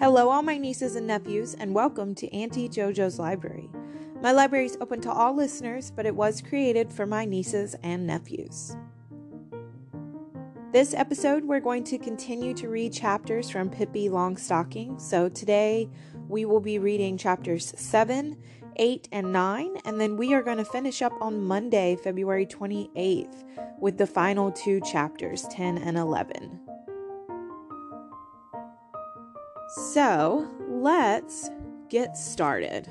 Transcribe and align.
Hello, 0.00 0.30
all 0.30 0.42
my 0.42 0.56
nieces 0.56 0.94
and 0.94 1.08
nephews, 1.08 1.54
and 1.54 1.74
welcome 1.74 2.14
to 2.14 2.32
Auntie 2.32 2.68
JoJo's 2.68 3.18
Library. 3.18 3.68
My 4.22 4.30
library 4.30 4.66
is 4.66 4.78
open 4.80 5.00
to 5.00 5.10
all 5.10 5.34
listeners, 5.34 5.90
but 5.90 6.06
it 6.06 6.14
was 6.14 6.40
created 6.40 6.92
for 6.92 7.04
my 7.04 7.24
nieces 7.24 7.74
and 7.82 8.06
nephews. 8.06 8.76
This 10.70 10.94
episode, 10.94 11.44
we're 11.44 11.58
going 11.58 11.82
to 11.82 11.98
continue 11.98 12.54
to 12.54 12.68
read 12.68 12.92
chapters 12.92 13.50
from 13.50 13.70
Pippi 13.70 14.08
Longstocking. 14.08 15.00
So 15.00 15.28
today, 15.28 15.90
we 16.28 16.44
will 16.44 16.60
be 16.60 16.78
reading 16.78 17.18
chapters 17.18 17.74
7, 17.76 18.36
8, 18.76 19.08
and 19.10 19.32
9, 19.32 19.78
and 19.84 20.00
then 20.00 20.16
we 20.16 20.32
are 20.32 20.44
going 20.44 20.58
to 20.58 20.64
finish 20.64 21.02
up 21.02 21.14
on 21.20 21.42
Monday, 21.42 21.96
February 21.96 22.46
28th, 22.46 23.42
with 23.80 23.98
the 23.98 24.06
final 24.06 24.52
two 24.52 24.80
chapters, 24.82 25.42
10 25.50 25.78
and 25.78 25.98
11. 25.98 26.67
So 29.78 30.50
let's 30.68 31.50
get 31.88 32.16
started. 32.16 32.88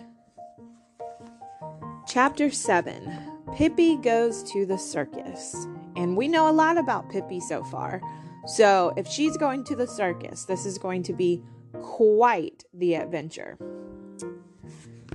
Chapter 2.08 2.50
7 2.50 3.12
Pippi 3.54 3.98
Goes 3.98 4.42
to 4.54 4.66
the 4.66 4.78
Circus. 4.78 5.68
And 5.98 6.16
we 6.16 6.30
know 6.30 6.48
a 6.48 6.52
lot 6.52 6.78
about 6.78 7.10
Pippi 7.10 7.42
so 7.42 7.62
far. 7.66 8.02
So 8.46 8.94
if 8.96 9.06
she's 9.06 9.36
going 9.36 9.66
to 9.66 9.76
the 9.76 9.86
circus, 9.86 10.46
this 10.46 10.66
is 10.66 10.78
going 10.78 11.04
to 11.04 11.14
be 11.14 11.44
quite 11.82 12.64
the 12.74 12.94
adventure. 12.96 13.58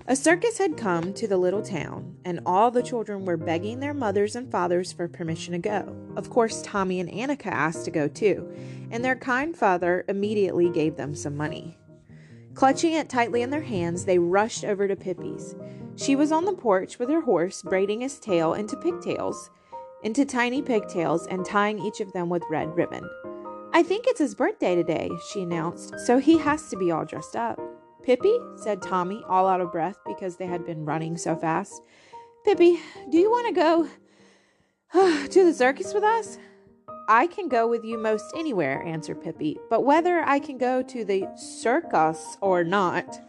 A 0.08 0.16
circus 0.16 0.58
had 0.58 0.76
come 0.76 1.14
to 1.14 1.28
the 1.28 1.36
little 1.36 1.62
town, 1.62 2.16
and 2.24 2.40
all 2.44 2.72
the 2.72 2.82
children 2.82 3.24
were 3.24 3.36
begging 3.36 3.78
their 3.78 3.94
mothers 3.94 4.34
and 4.34 4.50
fathers 4.50 4.92
for 4.92 5.06
permission 5.06 5.52
to 5.52 5.60
go. 5.60 5.96
Of 6.16 6.28
course, 6.28 6.60
Tommy 6.62 6.98
and 6.98 7.08
Annika 7.08 7.46
asked 7.46 7.84
to 7.84 7.92
go 7.92 8.08
too, 8.08 8.52
and 8.90 9.04
their 9.04 9.14
kind 9.14 9.56
father 9.56 10.04
immediately 10.08 10.70
gave 10.70 10.96
them 10.96 11.14
some 11.14 11.36
money. 11.36 11.78
Clutching 12.54 12.94
it 12.94 13.08
tightly 13.08 13.42
in 13.42 13.50
their 13.50 13.62
hands, 13.62 14.04
they 14.04 14.18
rushed 14.18 14.64
over 14.64 14.88
to 14.88 14.96
Pippi's. 14.96 15.54
She 15.94 16.16
was 16.16 16.32
on 16.32 16.46
the 16.46 16.52
porch 16.52 16.98
with 16.98 17.08
her 17.08 17.20
horse, 17.20 17.62
braiding 17.62 18.00
his 18.00 18.18
tail 18.18 18.54
into 18.54 18.76
pigtails, 18.76 19.50
into 20.02 20.24
tiny 20.24 20.62
pigtails, 20.62 21.28
and 21.28 21.46
tying 21.46 21.78
each 21.78 22.00
of 22.00 22.12
them 22.12 22.28
with 22.28 22.42
red 22.50 22.74
ribbon. 22.76 23.08
I 23.72 23.84
think 23.84 24.06
it's 24.08 24.18
his 24.18 24.34
birthday 24.34 24.74
today, 24.74 25.10
she 25.30 25.42
announced, 25.42 26.00
so 26.00 26.18
he 26.18 26.38
has 26.38 26.68
to 26.70 26.76
be 26.76 26.90
all 26.90 27.04
dressed 27.04 27.36
up. 27.36 27.60
Pippi, 28.02 28.36
said 28.56 28.82
Tommy, 28.82 29.22
all 29.28 29.46
out 29.46 29.60
of 29.60 29.72
breath 29.72 29.96
because 30.06 30.36
they 30.36 30.46
had 30.46 30.66
been 30.66 30.84
running 30.84 31.16
so 31.16 31.36
fast. 31.36 31.82
Pippi, 32.44 32.80
do 33.10 33.18
you 33.18 33.30
want 33.30 33.48
to 33.48 33.88
go 34.92 35.26
to 35.26 35.44
the 35.44 35.54
circus 35.54 35.94
with 35.94 36.04
us? 36.04 36.38
I 37.08 37.26
can 37.26 37.48
go 37.48 37.66
with 37.66 37.84
you 37.84 37.98
most 37.98 38.24
anywhere, 38.36 38.82
answered 38.84 39.22
Pippi, 39.22 39.58
but 39.68 39.84
whether 39.84 40.20
I 40.20 40.38
can 40.38 40.58
go 40.58 40.82
to 40.82 41.04
the 41.04 41.26
circus 41.36 42.36
or 42.40 42.64
not, 42.64 43.20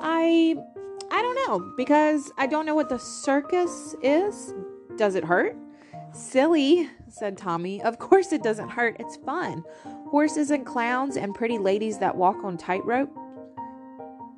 I 0.00 0.56
I 1.10 1.22
don't 1.22 1.46
know 1.46 1.74
because 1.76 2.30
I 2.36 2.46
don't 2.46 2.66
know 2.66 2.74
what 2.74 2.88
the 2.88 2.98
circus 2.98 3.94
is. 4.02 4.54
Does 4.96 5.14
it 5.14 5.24
hurt? 5.24 5.56
Silly, 6.12 6.88
said 7.08 7.36
Tommy. 7.36 7.82
Of 7.82 7.98
course 7.98 8.32
it 8.32 8.42
doesn't 8.42 8.70
hurt. 8.70 8.96
It's 8.98 9.16
fun. 9.16 9.64
Horses 10.08 10.50
and 10.50 10.64
clowns 10.64 11.16
and 11.16 11.34
pretty 11.34 11.58
ladies 11.58 11.98
that 11.98 12.16
walk 12.16 12.42
on 12.44 12.56
tightrope. 12.56 13.10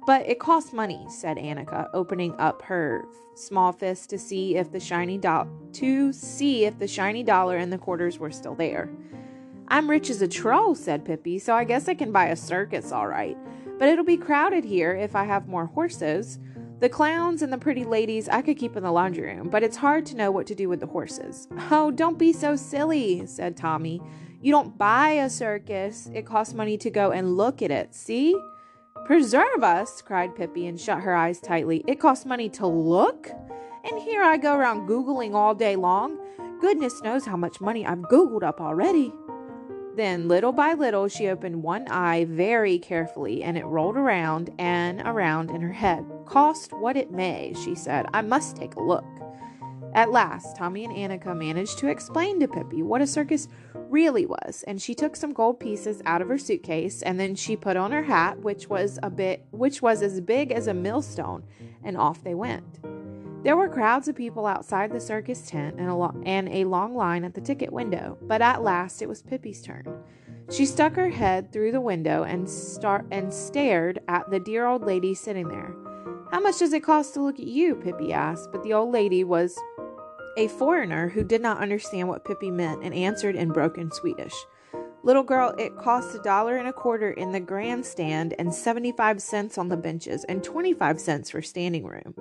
But 0.09 0.27
it 0.27 0.39
costs 0.39 0.73
money, 0.73 1.05
said 1.11 1.37
Annika, 1.37 1.91
opening 1.93 2.35
up 2.39 2.63
her 2.63 3.05
small 3.35 3.73
fist 3.73 4.09
to 4.09 4.19
see 4.19 4.57
if 4.57 4.73
the 4.73 4.81
shiny 4.81 5.19
dollar 5.19 5.51
to 5.75 6.15
see 6.15 6.65
if 6.65 6.79
the 6.79 6.89
shiny 6.89 7.23
dollar 7.23 7.59
and 7.59 7.71
the 7.71 7.77
quarters 7.77 8.19
were 8.19 8.31
still 8.31 8.55
there. 8.55 8.89
I'm 9.69 9.91
rich 9.91 10.09
as 10.09 10.23
a 10.23 10.27
troll, 10.27 10.75
said 10.75 11.05
Pippi, 11.05 11.39
so 11.39 11.53
I 11.53 11.65
guess 11.65 11.89
I 11.89 11.95
can 11.95 12.11
buy 12.11 12.29
a 12.29 12.37
circus 12.37 12.91
all 12.91 13.07
right. 13.07 13.37
But 13.79 13.91
it'll 13.91 14.03
be 14.03 14.17
crowded 14.17 14.65
here 14.65 14.97
if 14.97 15.15
I 15.15 15.25
have 15.25 15.47
more 15.47 15.67
horses. 15.67 16.39
The 16.81 16.89
clowns 16.89 17.43
and 17.43 17.53
the 17.53 17.59
pretty 17.59 17.85
ladies 17.85 18.31
I 18.31 18.41
could 18.41 18.57
keep 18.57 18.79
in 18.79 18.85
the 18.85 18.91
laundry 18.91 19.37
room, 19.37 19.51
but 19.51 19.63
it's 19.63 19.77
hard 19.77 20.07
to 20.07 20.17
know 20.17 20.31
what 20.31 20.47
to 20.47 20.55
do 20.55 20.71
with 20.71 20.81
the 20.81 20.87
horses. 20.87 21.49
Oh, 21.71 21.91
don't 21.91 22.19
be 22.19 22.33
so 22.33 22.57
silly, 22.57 23.27
said 23.27 23.59
Tommy. 23.59 24.01
You 24.41 24.53
don't 24.53 24.79
buy 24.79 25.11
a 25.11 25.29
circus. 25.29 26.09
It 26.15 26.25
costs 26.25 26.55
money 26.55 26.79
to 26.79 26.89
go 26.89 27.11
and 27.11 27.37
look 27.37 27.61
at 27.61 27.71
it. 27.71 27.95
See? 27.95 28.35
Preserve 29.09 29.65
us, 29.65 30.03
cried 30.03 30.37
Pippi 30.37 30.67
and 30.67 30.79
shut 30.79 31.01
her 31.01 31.15
eyes 31.15 31.41
tightly. 31.41 31.83
It 31.87 31.99
costs 31.99 32.27
money 32.27 32.51
to 32.51 32.67
look? 32.67 33.31
And 33.83 33.99
here 34.03 34.23
I 34.23 34.37
go 34.37 34.55
around 34.55 34.87
Googling 34.87 35.33
all 35.33 35.55
day 35.55 35.77
long. 35.77 36.19
Goodness 36.61 37.01
knows 37.01 37.25
how 37.25 37.39
much 37.39 37.59
money 37.59 37.87
I've 37.87 38.01
Googled 38.01 38.43
up 38.43 38.61
already. 38.61 39.11
Then, 39.97 40.29
little 40.29 40.53
by 40.53 40.75
little, 40.75 41.09
she 41.09 41.29
opened 41.29 41.63
one 41.63 41.89
eye 41.89 42.27
very 42.27 42.79
carefully 42.79 43.43
and 43.43 43.57
it 43.57 43.65
rolled 43.65 43.97
around 43.97 44.51
and 44.59 45.01
around 45.07 45.53
in 45.53 45.63
her 45.63 45.73
head. 45.73 46.05
Cost 46.27 46.75
what 46.75 46.99
it 46.99 47.11
may, 47.11 47.55
she 47.65 47.75
said. 47.75 48.05
I 48.13 48.21
must 48.21 48.57
take 48.57 48.75
a 48.75 48.83
look. 48.83 49.07
At 49.95 50.13
last, 50.13 50.55
Tommy 50.55 50.85
and 50.85 50.95
Annika 50.95 51.35
managed 51.35 51.79
to 51.79 51.89
explain 51.89 52.41
to 52.41 52.47
Pippi 52.47 52.83
what 52.83 53.01
a 53.01 53.07
circus 53.07 53.49
really 53.91 54.27
was, 54.27 54.65
and 54.67 54.81
she 54.81 54.95
took 54.95 55.17
some 55.17 55.33
gold 55.33 55.61
pieces 55.61 56.03
out 56.05 56.23
of 56.23 56.29
her 56.29 56.39
suitcase 56.39 57.03
and 57.03 57.19
then 57.19 57.35
she 57.35 57.57
put 57.57 57.77
on 57.77 57.93
her 57.93 58.03
hat, 58.03 58.41
which 58.41 58.69
was 58.69 58.99
a 59.03 59.11
bit 59.11 59.45
which 59.51 59.83
was 59.83 60.03
as 60.03 60.21
big 60.21 60.53
as 60.53 60.67
a 60.67 60.75
millstone, 60.75 61.45
and 61.83 61.97
off 61.97 62.23
they 62.23 62.35
went. 62.35 62.81
There 63.45 63.57
were 63.57 63.69
crowds 63.69 64.09
of 64.09 64.17
people 64.17 64.47
outside 64.47 64.91
the 64.91 65.01
circus 65.01 65.47
tent 65.47 65.77
and 65.79 65.89
a, 65.89 65.95
lo- 65.95 66.21
and 66.27 66.49
a 66.49 66.65
long 66.65 66.95
line 66.97 67.25
at 67.25 67.35
the 67.35 67.41
ticket 67.41 67.73
window, 67.73 68.19
but 68.23 68.43
at 68.43 68.63
last 68.63 69.01
it 69.01 69.09
was 69.09 69.23
Pippi's 69.23 69.63
turn. 69.63 69.87
She 70.51 70.67
stuck 70.67 70.95
her 70.95 71.11
head 71.11 71.53
through 71.53 71.73
the 71.73 71.81
window 71.81 72.25
and 72.25 72.49
start 72.49 73.07
and 73.11 73.33
stared 73.33 74.01
at 74.09 74.29
the 74.31 74.41
dear 74.41 74.67
old 74.67 74.83
lady 74.83 75.15
sitting 75.15 75.49
there. 75.49 75.75
How 76.31 76.41
much 76.41 76.59
does 76.59 76.73
it 76.73 76.83
cost 76.83 77.15
to 77.15 77.23
look 77.23 77.39
at 77.39 77.47
you? 77.47 77.77
Pippi 77.77 78.13
asked, 78.13 78.51
but 78.51 78.63
the 78.63 78.75
old 78.75 78.93
lady 78.93 79.25
was 79.25 79.59
a 80.39 80.47
foreigner 80.47 81.09
who 81.09 81.25
did 81.25 81.43
not 81.43 81.59
understand 81.59 82.07
what 82.07 82.25
Pippi 82.25 82.49
meant 82.49 82.85
and 82.85 82.95
answered 82.95 83.35
in 83.35 83.49
broken 83.49 83.91
Swedish. 83.91 84.33
Little 85.03 85.25
girl, 85.25 85.53
it 85.59 85.77
costs 85.77 86.15
a 86.15 86.23
dollar 86.23 86.57
and 86.59 86.69
a 86.69 86.73
quarter 86.73 87.11
in 87.11 87.33
the 87.33 87.41
grandstand 87.41 88.35
and 88.39 88.55
75 88.55 89.21
cents 89.21 89.59
on 89.59 89.67
the 89.67 89.77
benches 89.77 90.23
and 90.25 90.45
25 90.45 91.01
cents 91.01 91.31
for 91.31 91.43
standing 91.43 91.85
room. 91.85 92.15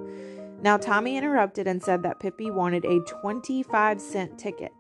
Now, 0.63 0.77
Tommy 0.77 1.16
interrupted 1.16 1.67
and 1.67 1.81
said 1.81 2.01
that 2.03 2.19
Pippi 2.19 2.50
wanted 2.50 2.85
a 2.85 3.01
25 3.01 4.01
cent 4.01 4.39
ticket. 4.39 4.72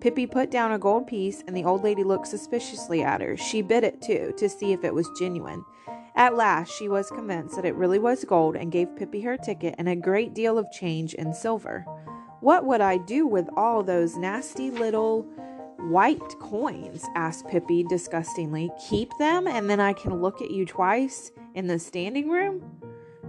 Pippi 0.00 0.26
put 0.26 0.50
down 0.50 0.72
a 0.72 0.78
gold 0.78 1.06
piece 1.06 1.42
and 1.46 1.56
the 1.56 1.64
old 1.64 1.82
lady 1.82 2.04
looked 2.04 2.26
suspiciously 2.26 3.02
at 3.02 3.22
her. 3.22 3.38
She 3.38 3.62
bit 3.62 3.84
it 3.84 4.02
too 4.02 4.34
to 4.36 4.50
see 4.50 4.72
if 4.74 4.84
it 4.84 4.92
was 4.92 5.08
genuine. 5.18 5.64
At 6.14 6.36
last, 6.36 6.70
she 6.70 6.90
was 6.90 7.08
convinced 7.08 7.56
that 7.56 7.64
it 7.64 7.74
really 7.74 7.98
was 7.98 8.22
gold 8.24 8.54
and 8.54 8.70
gave 8.70 8.94
Pippi 8.96 9.22
her 9.22 9.38
ticket 9.38 9.76
and 9.78 9.88
a 9.88 9.96
great 9.96 10.34
deal 10.34 10.58
of 10.58 10.70
change 10.70 11.14
in 11.14 11.32
silver. 11.32 11.86
What 12.42 12.66
would 12.66 12.80
I 12.80 12.96
do 12.96 13.24
with 13.24 13.48
all 13.56 13.84
those 13.84 14.16
nasty 14.16 14.72
little 14.72 15.22
white 15.78 16.18
coins? 16.40 17.06
asked 17.14 17.46
Pippi 17.46 17.84
disgustingly. 17.84 18.68
Keep 18.88 19.16
them 19.16 19.46
and 19.46 19.70
then 19.70 19.78
I 19.78 19.92
can 19.92 20.20
look 20.20 20.42
at 20.42 20.50
you 20.50 20.66
twice 20.66 21.30
in 21.54 21.68
the 21.68 21.78
standing 21.78 22.28
room? 22.28 22.60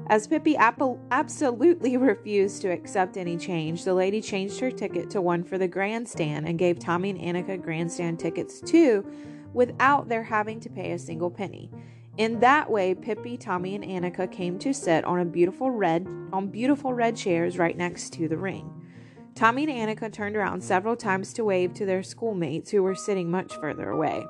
As 0.08 0.26
Pippi 0.26 0.58
ap- 0.58 0.82
absolutely 1.12 1.96
refused 1.98 2.64
to 2.64 2.72
accept 2.72 3.16
any 3.16 3.38
change, 3.38 3.84
the 3.84 3.94
lady 3.94 4.20
changed 4.20 4.60
her 4.60 4.72
ticket 4.72 5.12
to 5.12 5.22
one 5.22 5.44
for 5.44 5.60
the 5.60 5.68
grandstand 5.68 6.48
and 6.48 6.58
gave 6.58 6.80
Tommy 6.80 7.12
and 7.12 7.20
Annika 7.22 7.62
grandstand 7.62 8.20
tickets 8.20 8.62
too, 8.62 9.06
without 9.54 10.10
their 10.10 10.24
having 10.24 10.60
to 10.62 10.72
pay 10.72 10.94
a 10.94 10.98
single 10.98 11.30
penny. 11.30 11.70
In 12.18 12.40
that 12.40 12.68
way, 12.68 12.96
Pippi, 12.96 13.38
Tommy, 13.38 13.76
and 13.76 13.84
Annika 13.84 14.32
came 14.32 14.58
to 14.58 14.74
sit 14.74 15.06
on 15.06 15.20
a 15.20 15.26
beautiful 15.26 15.70
red 15.70 16.08
on 16.34 16.48
beautiful 16.48 16.96
red 16.96 17.16
chairs 17.16 17.60
right 17.60 17.78
next 17.78 18.12
to 18.14 18.28
the 18.28 18.38
ring. 18.38 18.80
Tommy 19.36 19.64
and 19.64 19.90
Annika 19.90 20.12
turned 20.12 20.36
around 20.36 20.64
several 20.64 20.96
times 20.96 21.34
to 21.34 21.44
wave 21.44 21.74
to 21.74 21.86
their 21.86 22.04
schoolmates 22.04 22.70
who 22.70 22.84
were 22.84 22.96
sitting 22.96 23.32
much 23.32 23.56
further 23.56 23.90
away. 23.90 24.24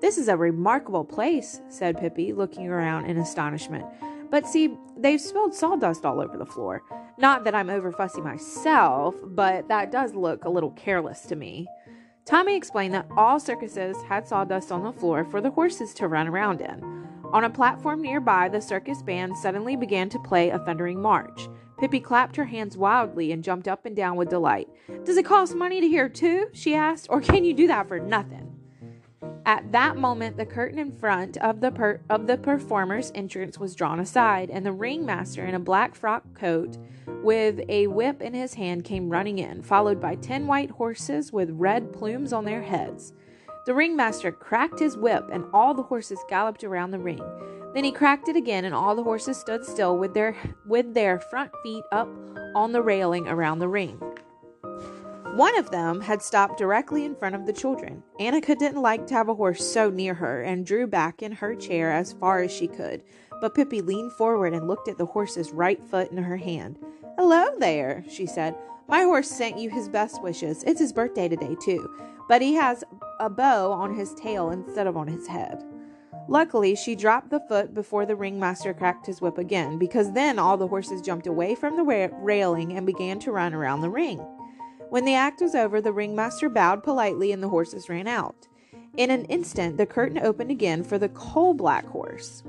This 0.00 0.16
is 0.16 0.28
a 0.28 0.36
remarkable 0.36 1.04
place, 1.04 1.60
said 1.68 1.98
Pippi, 1.98 2.32
looking 2.32 2.68
around 2.68 3.06
in 3.06 3.16
astonishment. 3.16 3.84
But 4.30 4.46
see, 4.46 4.76
they've 4.96 5.20
spilled 5.20 5.54
sawdust 5.54 6.04
all 6.04 6.20
over 6.20 6.36
the 6.36 6.46
floor. 6.46 6.82
Not 7.18 7.44
that 7.44 7.54
I'm 7.54 7.70
over 7.70 7.90
fussy 7.90 8.20
myself, 8.20 9.14
but 9.24 9.68
that 9.68 9.90
does 9.90 10.14
look 10.14 10.44
a 10.44 10.50
little 10.50 10.72
careless 10.72 11.22
to 11.22 11.36
me. 11.36 11.66
Tommy 12.24 12.56
explained 12.56 12.94
that 12.94 13.08
all 13.16 13.40
circuses 13.40 13.96
had 14.02 14.26
sawdust 14.28 14.70
on 14.70 14.82
the 14.82 14.92
floor 14.92 15.24
for 15.24 15.40
the 15.40 15.50
horses 15.50 15.94
to 15.94 16.08
run 16.08 16.28
around 16.28 16.60
in. 16.60 16.82
On 17.32 17.44
a 17.44 17.50
platform 17.50 18.02
nearby, 18.02 18.48
the 18.48 18.60
circus 18.60 19.02
band 19.02 19.36
suddenly 19.36 19.76
began 19.76 20.08
to 20.10 20.18
play 20.20 20.50
a 20.50 20.58
thundering 20.58 21.00
march. 21.00 21.48
Pippi 21.78 22.00
clapped 22.00 22.36
her 22.36 22.46
hands 22.46 22.76
wildly 22.76 23.32
and 23.32 23.44
jumped 23.44 23.68
up 23.68 23.84
and 23.84 23.94
down 23.94 24.16
with 24.16 24.30
delight. 24.30 24.68
Does 25.04 25.16
it 25.16 25.24
cost 25.24 25.54
money 25.54 25.80
to 25.80 25.88
hear 25.88 26.08
too? 26.08 26.48
she 26.52 26.74
asked, 26.74 27.08
or 27.10 27.20
can 27.20 27.44
you 27.44 27.52
do 27.52 27.66
that 27.66 27.88
for 27.88 28.00
nothing? 28.00 28.56
At 29.44 29.70
that 29.72 29.96
moment, 29.96 30.36
the 30.36 30.44
curtain 30.44 30.78
in 30.78 30.90
front 30.90 31.36
of 31.36 31.60
the 31.60 31.70
per- 31.70 32.00
of 32.10 32.26
the 32.26 32.36
performer's 32.36 33.12
entrance 33.14 33.60
was 33.60 33.76
drawn 33.76 34.00
aside, 34.00 34.50
and 34.50 34.66
the 34.66 34.72
ringmaster 34.72 35.44
in 35.44 35.54
a 35.54 35.60
black 35.60 35.94
frock 35.94 36.24
coat 36.34 36.78
with 37.22 37.60
a 37.68 37.86
whip 37.86 38.22
in 38.22 38.34
his 38.34 38.54
hand 38.54 38.82
came 38.82 39.08
running 39.08 39.38
in, 39.38 39.62
followed 39.62 40.00
by 40.00 40.16
ten 40.16 40.48
white 40.48 40.70
horses 40.70 41.32
with 41.32 41.50
red 41.52 41.92
plumes 41.92 42.32
on 42.32 42.44
their 42.44 42.62
heads. 42.62 43.12
The 43.66 43.74
ringmaster 43.74 44.30
cracked 44.30 44.78
his 44.78 44.96
whip, 44.96 45.28
and 45.32 45.44
all 45.52 45.74
the 45.74 45.82
horses 45.82 46.20
galloped 46.28 46.62
around 46.62 46.92
the 46.92 47.00
ring. 47.00 47.22
Then 47.74 47.82
he 47.82 47.90
cracked 47.90 48.28
it 48.28 48.36
again, 48.36 48.64
and 48.64 48.74
all 48.74 48.94
the 48.94 49.02
horses 49.02 49.36
stood 49.36 49.64
still 49.64 49.98
with 49.98 50.14
their 50.14 50.36
with 50.66 50.94
their 50.94 51.18
front 51.18 51.50
feet 51.64 51.84
up 51.90 52.08
on 52.54 52.70
the 52.70 52.80
railing 52.80 53.26
around 53.26 53.58
the 53.58 53.68
ring. 53.68 54.00
One 55.34 55.58
of 55.58 55.70
them 55.70 56.00
had 56.00 56.22
stopped 56.22 56.58
directly 56.58 57.04
in 57.04 57.16
front 57.16 57.34
of 57.34 57.44
the 57.44 57.52
children. 57.52 58.02
Annika 58.20 58.56
didn't 58.56 58.80
like 58.80 59.06
to 59.08 59.14
have 59.14 59.28
a 59.28 59.34
horse 59.34 59.66
so 59.70 59.90
near 59.90 60.14
her 60.14 60.42
and 60.42 60.64
drew 60.64 60.86
back 60.86 61.20
in 61.20 61.32
her 61.32 61.54
chair 61.54 61.92
as 61.92 62.14
far 62.14 62.42
as 62.42 62.52
she 62.52 62.68
could. 62.68 63.02
But 63.40 63.54
Pippi 63.54 63.82
leaned 63.82 64.12
forward 64.12 64.54
and 64.54 64.66
looked 64.66 64.88
at 64.88 64.96
the 64.96 65.04
horse's 65.04 65.50
right 65.50 65.82
foot 65.90 66.10
in 66.10 66.16
her 66.18 66.38
hand. 66.38 66.78
Hello 67.18 67.48
there, 67.58 68.04
she 68.08 68.26
said. 68.26 68.54
My 68.88 69.02
horse 69.02 69.28
sent 69.28 69.58
you 69.58 69.68
his 69.68 69.88
best 69.88 70.22
wishes. 70.22 70.62
It's 70.62 70.80
his 70.80 70.92
birthday 70.92 71.28
today, 71.28 71.56
too, 71.60 71.90
but 72.28 72.42
he 72.42 72.54
has 72.54 72.84
a 73.20 73.30
bow 73.30 73.72
on 73.72 73.94
his 73.94 74.14
tail 74.14 74.50
instead 74.50 74.86
of 74.86 74.96
on 74.96 75.08
his 75.08 75.26
head. 75.26 75.62
Luckily, 76.28 76.74
she 76.74 76.96
dropped 76.96 77.30
the 77.30 77.40
foot 77.40 77.72
before 77.72 78.04
the 78.04 78.16
ringmaster 78.16 78.74
cracked 78.74 79.06
his 79.06 79.20
whip 79.20 79.38
again, 79.38 79.78
because 79.78 80.12
then 80.12 80.38
all 80.38 80.56
the 80.56 80.66
horses 80.66 81.00
jumped 81.00 81.26
away 81.26 81.54
from 81.54 81.76
the 81.76 81.84
ra- 81.84 82.08
railing 82.20 82.76
and 82.76 82.84
began 82.84 83.18
to 83.20 83.32
run 83.32 83.54
around 83.54 83.80
the 83.80 83.90
ring. 83.90 84.18
When 84.90 85.04
the 85.04 85.14
act 85.14 85.40
was 85.40 85.54
over, 85.54 85.80
the 85.80 85.92
ringmaster 85.92 86.48
bowed 86.48 86.82
politely 86.82 87.32
and 87.32 87.42
the 87.42 87.48
horses 87.48 87.88
ran 87.88 88.06
out. 88.06 88.48
In 88.96 89.10
an 89.10 89.24
instant, 89.26 89.76
the 89.76 89.86
curtain 89.86 90.18
opened 90.18 90.50
again 90.50 90.82
for 90.82 90.98
the 90.98 91.10
coal 91.10 91.54
black 91.54 91.86
horse. 91.86 92.42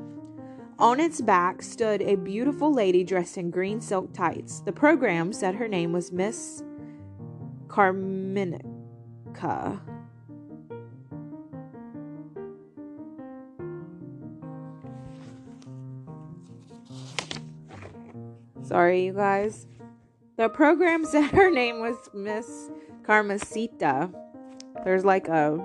On 0.79 1.00
its 1.00 1.21
back 1.21 1.62
stood 1.62 2.01
a 2.01 2.15
beautiful 2.15 2.71
lady 2.71 3.03
dressed 3.03 3.38
in 3.38 3.50
green 3.50 3.81
silk 3.81 4.13
tights. 4.13 4.62
The 4.62 4.71
program 4.71 5.33
said 5.33 5.56
her 5.56 5.68
name 5.68 5.91
was 5.91 6.12
Miss 6.12 6.63
Carminica. 9.38 9.80
Sorry, 18.63 19.06
you 19.06 19.13
guys. 19.13 19.66
The 20.38 20.50
program 20.50 21.06
said 21.10 21.31
her 21.31 21.50
name 21.50 21.80
was 21.80 21.95
Miss 22.13 22.69
Carmesita. 23.04 24.13
There's 24.84 25.06
like 25.06 25.28
a. 25.28 25.63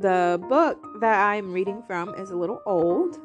The 0.00 0.44
book 0.48 1.00
that 1.00 1.28
I'm 1.28 1.52
reading 1.52 1.82
from 1.86 2.14
is 2.14 2.30
a 2.30 2.36
little 2.36 2.60
old. 2.66 3.18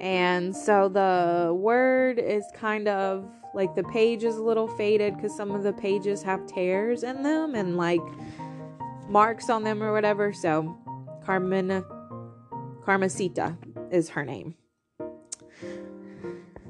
And 0.00 0.56
so 0.56 0.88
the 0.88 1.54
word 1.54 2.18
is 2.18 2.44
kind 2.54 2.88
of 2.88 3.30
like 3.54 3.74
the 3.74 3.84
page 3.84 4.24
is 4.24 4.36
a 4.36 4.42
little 4.42 4.66
faded 4.66 5.16
because 5.16 5.36
some 5.36 5.50
of 5.50 5.62
the 5.62 5.72
pages 5.72 6.22
have 6.22 6.46
tears 6.46 7.02
in 7.02 7.22
them 7.22 7.54
and 7.54 7.76
like 7.76 8.00
marks 9.08 9.50
on 9.50 9.62
them 9.64 9.82
or 9.82 9.92
whatever. 9.92 10.32
So 10.32 10.76
Carmen 11.24 11.84
Carmesita 12.84 13.56
is 13.92 14.08
her 14.10 14.24
name. 14.24 14.54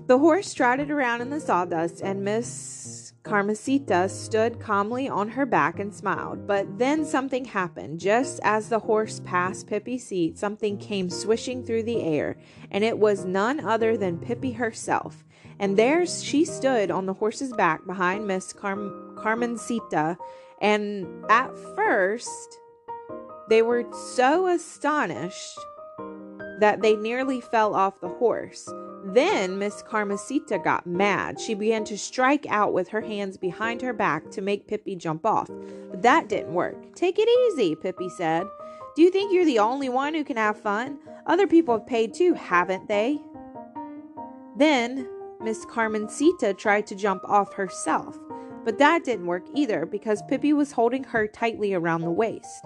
The 0.07 0.19
horse 0.19 0.53
trotted 0.53 0.91
around 0.91 1.21
in 1.21 1.31
the 1.31 1.39
sawdust, 1.39 2.01
and 2.03 2.25
Miss 2.25 3.00
Carmesita 3.23 4.09
stood 4.09 4.59
calmly 4.59 5.09
on 5.09 5.29
her 5.29 5.45
back 5.45 5.79
and 5.79 5.95
smiled. 5.95 6.47
But 6.47 6.79
then 6.79 7.05
something 7.05 7.45
happened. 7.45 8.01
Just 8.01 8.41
as 8.43 8.69
the 8.69 8.79
horse 8.79 9.21
passed 9.21 9.67
Pippi's 9.67 10.07
seat, 10.07 10.39
something 10.39 10.79
came 10.79 11.11
swishing 11.11 11.65
through 11.65 11.83
the 11.83 12.03
air, 12.03 12.37
and 12.71 12.83
it 12.83 12.99
was 12.99 13.25
none 13.25 13.61
other 13.61 13.97
than 13.97 14.19
Pippi 14.19 14.53
herself. 14.53 15.25
And 15.59 15.77
there 15.77 16.07
she 16.07 16.45
stood 16.47 16.91
on 16.91 17.05
the 17.05 17.13
horse's 17.13 17.53
back 17.53 17.87
behind 17.87 18.27
Miss 18.27 18.53
Car- 18.55 19.15
Carmencita. 19.17 20.17
And 20.63 21.07
at 21.29 21.57
first, 21.77 22.59
they 23.51 23.61
were 23.61 23.85
so 23.93 24.47
astonished 24.47 25.59
that 26.61 26.81
they 26.81 26.97
nearly 26.97 27.41
fell 27.41 27.75
off 27.75 28.01
the 28.01 28.09
horse. 28.09 28.71
Then 29.05 29.59
Miss 29.59 29.83
Carmesita 29.83 30.63
got 30.63 30.87
mad. 30.87 31.41
She 31.41 31.55
began 31.55 31.85
to 31.85 31.97
strike 31.97 32.47
out 32.49 32.73
with 32.73 32.89
her 32.89 33.01
hands 33.01 33.37
behind 33.37 33.81
her 33.83 33.93
back 33.93 34.31
to 34.33 34.43
make 34.43 34.67
Pippi 34.67 34.95
jump 34.95 35.25
off. 35.25 35.49
But 35.91 36.03
that 36.03 36.29
didn't 36.29 36.53
work. 36.53 36.95
Take 36.95 37.19
it 37.19 37.29
easy, 37.29 37.75
Pippi 37.75 38.09
said. 38.11 38.47
Do 38.95 39.03
you 39.03 39.11
think 39.11 39.33
you're 39.33 39.45
the 39.45 39.59
only 39.59 39.89
one 39.89 40.15
who 40.15 40.25
can 40.25 40.37
have 40.37 40.61
fun? 40.61 40.99
Other 41.27 41.47
people 41.47 41.79
have 41.79 41.87
paid 41.87 42.13
too, 42.13 42.35
haven't 42.35 42.89
they? 42.89 43.21
Then 44.57 45.09
Miss 45.41 45.65
Carmencita 45.65 46.55
tried 46.55 46.87
to 46.89 46.95
jump 46.95 47.23
off 47.25 47.55
herself, 47.55 48.19
but 48.65 48.79
that 48.79 49.05
didn't 49.05 49.27
work 49.27 49.45
either 49.55 49.87
because 49.87 50.23
Pippi 50.29 50.53
was 50.53 50.73
holding 50.73 51.05
her 51.05 51.27
tightly 51.27 51.73
around 51.73 52.03
the 52.03 52.11
waist. 52.11 52.65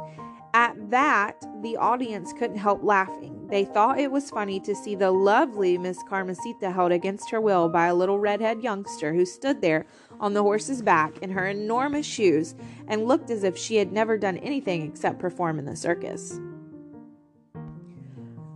At 0.54 0.90
that, 0.90 1.44
the 1.62 1.76
audience 1.76 2.32
couldn't 2.32 2.58
help 2.58 2.84
laughing. 2.84 3.48
They 3.48 3.64
thought 3.64 3.98
it 3.98 4.12
was 4.12 4.30
funny 4.30 4.60
to 4.60 4.74
see 4.76 4.94
the 4.94 5.10
lovely 5.10 5.76
Miss 5.76 5.98
Carmesita 6.04 6.72
held 6.72 6.92
against 6.92 7.28
her 7.32 7.40
will 7.40 7.68
by 7.68 7.88
a 7.88 7.94
little 7.94 8.20
redhead 8.20 8.62
youngster 8.62 9.12
who 9.12 9.26
stood 9.26 9.60
there 9.60 9.84
on 10.20 10.32
the 10.32 10.42
horse's 10.42 10.80
back 10.80 11.18
in 11.18 11.30
her 11.30 11.48
enormous 11.48 12.06
shoes 12.06 12.54
and 12.86 13.08
looked 13.08 13.30
as 13.30 13.42
if 13.42 13.58
she 13.58 13.76
had 13.76 13.92
never 13.92 14.16
done 14.16 14.38
anything 14.38 14.82
except 14.82 15.18
perform 15.18 15.58
in 15.58 15.64
the 15.64 15.74
circus. 15.74 16.38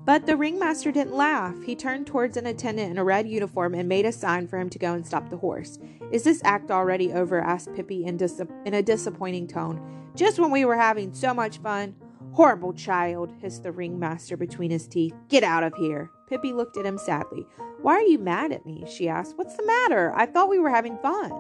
But 0.05 0.25
the 0.25 0.37
ringmaster 0.37 0.93
didn't 0.93 1.17
laugh. 1.17 1.61
He 1.65 1.75
turned 1.75 2.07
towards 2.07 2.37
an 2.37 2.47
attendant 2.47 2.93
in 2.93 2.99
a 2.99 3.05
red 3.05 3.29
uniform 3.29 3.75
and 3.75 3.89
made 3.89 4.07
a 4.07 4.13
sign 4.13 4.47
for 4.47 4.59
him 4.59 4.71
to 4.71 4.79
go 4.79 4.95
and 4.95 5.05
stop 5.05 5.31
the 5.31 5.37
horse. 5.37 5.81
Is 6.13 6.23
this 6.23 6.41
act 6.45 6.71
already 6.71 7.13
over? 7.13 7.41
asked 7.41 7.75
Pippi 7.75 8.05
in, 8.05 8.17
dis- 8.17 8.41
in 8.65 8.75
a 8.75 8.83
disappointing 8.83 9.49
tone. 9.49 10.08
Just 10.19 10.41
when 10.41 10.51
we 10.51 10.65
were 10.65 10.77
having 10.77 11.15
so 11.15 11.33
much 11.33 11.59
fun. 11.59 11.95
Horrible 12.33 12.73
child, 12.73 13.33
hissed 13.41 13.63
the 13.63 13.71
ringmaster 13.71 14.37
between 14.37 14.69
his 14.69 14.89
teeth. 14.89 15.15
Get 15.29 15.45
out 15.45 15.63
of 15.63 15.73
here. 15.77 16.11
Pippi 16.29 16.53
looked 16.53 16.77
at 16.77 16.85
him 16.85 16.99
sadly. 16.99 17.47
Why 17.83 17.95
are 17.95 18.03
you 18.03 18.19
mad 18.19 18.51
at 18.51 18.67
me? 18.67 18.85
she 18.89 19.09
asked. 19.09 19.39
What's 19.39 19.57
the 19.57 19.65
matter? 19.65 20.13
I 20.17 20.27
thought 20.27 20.49
we 20.49 20.59
were 20.59 20.71
having 20.71 20.99
fun. 20.99 21.31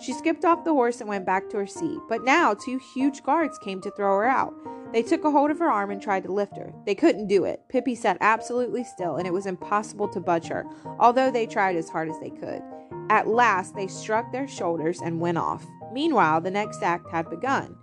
She 0.00 0.14
skipped 0.14 0.46
off 0.46 0.64
the 0.64 0.72
horse 0.72 1.00
and 1.00 1.10
went 1.10 1.26
back 1.26 1.50
to 1.50 1.58
her 1.58 1.66
seat. 1.66 1.98
But 2.08 2.24
now 2.24 2.54
two 2.54 2.80
huge 2.94 3.22
guards 3.22 3.58
came 3.58 3.82
to 3.82 3.90
throw 3.90 4.16
her 4.16 4.24
out. 4.24 4.54
They 4.94 5.02
took 5.02 5.24
a 5.24 5.30
hold 5.30 5.50
of 5.50 5.58
her 5.58 5.70
arm 5.70 5.90
and 5.90 6.00
tried 6.00 6.22
to 6.24 6.32
lift 6.32 6.56
her. 6.56 6.72
They 6.86 6.94
couldn't 6.94 7.26
do 7.26 7.44
it. 7.44 7.64
Pippi 7.68 7.94
sat 7.94 8.16
absolutely 8.22 8.84
still, 8.84 9.16
and 9.16 9.26
it 9.26 9.32
was 9.32 9.44
impossible 9.44 10.08
to 10.08 10.20
budge 10.20 10.48
her, 10.48 10.64
although 10.98 11.30
they 11.30 11.46
tried 11.46 11.76
as 11.76 11.90
hard 11.90 12.08
as 12.08 12.18
they 12.20 12.30
could. 12.30 12.62
At 13.10 13.28
last, 13.28 13.74
they 13.74 13.88
struck 13.88 14.32
their 14.32 14.48
shoulders 14.48 15.02
and 15.02 15.20
went 15.20 15.36
off. 15.36 15.66
Meanwhile, 15.92 16.40
the 16.40 16.50
next 16.50 16.82
act 16.82 17.10
had 17.10 17.28
begun. 17.28 17.76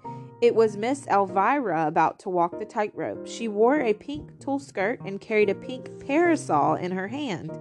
It 0.44 0.56
was 0.56 0.76
Miss 0.76 1.08
Elvira 1.08 1.88
about 1.88 2.20
to 2.20 2.30
walk 2.30 2.60
the 2.60 2.66
tightrope. 2.66 3.26
She 3.26 3.48
wore 3.48 3.80
a 3.80 3.94
pink 3.94 4.42
tulle 4.42 4.60
skirt 4.60 5.00
and 5.06 5.22
carried 5.22 5.50
a 5.50 5.56
pink 5.56 6.06
parasol 6.06 6.76
in 6.76 6.92
her 6.92 7.08
hand. 7.08 7.58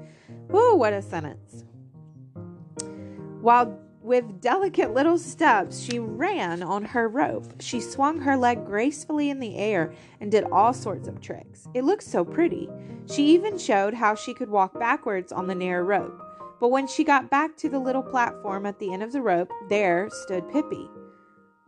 Whoa, 0.48 0.74
what 0.74 0.92
a 0.92 1.00
sentence. 1.00 1.64
While 3.40 3.78
with 4.00 4.40
delicate 4.40 4.92
little 4.92 5.16
steps, 5.16 5.78
she 5.78 6.00
ran 6.00 6.60
on 6.60 6.84
her 6.86 7.08
rope. 7.08 7.62
She 7.62 7.80
swung 7.80 8.18
her 8.18 8.36
leg 8.36 8.66
gracefully 8.66 9.30
in 9.30 9.38
the 9.38 9.54
air 9.58 9.92
and 10.20 10.32
did 10.32 10.42
all 10.50 10.74
sorts 10.74 11.06
of 11.06 11.20
tricks. 11.20 11.68
It 11.74 11.84
looked 11.84 12.02
so 12.02 12.24
pretty. 12.24 12.68
She 13.06 13.26
even 13.26 13.58
showed 13.58 13.94
how 13.94 14.16
she 14.16 14.34
could 14.34 14.50
walk 14.50 14.76
backwards 14.76 15.30
on 15.30 15.46
the 15.46 15.54
narrow 15.54 15.84
rope. 15.84 16.20
But 16.58 16.72
when 16.72 16.88
she 16.88 17.04
got 17.04 17.30
back 17.30 17.56
to 17.58 17.68
the 17.68 17.78
little 17.78 18.02
platform 18.02 18.66
at 18.66 18.80
the 18.80 18.92
end 18.92 19.04
of 19.04 19.12
the 19.12 19.22
rope, 19.22 19.52
there 19.68 20.08
stood 20.24 20.50
Pippi. 20.50 20.88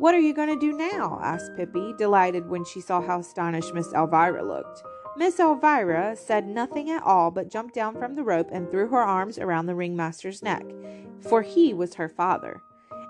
What 0.05 0.15
are 0.15 0.21
you 0.21 0.35
going 0.35 0.51
to 0.51 0.57
do 0.57 0.77
now? 0.77 1.19
asked 1.23 1.57
Pippi, 1.57 1.95
delighted 1.97 2.51
when 2.51 2.63
she 2.67 2.83
saw 2.83 3.01
how 3.01 3.21
astonished 3.21 3.73
Miss 3.73 3.91
Elvira 3.95 4.45
looked. 4.45 4.83
Miss 5.17 5.41
Elvira 5.41 6.15
said 6.15 6.47
nothing 6.47 6.91
at 6.91 7.03
all, 7.05 7.31
but 7.31 7.49
jumped 7.49 7.75
down 7.75 7.97
from 7.99 8.15
the 8.15 8.23
rope 8.23 8.51
and 8.53 8.71
threw 8.71 8.87
her 8.89 9.01
arms 9.01 9.39
around 9.39 9.65
the 9.65 9.75
ringmaster's 9.75 10.43
neck, 10.43 10.63
for 11.21 11.41
he 11.41 11.73
was 11.73 11.95
her 11.95 12.11
father. 12.11 12.61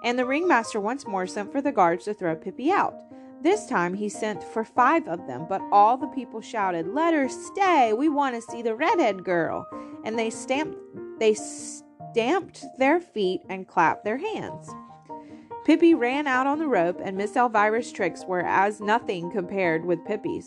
And 0.04 0.16
the 0.16 0.24
ringmaster 0.24 0.78
once 0.78 1.04
more 1.04 1.26
sent 1.26 1.50
for 1.50 1.60
the 1.60 1.72
guards 1.72 2.04
to 2.04 2.14
throw 2.14 2.36
Pippi 2.36 2.70
out. 2.70 2.94
This 3.42 3.66
time 3.66 3.94
he 3.94 4.08
sent 4.08 4.44
for 4.44 4.64
five 4.64 5.08
of 5.08 5.26
them, 5.26 5.46
but 5.48 5.62
all 5.72 5.96
the 5.96 6.06
people 6.06 6.40
shouted, 6.40 6.86
"Let 6.86 7.12
her 7.12 7.28
stay! 7.28 7.92
We 7.92 8.08
want 8.08 8.36
to 8.36 8.40
see 8.40 8.62
the 8.62 8.76
redhead 8.76 9.24
girl!" 9.24 9.66
And 10.04 10.16
they 10.16 10.30
stamped, 10.30 10.78
they 11.18 11.34
stamped 11.34 12.64
their 12.78 13.00
feet 13.00 13.40
and 13.48 13.66
clapped 13.66 14.04
their 14.04 14.18
hands. 14.18 14.72
Pippi 15.64 15.94
ran 15.94 16.26
out 16.26 16.47
on 16.47 16.59
the 16.59 16.68
rope, 16.68 17.00
and 17.02 17.16
Miss 17.16 17.37
Elvira's 17.37 17.90
tricks 17.90 18.25
were 18.26 18.42
as 18.42 18.80
nothing 18.80 19.30
compared 19.30 19.85
with 19.85 20.04
Pippi's. 20.04 20.47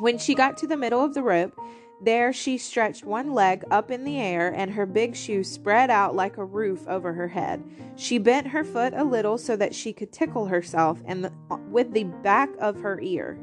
When 0.00 0.18
she 0.18 0.34
got 0.34 0.56
to 0.58 0.66
the 0.66 0.76
middle 0.76 1.02
of 1.02 1.14
the 1.14 1.22
rope, 1.22 1.58
there 2.02 2.32
she 2.32 2.58
stretched 2.58 3.04
one 3.04 3.32
leg 3.32 3.64
up 3.70 3.90
in 3.90 4.04
the 4.04 4.18
air 4.20 4.52
and 4.54 4.72
her 4.72 4.84
big 4.84 5.16
shoe 5.16 5.42
spread 5.42 5.88
out 5.88 6.14
like 6.14 6.36
a 6.36 6.44
roof 6.44 6.86
over 6.86 7.14
her 7.14 7.28
head. 7.28 7.64
She 7.96 8.18
bent 8.18 8.48
her 8.48 8.64
foot 8.64 8.92
a 8.94 9.04
little 9.04 9.38
so 9.38 9.56
that 9.56 9.74
she 9.74 9.94
could 9.94 10.12
tickle 10.12 10.46
herself 10.46 11.00
and 11.06 11.24
the, 11.24 11.32
with 11.70 11.92
the 11.92 12.04
back 12.04 12.50
of 12.58 12.80
her 12.80 13.00
ear. 13.00 13.38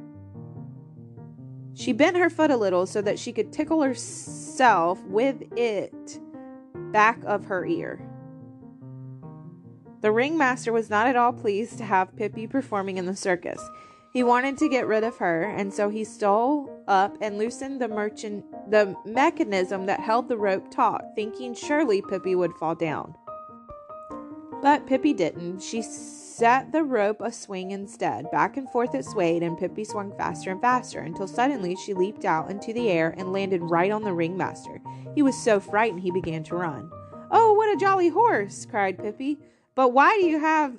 She 1.74 1.94
bent 1.94 2.18
her 2.18 2.30
foot 2.30 2.52
a 2.52 2.58
little 2.58 2.86
so 2.86 3.02
that 3.02 3.18
she 3.18 3.32
could 3.32 3.52
tickle 3.52 3.82
herself 3.82 5.02
with 5.06 5.42
it 5.58 6.20
back 6.92 7.20
of 7.26 7.46
her 7.46 7.66
ear. 7.66 8.00
The 10.04 10.12
ringmaster 10.12 10.74
was 10.74 10.90
not 10.90 11.08
at 11.08 11.16
all 11.16 11.32
pleased 11.32 11.78
to 11.78 11.86
have 11.86 12.14
Pippi 12.18 12.46
performing 12.46 12.98
in 12.98 13.06
the 13.06 13.16
circus. 13.16 13.70
He 14.12 14.22
wanted 14.22 14.58
to 14.58 14.68
get 14.68 14.86
rid 14.86 15.06
of 15.06 15.16
her, 15.20 15.44
and 15.44 15.74
so 15.74 15.88
he 15.88 16.04
stole 16.04 16.84
up 16.90 17.18
and 17.22 17.38
loosened 17.38 17.82
the 17.82 17.88
merchant 17.88 18.44
the 18.70 18.98
mechanism 19.06 19.86
that 19.86 20.02
held 20.02 20.28
the 20.28 20.36
rope 20.36 20.70
taut, 20.70 21.06
thinking 21.16 21.56
surely 21.56 22.02
Pippi 22.02 22.36
would 22.36 22.52
fall 22.56 22.76
down. 22.76 23.16
But 24.62 24.86
Pippi 24.88 25.14
didn't. 25.14 25.62
She 25.62 25.82
set 25.82 26.74
the 26.74 26.84
rope 26.84 27.22
a 27.22 27.32
swing 27.32 27.72
instead. 27.72 28.30
Back 28.30 28.58
and 28.58 28.70
forth 28.70 28.94
it 28.96 29.06
swayed, 29.06 29.42
and 29.42 29.58
Pippi 29.58 29.86
swung 29.86 30.12
faster 30.18 30.52
and 30.52 30.60
faster 30.60 31.00
until 31.00 31.30
suddenly 31.30 31.78
she 31.78 31.94
leaped 31.94 32.26
out 32.26 32.52
into 32.52 32.74
the 32.74 32.90
air 32.90 33.16
and 33.18 33.32
landed 33.32 33.62
right 33.62 33.92
on 33.92 34.04
the 34.04 34.14
ringmaster. 34.14 34.82
He 35.16 35.22
was 35.22 35.42
so 35.42 35.62
frightened 35.62 36.02
he 36.02 36.12
began 36.12 36.44
to 36.44 36.58
run. 36.58 36.92
Oh, 37.32 37.54
what 37.54 37.74
a 37.74 37.80
jolly 37.80 38.10
horse! 38.10 38.66
cried 38.66 38.98
Pippi. 38.98 39.40
But 39.76 39.90
why 39.90 40.18
do 40.20 40.26
you 40.26 40.40
have 40.40 40.78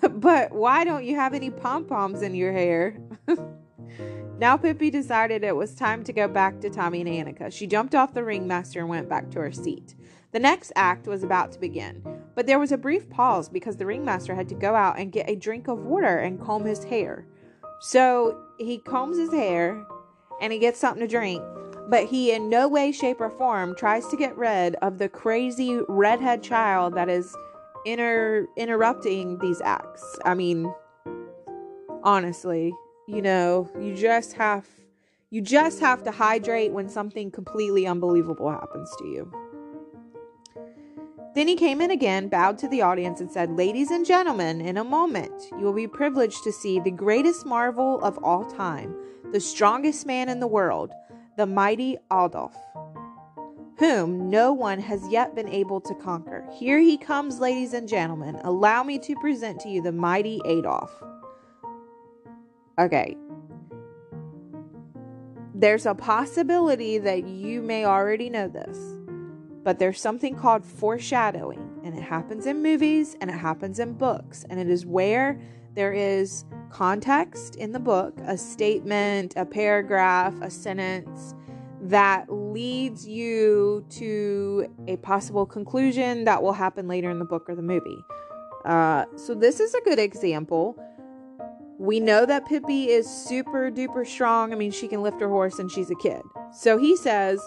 but 0.12 0.52
why 0.52 0.84
don't 0.84 1.04
you 1.04 1.16
have 1.16 1.34
any 1.34 1.50
pom 1.50 1.84
poms 1.84 2.22
in 2.22 2.34
your 2.34 2.52
hair? 2.52 2.96
now 4.38 4.56
Pippi 4.56 4.90
decided 4.90 5.44
it 5.44 5.56
was 5.56 5.74
time 5.74 6.04
to 6.04 6.12
go 6.12 6.28
back 6.28 6.60
to 6.60 6.70
Tommy 6.70 7.00
and 7.00 7.10
Annika. 7.10 7.52
She 7.52 7.66
jumped 7.66 7.94
off 7.94 8.14
the 8.14 8.24
ringmaster 8.24 8.80
and 8.80 8.88
went 8.88 9.08
back 9.08 9.30
to 9.32 9.40
her 9.40 9.52
seat. 9.52 9.94
The 10.32 10.40
next 10.40 10.72
act 10.76 11.06
was 11.06 11.22
about 11.22 11.52
to 11.52 11.60
begin, 11.60 12.02
but 12.34 12.46
there 12.46 12.58
was 12.58 12.72
a 12.72 12.78
brief 12.78 13.10
pause 13.10 13.48
because 13.48 13.76
the 13.76 13.86
ringmaster 13.86 14.34
had 14.34 14.48
to 14.48 14.54
go 14.54 14.74
out 14.74 14.98
and 14.98 15.12
get 15.12 15.28
a 15.28 15.36
drink 15.36 15.68
of 15.68 15.80
water 15.80 16.18
and 16.18 16.40
comb 16.40 16.64
his 16.64 16.84
hair. 16.84 17.26
So 17.80 18.40
he 18.58 18.78
combs 18.78 19.18
his 19.18 19.32
hair 19.32 19.84
and 20.40 20.52
he 20.52 20.58
gets 20.58 20.80
something 20.80 21.02
to 21.02 21.08
drink, 21.08 21.42
but 21.88 22.06
he 22.06 22.32
in 22.32 22.48
no 22.48 22.66
way, 22.66 22.92
shape, 22.92 23.20
or 23.20 23.28
form 23.28 23.74
tries 23.74 24.06
to 24.08 24.16
get 24.16 24.36
rid 24.38 24.76
of 24.76 24.96
the 24.96 25.08
crazy 25.08 25.80
redhead 25.88 26.42
child 26.42 26.94
that 26.94 27.10
is 27.10 27.36
inter- 27.84 28.46
interrupting 28.56 29.38
these 29.38 29.60
acts. 29.60 30.18
I 30.24 30.34
mean, 30.34 30.72
honestly, 32.02 32.72
you 33.06 33.22
know, 33.22 33.70
you 33.80 33.94
just 33.94 34.34
have 34.34 34.66
you 35.30 35.40
just 35.40 35.80
have 35.80 36.02
to 36.02 36.10
hydrate 36.10 36.72
when 36.72 36.90
something 36.90 37.30
completely 37.30 37.86
unbelievable 37.86 38.50
happens 38.50 38.94
to 38.98 39.06
you. 39.06 39.32
Then 41.34 41.48
he 41.48 41.56
came 41.56 41.80
in 41.80 41.90
again, 41.90 42.28
bowed 42.28 42.58
to 42.58 42.68
the 42.68 42.82
audience, 42.82 43.18
and 43.22 43.32
said, 43.32 43.56
Ladies 43.56 43.90
and 43.90 44.04
gentlemen, 44.04 44.60
in 44.60 44.76
a 44.76 44.84
moment 44.84 45.32
you 45.52 45.64
will 45.64 45.72
be 45.72 45.88
privileged 45.88 46.44
to 46.44 46.52
see 46.52 46.78
the 46.78 46.90
greatest 46.90 47.46
marvel 47.46 47.98
of 48.04 48.18
all 48.22 48.44
time, 48.44 48.94
the 49.32 49.40
strongest 49.40 50.04
man 50.04 50.28
in 50.28 50.40
the 50.40 50.46
world, 50.46 50.92
the 51.38 51.46
mighty 51.46 51.96
Adolf 52.12 52.54
whom 53.82 54.30
no 54.30 54.52
one 54.52 54.78
has 54.78 55.08
yet 55.08 55.34
been 55.34 55.48
able 55.48 55.80
to 55.80 55.92
conquer. 55.96 56.46
Here 56.52 56.78
he 56.78 56.96
comes, 56.96 57.40
ladies 57.40 57.72
and 57.72 57.88
gentlemen. 57.88 58.36
Allow 58.44 58.84
me 58.84 58.96
to 59.00 59.16
present 59.16 59.58
to 59.62 59.68
you 59.68 59.82
the 59.82 59.90
mighty 59.90 60.40
Adolf. 60.44 60.92
Okay. 62.78 63.16
There's 65.52 65.84
a 65.84 65.96
possibility 65.96 66.98
that 66.98 67.26
you 67.26 67.60
may 67.60 67.84
already 67.84 68.30
know 68.30 68.46
this, 68.46 68.78
but 69.64 69.80
there's 69.80 70.00
something 70.00 70.36
called 70.36 70.64
foreshadowing, 70.64 71.80
and 71.82 71.98
it 71.98 72.02
happens 72.02 72.46
in 72.46 72.62
movies 72.62 73.16
and 73.20 73.30
it 73.30 73.36
happens 73.36 73.80
in 73.80 73.94
books, 73.94 74.44
and 74.48 74.60
it 74.60 74.70
is 74.70 74.86
where 74.86 75.40
there 75.74 75.92
is 75.92 76.44
context 76.70 77.56
in 77.56 77.72
the 77.72 77.80
book, 77.80 78.16
a 78.26 78.38
statement, 78.38 79.34
a 79.34 79.44
paragraph, 79.44 80.40
a 80.40 80.50
sentence 80.50 81.34
that 81.82 82.32
leads 82.32 83.06
you 83.08 83.84
to 83.90 84.68
a 84.86 84.96
possible 84.98 85.44
conclusion 85.44 86.24
that 86.24 86.40
will 86.40 86.52
happen 86.52 86.86
later 86.86 87.10
in 87.10 87.18
the 87.18 87.24
book 87.24 87.48
or 87.48 87.56
the 87.56 87.62
movie. 87.62 87.98
Uh, 88.64 89.04
so, 89.16 89.34
this 89.34 89.58
is 89.58 89.74
a 89.74 89.80
good 89.80 89.98
example. 89.98 90.76
We 91.78 91.98
know 91.98 92.24
that 92.24 92.46
Pippi 92.46 92.90
is 92.90 93.08
super 93.08 93.68
duper 93.72 94.06
strong. 94.06 94.52
I 94.52 94.56
mean, 94.56 94.70
she 94.70 94.86
can 94.86 95.02
lift 95.02 95.20
her 95.20 95.28
horse 95.28 95.58
and 95.58 95.68
she's 95.68 95.90
a 95.90 95.96
kid. 95.96 96.22
So, 96.52 96.78
he 96.78 96.96
says 96.96 97.40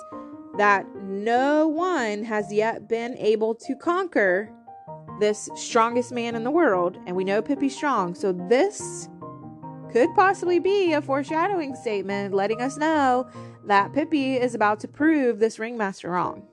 that 0.58 0.86
no 0.98 1.70
one 1.70 2.26
has 2.26 2.52
yet 2.52 2.90
been 2.90 3.18
able 3.18 3.56
to 3.56 3.76
conquer 3.76 4.52
this 5.22 5.50
strongest 5.56 6.12
man 6.12 6.36
in 6.36 6.44
the 6.44 6.52
world. 6.52 6.98
And 7.08 7.16
we 7.16 7.24
know 7.24 7.42
Pippi's 7.42 7.74
strong. 7.74 8.14
So, 8.14 8.34
this 8.34 9.08
could 9.94 10.14
possibly 10.14 10.60
be 10.60 10.92
a 10.92 11.02
foreshadowing 11.02 11.74
statement 11.74 12.34
letting 12.34 12.60
us 12.60 12.76
know 12.76 13.30
that 13.68 13.94
Pippi 13.94 14.36
is 14.36 14.56
about 14.56 14.80
to 14.82 14.88
prove 14.88 15.40
this 15.40 15.60
ringmaster 15.60 16.12
wrong. 16.12 16.44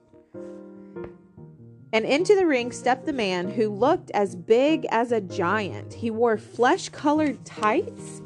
And 1.91 2.05
into 2.05 2.35
the 2.35 2.47
ring 2.47 2.71
stepped 2.71 3.05
the 3.05 3.13
man 3.13 3.51
who 3.51 3.69
looked 3.69 4.09
as 4.11 4.35
big 4.35 4.87
as 4.89 5.11
a 5.11 5.21
giant. 5.21 5.93
He 5.93 6.09
wore 6.09 6.37
flesh 6.37 6.89
colored 6.89 7.45
tights 7.45 8.23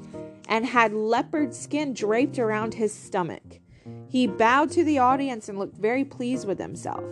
and 0.47 0.65
had 0.65 0.93
leopard 0.93 1.53
skin 1.53 1.93
draped 1.93 2.39
around 2.39 2.73
his 2.73 2.93
stomach. 2.93 3.59
He 4.07 4.25
bowed 4.25 4.71
to 4.71 4.85
the 4.85 4.99
audience 4.99 5.49
and 5.49 5.59
looked 5.59 5.77
very 5.77 6.05
pleased 6.05 6.47
with 6.47 6.59
himself. 6.59 7.03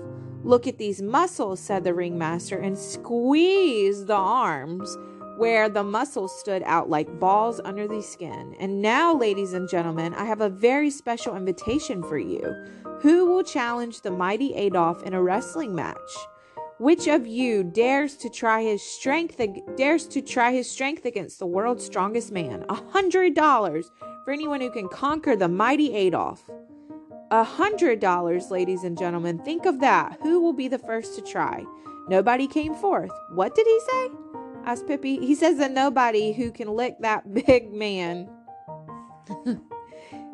Look 0.46 0.67
at 0.67 0.77
these 0.77 1.01
muscles, 1.01 1.60
said 1.60 1.84
the 1.84 1.94
ringmaster, 1.94 2.58
and 2.58 2.77
squeezed 2.77 4.08
the 4.08 4.15
arms 4.15 4.96
where 5.38 5.70
the 5.70 5.84
muscles 5.84 6.38
stood 6.39 6.63
out 6.65 6.89
like 6.89 7.20
balls 7.20 7.60
under 7.63 7.88
the 7.88 8.01
skin. 8.01 8.56
And 8.60 8.82
now, 8.82 9.15
ladies 9.15 9.54
and 9.54 9.70
gentlemen, 9.70 10.13
I 10.13 10.25
have 10.25 10.42
a 10.42 10.50
very 10.50 10.89
special 10.89 11.36
invitation 11.36 12.01
for 12.04 12.18
you. 12.18 12.54
Who 13.01 13.25
will 13.25 13.44
challenge 13.44 14.01
the 14.01 14.12
mighty 14.12 14.54
Adolf 14.56 15.04
in 15.04 15.13
a 15.13 15.22
wrestling 15.22 15.75
match? 15.75 15.98
Which 16.77 17.08
of 17.08 17.25
you 17.25 17.63
dares 17.63 18.18
to 18.18 18.30
try 18.30 18.63
his 18.63 18.82
strength 18.82 19.39
dares 19.77 20.08
to 20.08 20.22
try 20.22 20.51
his 20.51 20.70
strength 20.70 21.06
against 21.06 21.39
the 21.39 21.46
world's 21.46 21.86
strongest 21.86 22.32
man? 22.32 22.65
A 22.68 22.75
hundred 22.92 23.34
dollars 23.34 23.92
for 24.25 24.32
anyone 24.32 24.60
who 24.60 24.72
can 24.72 24.89
conquer 24.89 25.36
the 25.36 25.48
mighty 25.48 25.94
Adolf. 25.94 26.44
A 27.32 27.44
hundred 27.44 28.00
dollars, 28.00 28.51
ladies 28.51 28.84
and 28.84 28.98
gentlemen. 28.98 29.39
Think 29.39 29.65
of 29.65 29.80
that. 29.80 30.18
Who 30.22 30.42
will 30.42 30.54
be 30.54 30.68
the 30.68 30.80
first 30.80 31.15
to 31.15 31.22
try? 31.22 31.63
Nobody 32.08 32.48
came 32.48 32.75
forth. 32.75 33.12
What 33.32 33.56
did 33.56 33.65
he 33.65 33.80
say? 33.80 34.10
Asked 34.65 34.88
Pippi. 34.88 35.17
He 35.25 35.36
says 35.36 35.57
that 35.57 35.72
nobody 35.72 36.34
who 36.34 36.51
can 36.51 36.75
lick 36.75 36.98
that 37.00 37.34
big 37.45 37.72
man. 37.72 38.29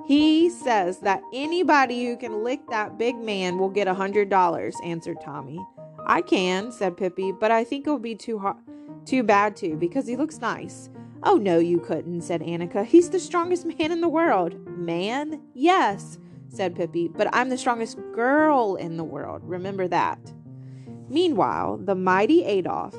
he 0.08 0.50
says 0.50 1.00
that 1.00 1.22
anybody 1.34 2.06
who 2.06 2.18
can 2.18 2.44
lick 2.44 2.62
that 2.70 2.98
big 2.98 3.18
man 3.18 3.58
will 3.58 3.70
get 3.70 3.88
a 3.88 3.94
hundred 3.94 4.30
dollars, 4.30 4.76
answered 4.84 5.18
Tommy. 5.22 5.60
I 6.06 6.22
can, 6.22 6.72
said 6.72 6.98
Pippi, 6.98 7.32
but 7.32 7.52
I 7.52 7.64
think 7.64 7.86
it'll 7.86 8.00
be 8.00 8.16
too 8.16 8.40
hard, 8.40 8.58
too 9.06 9.24
bad 9.24 9.56
to, 9.58 9.76
because 9.76 10.08
he 10.08 10.16
looks 10.16 10.40
nice. 10.40 10.90
Oh 11.24 11.36
no, 11.36 11.60
you 11.60 11.80
couldn't, 11.80 12.22
said 12.22 12.42
Annika. 12.42 12.84
He's 12.84 13.10
the 13.10 13.20
strongest 13.20 13.66
man 13.66 13.92
in 13.92 14.02
the 14.02 14.10
world. 14.10 14.56
Man? 14.68 15.40
Yes, 15.54 16.18
said 16.50 16.76
Pippi, 16.76 17.08
but 17.08 17.30
I'm 17.34 17.50
the 17.50 17.58
strongest 17.58 17.98
girl 18.14 18.76
in 18.76 18.98
the 18.98 19.04
world. 19.04 19.42
Remember 19.44 19.88
that. 19.88 20.20
Meanwhile, 21.10 21.78
the 21.78 21.96
mighty 21.96 22.44
Adolf 22.46 22.96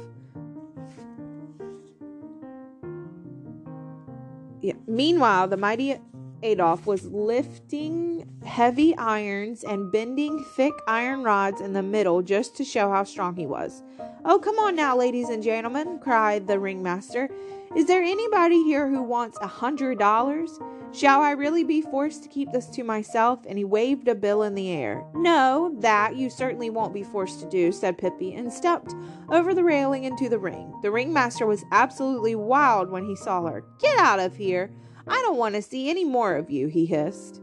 Meanwhile, 4.86 5.48
the 5.48 5.56
mighty 5.56 5.98
Adolf 6.42 6.86
was 6.86 7.06
lifting 7.06 8.28
heavy 8.44 8.96
irons 8.96 9.64
and 9.64 9.92
bending 9.92 10.44
thick 10.56 10.74
iron 10.88 11.22
rods 11.22 11.60
in 11.60 11.72
the 11.72 11.82
middle 11.82 12.22
just 12.22 12.56
to 12.56 12.64
show 12.64 12.90
how 12.90 13.04
strong 13.04 13.36
he 13.36 13.46
was. 13.46 13.82
Oh, 14.24 14.38
come 14.38 14.58
on 14.58 14.76
now, 14.76 14.96
ladies 14.96 15.28
and 15.28 15.42
gentlemen, 15.42 15.98
cried 16.00 16.46
the 16.46 16.58
ringmaster. 16.58 17.28
Is 17.74 17.86
there 17.86 18.02
anybody 18.02 18.62
here 18.64 18.88
who 18.88 19.02
wants 19.02 19.38
a 19.40 19.46
hundred 19.46 19.98
dollars? 19.98 20.58
Shall 20.92 21.22
I 21.22 21.30
really 21.30 21.64
be 21.64 21.80
forced 21.80 22.22
to 22.22 22.28
keep 22.28 22.52
this 22.52 22.66
to 22.66 22.84
myself? 22.84 23.40
And 23.48 23.56
he 23.56 23.64
waved 23.64 24.08
a 24.08 24.14
bill 24.14 24.42
in 24.42 24.54
the 24.54 24.70
air. 24.70 25.02
No, 25.14 25.74
that 25.78 26.16
you 26.16 26.28
certainly 26.28 26.68
won't 26.68 26.92
be 26.92 27.02
forced 27.02 27.40
to 27.40 27.48
do, 27.48 27.72
said 27.72 27.96
Pippi, 27.96 28.34
and 28.34 28.52
stepped 28.52 28.94
over 29.30 29.54
the 29.54 29.64
railing 29.64 30.04
into 30.04 30.28
the 30.28 30.38
ring. 30.38 30.74
The 30.82 30.90
ringmaster 30.90 31.46
was 31.46 31.64
absolutely 31.72 32.34
wild 32.34 32.90
when 32.90 33.06
he 33.06 33.16
saw 33.16 33.42
her. 33.46 33.64
Get 33.78 33.98
out 33.98 34.20
of 34.20 34.36
here! 34.36 34.70
I 35.06 35.20
don't 35.22 35.36
want 35.36 35.54
to 35.54 35.62
see 35.62 35.90
any 35.90 36.04
more 36.04 36.36
of 36.36 36.50
you, 36.50 36.68
he 36.68 36.86
hissed. 36.86 37.40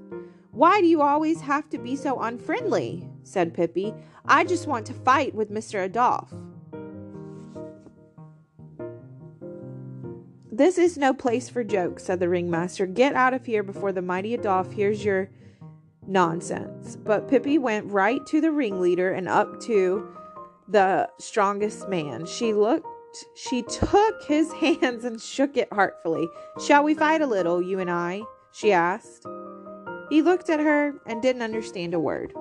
Why 0.51 0.81
do 0.81 0.87
you 0.87 1.01
always 1.01 1.41
have 1.41 1.69
to 1.69 1.77
be 1.77 1.95
so 1.95 2.19
unfriendly? 2.19 3.07
said 3.23 3.53
Pippi. 3.53 3.93
I 4.25 4.43
just 4.43 4.67
want 4.67 4.85
to 4.87 4.93
fight 4.93 5.33
with 5.35 5.51
Mr. 5.51 5.83
Adolf. 5.85 6.33
This 10.51 10.77
is 10.77 10.97
no 10.97 11.13
place 11.13 11.47
for 11.47 11.63
jokes, 11.63 12.03
said 12.03 12.19
the 12.19 12.27
ringmaster. 12.27 12.85
Get 12.85 13.15
out 13.15 13.33
of 13.33 13.45
here 13.45 13.63
before 13.63 13.93
the 13.93 14.01
mighty 14.01 14.33
Adolf 14.33 14.73
hears 14.73 15.05
your 15.05 15.29
nonsense. 16.05 16.97
But 16.97 17.29
Pippi 17.29 17.57
went 17.57 17.91
right 17.91 18.25
to 18.25 18.41
the 18.41 18.51
ringleader 18.51 19.11
and 19.11 19.29
up 19.29 19.61
to 19.61 20.13
the 20.67 21.09
strongest 21.17 21.87
man. 21.87 22.25
She 22.25 22.53
looked, 22.53 22.87
she 23.35 23.61
took 23.63 24.23
his 24.23 24.51
hands 24.61 25.05
and 25.05 25.21
shook 25.21 25.57
it 25.57 25.71
heartfully. 25.71 26.27
Shall 26.65 26.83
we 26.83 26.93
fight 26.93 27.21
a 27.21 27.27
little, 27.27 27.61
you 27.61 27.79
and 27.79 27.89
I? 27.89 28.23
she 28.51 28.71
asked. 28.71 29.25
He 30.09 30.21
looked 30.21 30.49
at 30.49 30.59
her 30.59 30.95
and 31.05 31.21
didn't 31.21 31.43
understand 31.43 31.93
a 31.93 31.99
word. 31.99 32.33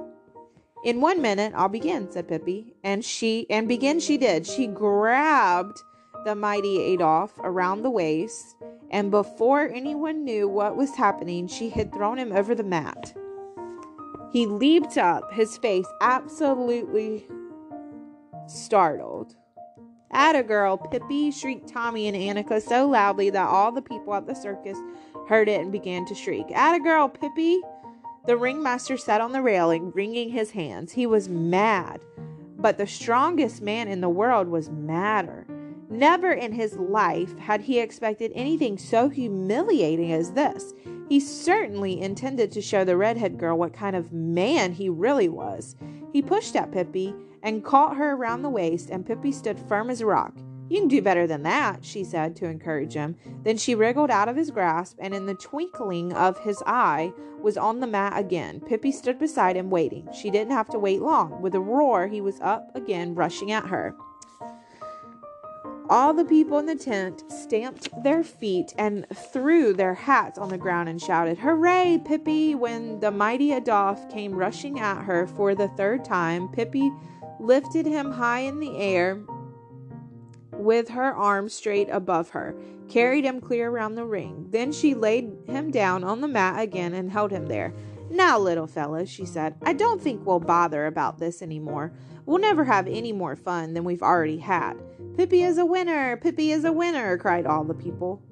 In 0.85 1.01
one 1.01 1.21
minute, 1.21 1.53
I'll 1.55 1.69
begin, 1.69 2.11
said 2.11 2.29
Pippi. 2.29 2.75
And 2.83 3.05
she, 3.05 3.47
and 3.51 3.69
begin 3.69 4.01
she 4.01 4.17
did. 4.17 4.47
She 4.47 4.67
grabbed 4.67 5.83
the 6.25 6.35
mighty 6.35 6.81
Adolf 6.81 7.33
around 7.43 7.83
the 7.83 7.91
waist 7.91 8.57
and 8.91 9.11
before 9.11 9.69
anyone 9.69 10.25
knew 10.25 10.49
what 10.49 10.77
was 10.77 10.95
happening, 10.95 11.47
she 11.47 11.69
had 11.69 11.93
thrown 11.93 12.19
him 12.19 12.33
over 12.33 12.55
the 12.55 12.65
mat. 12.65 13.15
He 14.33 14.47
leaped 14.47 14.97
up, 14.97 15.33
his 15.33 15.59
face 15.59 15.87
absolutely 16.01 17.27
startled. 18.47 19.37
Atta 20.11 20.43
girl, 20.43 20.77
Pippi, 20.77 21.31
shrieked 21.31 21.69
Tommy 21.69 22.09
and 22.09 22.17
Annika 22.17 22.62
so 22.62 22.87
loudly 22.88 23.31
that 23.31 23.49
all 23.49 23.73
the 23.73 23.83
people 23.83 24.15
at 24.15 24.27
the 24.27 24.35
circus 24.35 24.79
heard 25.29 25.49
it 25.49 25.61
and 25.61 25.71
began 25.71 26.07
to 26.07 26.15
shriek. 26.15 26.47
Atta 26.53 26.83
girl, 26.83 27.09
Pippi! 27.09 27.61
The 28.27 28.37
ringmaster 28.37 28.97
sat 28.97 29.21
on 29.21 29.33
the 29.33 29.43
railing, 29.43 29.91
wringing 29.93 30.31
his 30.31 30.50
hands. 30.50 30.93
He 30.93 31.07
was 31.07 31.29
mad, 31.29 32.00
but 32.59 32.79
the 32.79 32.87
strongest 32.87 33.62
man 33.62 33.88
in 33.88 34.00
the 34.00 34.09
world 34.09 34.49
was 34.49 34.71
madder. 34.71 35.47
Never 35.91 36.33
in 36.33 36.53
his 36.53 36.77
life 36.77 37.38
had 37.38 37.62
he 37.62 37.79
expected 37.79 38.33
anything 38.35 38.77
so 38.77 39.09
humiliating 39.09 40.12
as 40.12 40.33
this. 40.33 40.75
He 41.09 41.21
certainly 41.21 41.99
intended 42.00 42.53
to 42.53 42.61
show 42.61 42.85
the 42.85 42.99
redhead 42.99 43.38
girl 43.38 43.57
what 43.57 43.73
kind 43.73 43.97
of 43.97 44.12
man 44.12 44.73
he 44.73 44.91
really 44.91 45.31
was. 45.31 45.77
He 46.12 46.21
pushed 46.21 46.55
at 46.57 46.73
Pippi 46.73 47.15
and 47.42 47.64
caught 47.64 47.97
her 47.97 48.12
around 48.12 48.42
the 48.42 48.50
waist, 48.50 48.90
and 48.90 49.07
Pippi 49.07 49.33
stood 49.33 49.59
firm 49.59 49.90
as 49.90 50.00
a 50.00 50.07
rock. 50.07 50.35
You 50.68 50.80
can 50.80 50.88
do 50.88 51.00
better 51.00 51.26
than 51.26 51.45
that, 51.45 51.85
she 51.85 52.04
said 52.04 52.37
to 52.37 52.47
encourage 52.47 52.92
him. 52.92 53.16
Then 53.42 53.57
she 53.57 53.75
wriggled 53.75 54.11
out 54.11 54.28
of 54.28 54.37
his 54.37 54.50
grasp, 54.50 54.99
and 55.00 55.14
in 55.14 55.25
the 55.25 55.35
twinkling 55.35 56.12
of 56.12 56.38
his 56.40 56.62
eye 56.66 57.12
was 57.40 57.57
on 57.57 57.80
the 57.80 57.87
mat 57.87 58.18
again. 58.18 58.61
Pippi 58.61 58.92
stood 58.92 59.18
beside 59.18 59.57
him, 59.57 59.71
waiting. 59.71 60.09
She 60.12 60.30
didn't 60.30 60.52
have 60.52 60.68
to 60.71 60.78
wait 60.78 61.00
long. 61.00 61.40
With 61.40 61.54
a 61.54 61.61
roar, 61.61 62.07
he 62.07 62.21
was 62.21 62.38
up 62.40 62.71
again, 62.75 63.14
rushing 63.14 63.50
at 63.50 63.68
her. 63.68 63.95
All 65.90 66.12
the 66.12 66.25
people 66.26 66.59
in 66.59 66.66
the 66.66 66.75
tent 66.75 67.25
stamped 67.33 67.88
their 68.02 68.23
feet 68.23 68.75
and 68.76 69.07
threw 69.33 69.73
their 69.73 69.95
hats 69.95 70.38
on 70.38 70.50
the 70.50 70.59
ground 70.59 70.90
and 70.90 71.00
shouted, 71.00 71.38
Hooray, 71.38 72.02
Pippi! 72.04 72.54
When 72.54 73.00
the 73.00 73.11
mighty 73.11 73.54
Adolf 73.54 74.07
came 74.11 74.35
rushing 74.35 74.80
at 74.80 75.04
her 75.04 75.26
for 75.26 75.54
the 75.54 75.68
third 75.68 76.04
time, 76.04 76.49
Pippi 76.49 76.92
lifted 77.40 77.87
him 77.87 78.12
high 78.12 78.40
in 78.40 78.61
the 78.61 78.76
air 78.76 79.21
with 80.52 80.88
her 80.90 81.14
arms 81.14 81.54
straight 81.54 81.88
above 81.90 82.30
her, 82.30 82.54
carried 82.88 83.25
him 83.25 83.40
clear 83.40 83.71
around 83.71 83.95
the 83.95 84.04
ring. 84.04 84.47
Then 84.50 84.73
she 84.73 84.95
laid 84.95 85.30
him 85.47 85.71
down 85.71 86.04
on 86.04 86.21
the 86.21 86.28
mat 86.28 86.61
again 86.61 86.95
and 86.95 87.11
held 87.11 87.30
him 87.30 87.47
there. 87.47 87.73
Now, 88.11 88.38
little 88.38 88.66
fellow, 88.66 89.04
she 89.04 89.25
said, 89.25 89.54
I 89.62 89.73
don't 89.73 90.00
think 90.00 90.26
we'll 90.26 90.40
bother 90.40 90.87
about 90.87 91.18
this 91.18 91.42
any 91.42 91.59
more. 91.59 91.92
We'll 92.26 92.38
never 92.38 92.64
have 92.64 92.87
any 92.87 93.12
more 93.12 93.37
fun 93.37 93.75
than 93.75 93.85
we've 93.85 94.02
already 94.02 94.38
had. 94.38 94.75
Pippi 95.16 95.42
is 95.42 95.59
a 95.59 95.66
winner! 95.66 96.16
Pippi 96.16 96.52
is 96.52 96.64
a 96.64 96.73
winner! 96.73 97.18
cried 97.18 97.47
all 97.47 97.64
the 97.64 97.75
people. 97.75 98.23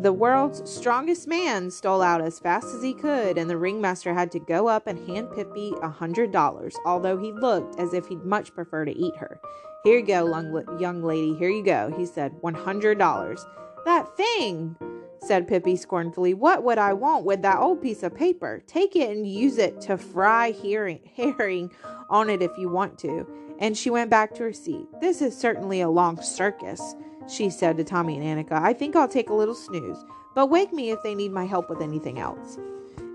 The 0.00 0.12
world's 0.12 0.70
strongest 0.70 1.26
man 1.26 1.72
stole 1.72 2.02
out 2.02 2.20
as 2.20 2.38
fast 2.38 2.72
as 2.72 2.82
he 2.84 2.94
could, 2.94 3.36
and 3.36 3.50
the 3.50 3.56
ringmaster 3.56 4.14
had 4.14 4.30
to 4.30 4.38
go 4.38 4.68
up 4.68 4.86
and 4.86 5.08
hand 5.08 5.28
Pippi 5.34 5.72
a 5.82 5.88
hundred 5.88 6.30
dollars, 6.30 6.76
although 6.86 7.18
he 7.18 7.32
looked 7.32 7.80
as 7.80 7.92
if 7.92 8.06
he'd 8.06 8.24
much 8.24 8.54
prefer 8.54 8.84
to 8.84 8.96
eat 8.96 9.16
her. 9.16 9.40
Here 9.82 9.98
you 9.98 10.06
go, 10.06 10.78
young 10.78 11.02
lady, 11.02 11.34
here 11.34 11.50
you 11.50 11.64
go, 11.64 11.92
he 11.96 12.06
said. 12.06 12.32
One 12.42 12.54
hundred 12.54 12.98
dollars. 12.98 13.44
That 13.84 14.16
thing, 14.16 14.76
said 15.20 15.48
Pippi 15.48 15.76
scornfully. 15.76 16.34
What 16.34 16.62
would 16.62 16.78
I 16.78 16.92
want 16.92 17.24
with 17.24 17.42
that 17.42 17.58
old 17.58 17.82
piece 17.82 18.02
of 18.02 18.14
paper? 18.14 18.62
Take 18.66 18.96
it 18.96 19.10
and 19.10 19.26
use 19.26 19.58
it 19.58 19.80
to 19.82 19.98
fry 19.98 20.52
herring 21.16 21.72
on 22.08 22.30
it 22.30 22.42
if 22.42 22.56
you 22.56 22.68
want 22.68 22.98
to. 23.00 23.26
And 23.58 23.76
she 23.76 23.90
went 23.90 24.10
back 24.10 24.34
to 24.34 24.44
her 24.44 24.52
seat. 24.52 24.86
This 25.00 25.20
is 25.20 25.36
certainly 25.36 25.80
a 25.80 25.88
long 25.88 26.22
circus 26.22 26.94
she 27.30 27.50
said 27.50 27.76
to 27.76 27.84
Tommy 27.84 28.18
and 28.18 28.24
Annika. 28.24 28.60
I 28.60 28.72
think 28.72 28.96
I'll 28.96 29.08
take 29.08 29.30
a 29.30 29.34
little 29.34 29.54
snooze, 29.54 30.04
but 30.34 30.46
wake 30.46 30.72
me 30.72 30.90
if 30.90 31.02
they 31.02 31.14
need 31.14 31.32
my 31.32 31.44
help 31.44 31.68
with 31.68 31.80
anything 31.80 32.18
else. 32.18 32.58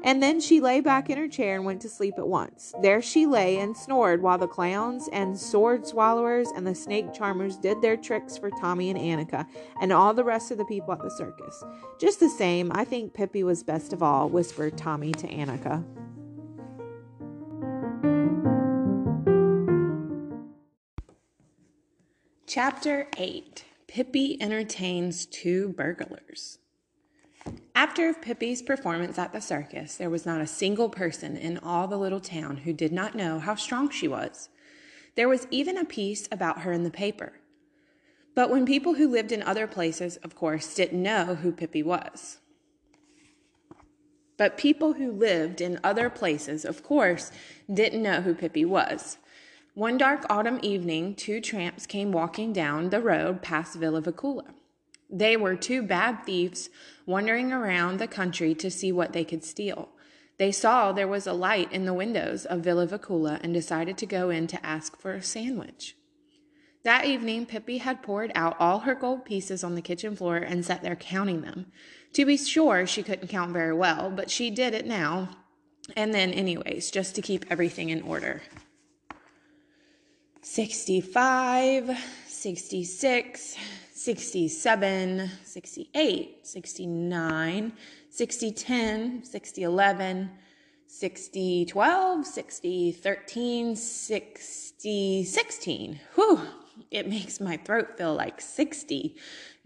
And 0.05 0.21
then 0.21 0.41
she 0.41 0.59
lay 0.59 0.81
back 0.81 1.09
in 1.09 1.17
her 1.17 1.29
chair 1.29 1.55
and 1.55 1.63
went 1.63 1.81
to 1.81 1.89
sleep 1.89 2.15
at 2.17 2.27
once. 2.27 2.73
There 2.81 3.01
she 3.01 3.25
lay 3.25 3.59
and 3.59 3.75
snored 3.75 4.21
while 4.21 4.37
the 4.37 4.47
clowns 4.47 5.07
and 5.13 5.39
sword 5.39 5.87
swallowers 5.87 6.49
and 6.53 6.67
the 6.67 6.75
snake 6.75 7.13
charmers 7.13 7.55
did 7.55 7.81
their 7.81 7.95
tricks 7.95 8.37
for 8.37 8.49
Tommy 8.49 8.89
and 8.89 8.99
Annika 8.99 9.47
and 9.79 9.93
all 9.93 10.13
the 10.13 10.25
rest 10.25 10.51
of 10.51 10.57
the 10.57 10.65
people 10.65 10.91
at 10.93 11.01
the 11.01 11.09
circus. 11.09 11.63
Just 11.99 12.19
the 12.19 12.29
same, 12.29 12.69
I 12.75 12.83
think 12.83 13.13
Pippi 13.13 13.43
was 13.43 13.63
best 13.63 13.93
of 13.93 14.03
all, 14.03 14.27
whispered 14.27 14.77
Tommy 14.77 15.13
to 15.13 15.27
Annika. 15.27 15.85
Chapter 22.45 23.07
8 23.17 23.63
Pippi 23.93 24.41
entertains 24.41 25.27
two 25.27 25.69
burglars. 25.69 26.57
After 27.75 28.11
Pippi's 28.11 28.63
performance 28.63 29.19
at 29.19 29.33
the 29.33 29.39
circus, 29.39 29.97
there 29.97 30.09
was 30.09 30.25
not 30.25 30.41
a 30.41 30.47
single 30.47 30.89
person 30.89 31.37
in 31.37 31.59
all 31.59 31.87
the 31.87 31.99
little 31.99 32.19
town 32.19 32.57
who 32.57 32.73
did 32.73 32.91
not 32.91 33.13
know 33.13 33.37
how 33.37 33.53
strong 33.53 33.91
she 33.91 34.07
was. 34.07 34.49
There 35.13 35.29
was 35.29 35.45
even 35.51 35.77
a 35.77 35.85
piece 35.85 36.27
about 36.31 36.61
her 36.61 36.71
in 36.71 36.81
the 36.81 36.89
paper. 36.89 37.33
But 38.33 38.49
when 38.49 38.65
people 38.65 38.95
who 38.95 39.07
lived 39.07 39.31
in 39.31 39.43
other 39.43 39.67
places, 39.67 40.17
of 40.17 40.33
course, 40.33 40.73
didn't 40.73 41.03
know 41.03 41.35
who 41.35 41.51
Pippi 41.51 41.83
was. 41.83 42.39
But 44.37 44.57
people 44.57 44.93
who 44.93 45.11
lived 45.11 45.61
in 45.61 45.79
other 45.83 46.09
places, 46.09 46.65
of 46.65 46.81
course, 46.81 47.31
didn't 47.71 48.01
know 48.01 48.21
who 48.21 48.33
Pippi 48.33 48.65
was. 48.65 49.19
One 49.75 49.97
dark 49.97 50.25
autumn 50.29 50.59
evening, 50.61 51.15
two 51.15 51.41
tramps 51.41 51.87
came 51.87 52.11
walking 52.11 52.53
down 52.53 52.89
the 52.89 53.01
road 53.01 53.41
past 53.41 53.75
Villa 53.75 54.01
Villekulla. 54.01 54.53
They 55.09 55.35
were 55.35 55.55
two 55.55 55.81
bad 55.81 56.25
thieves 56.25 56.69
wandering 57.07 57.51
around 57.51 57.97
the 57.97 58.07
country 58.07 58.53
to 58.55 58.69
see 58.69 58.91
what 58.91 59.13
they 59.13 59.23
could 59.23 59.43
steal. 59.43 59.89
They 60.37 60.51
saw 60.51 60.91
there 60.91 61.07
was 61.07 61.25
a 61.25 61.33
light 61.33 61.71
in 61.71 61.85
the 61.85 61.93
windows 61.93 62.45
of 62.45 62.61
Villa 62.61 62.85
Villekulla 62.85 63.39
and 63.41 63.51
decided 63.51 63.97
to 63.97 64.05
go 64.05 64.29
in 64.29 64.45
to 64.47 64.63
ask 64.63 64.95
for 64.99 65.13
a 65.13 65.23
sandwich. 65.23 65.95
That 66.83 67.05
evening, 67.05 67.47
Pippi 67.47 67.79
had 67.79 68.03
poured 68.03 68.31
out 68.35 68.55
all 68.59 68.79
her 68.79 68.93
gold 68.93 69.25
pieces 69.25 69.63
on 69.63 69.73
the 69.73 69.81
kitchen 69.81 70.15
floor 70.15 70.37
and 70.37 70.63
sat 70.63 70.83
there 70.83 70.95
counting 70.95 71.41
them. 71.41 71.71
To 72.13 72.25
be 72.25 72.37
sure, 72.37 72.85
she 72.85 73.01
couldn't 73.01 73.29
count 73.29 73.53
very 73.53 73.73
well, 73.73 74.11
but 74.11 74.29
she 74.29 74.51
did 74.51 74.75
it 74.75 74.85
now 74.85 75.29
and 75.95 76.13
then, 76.13 76.31
anyways, 76.31 76.91
just 76.91 77.15
to 77.15 77.21
keep 77.21 77.45
everything 77.49 77.89
in 77.89 78.01
order. 78.03 78.41
65, 80.45 81.97
66, 82.27 83.55
67, 83.93 85.29
68, 85.45 86.45
69, 86.45 87.73
60, 88.09 88.51
10, 88.51 89.23
60, 89.23 89.63
11, 89.63 90.31
60, 90.85 91.65
12, 91.65 92.25
60, 92.25 92.91
13, 92.91 93.75
60, 93.77 95.23
16. 95.23 95.99
Whew, 96.15 96.41
it 96.91 97.07
makes 97.07 97.39
my 97.39 97.55
throat 97.55 97.97
feel 97.97 98.13
like 98.13 98.41
60. 98.41 99.15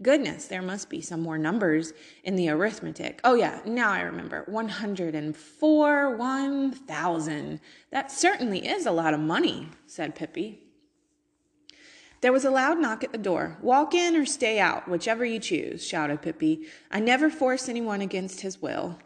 Goodness, 0.00 0.46
there 0.46 0.62
must 0.62 0.88
be 0.88 1.00
some 1.00 1.20
more 1.20 1.38
numbers 1.38 1.92
in 2.22 2.36
the 2.36 2.50
arithmetic. 2.50 3.20
Oh, 3.24 3.34
yeah, 3.34 3.60
now 3.66 3.90
I 3.90 4.02
remember 4.02 4.44
104, 4.46 6.16
1,000. 6.16 7.60
That 7.90 8.12
certainly 8.12 8.64
is 8.64 8.86
a 8.86 8.92
lot 8.92 9.12
of 9.12 9.18
money, 9.18 9.70
said 9.88 10.14
Pippi. 10.14 10.67
There 12.20 12.32
was 12.32 12.44
a 12.44 12.50
loud 12.50 12.80
knock 12.80 13.04
at 13.04 13.12
the 13.12 13.18
door. 13.18 13.58
Walk 13.62 13.94
in 13.94 14.16
or 14.16 14.26
stay 14.26 14.58
out, 14.58 14.88
whichever 14.88 15.24
you 15.24 15.38
choose, 15.38 15.86
shouted 15.86 16.22
Pippi. 16.22 16.66
I 16.90 16.98
never 17.00 17.30
force 17.30 17.68
anyone 17.68 18.00
against 18.00 18.40
his 18.40 18.60
will. 18.60 18.98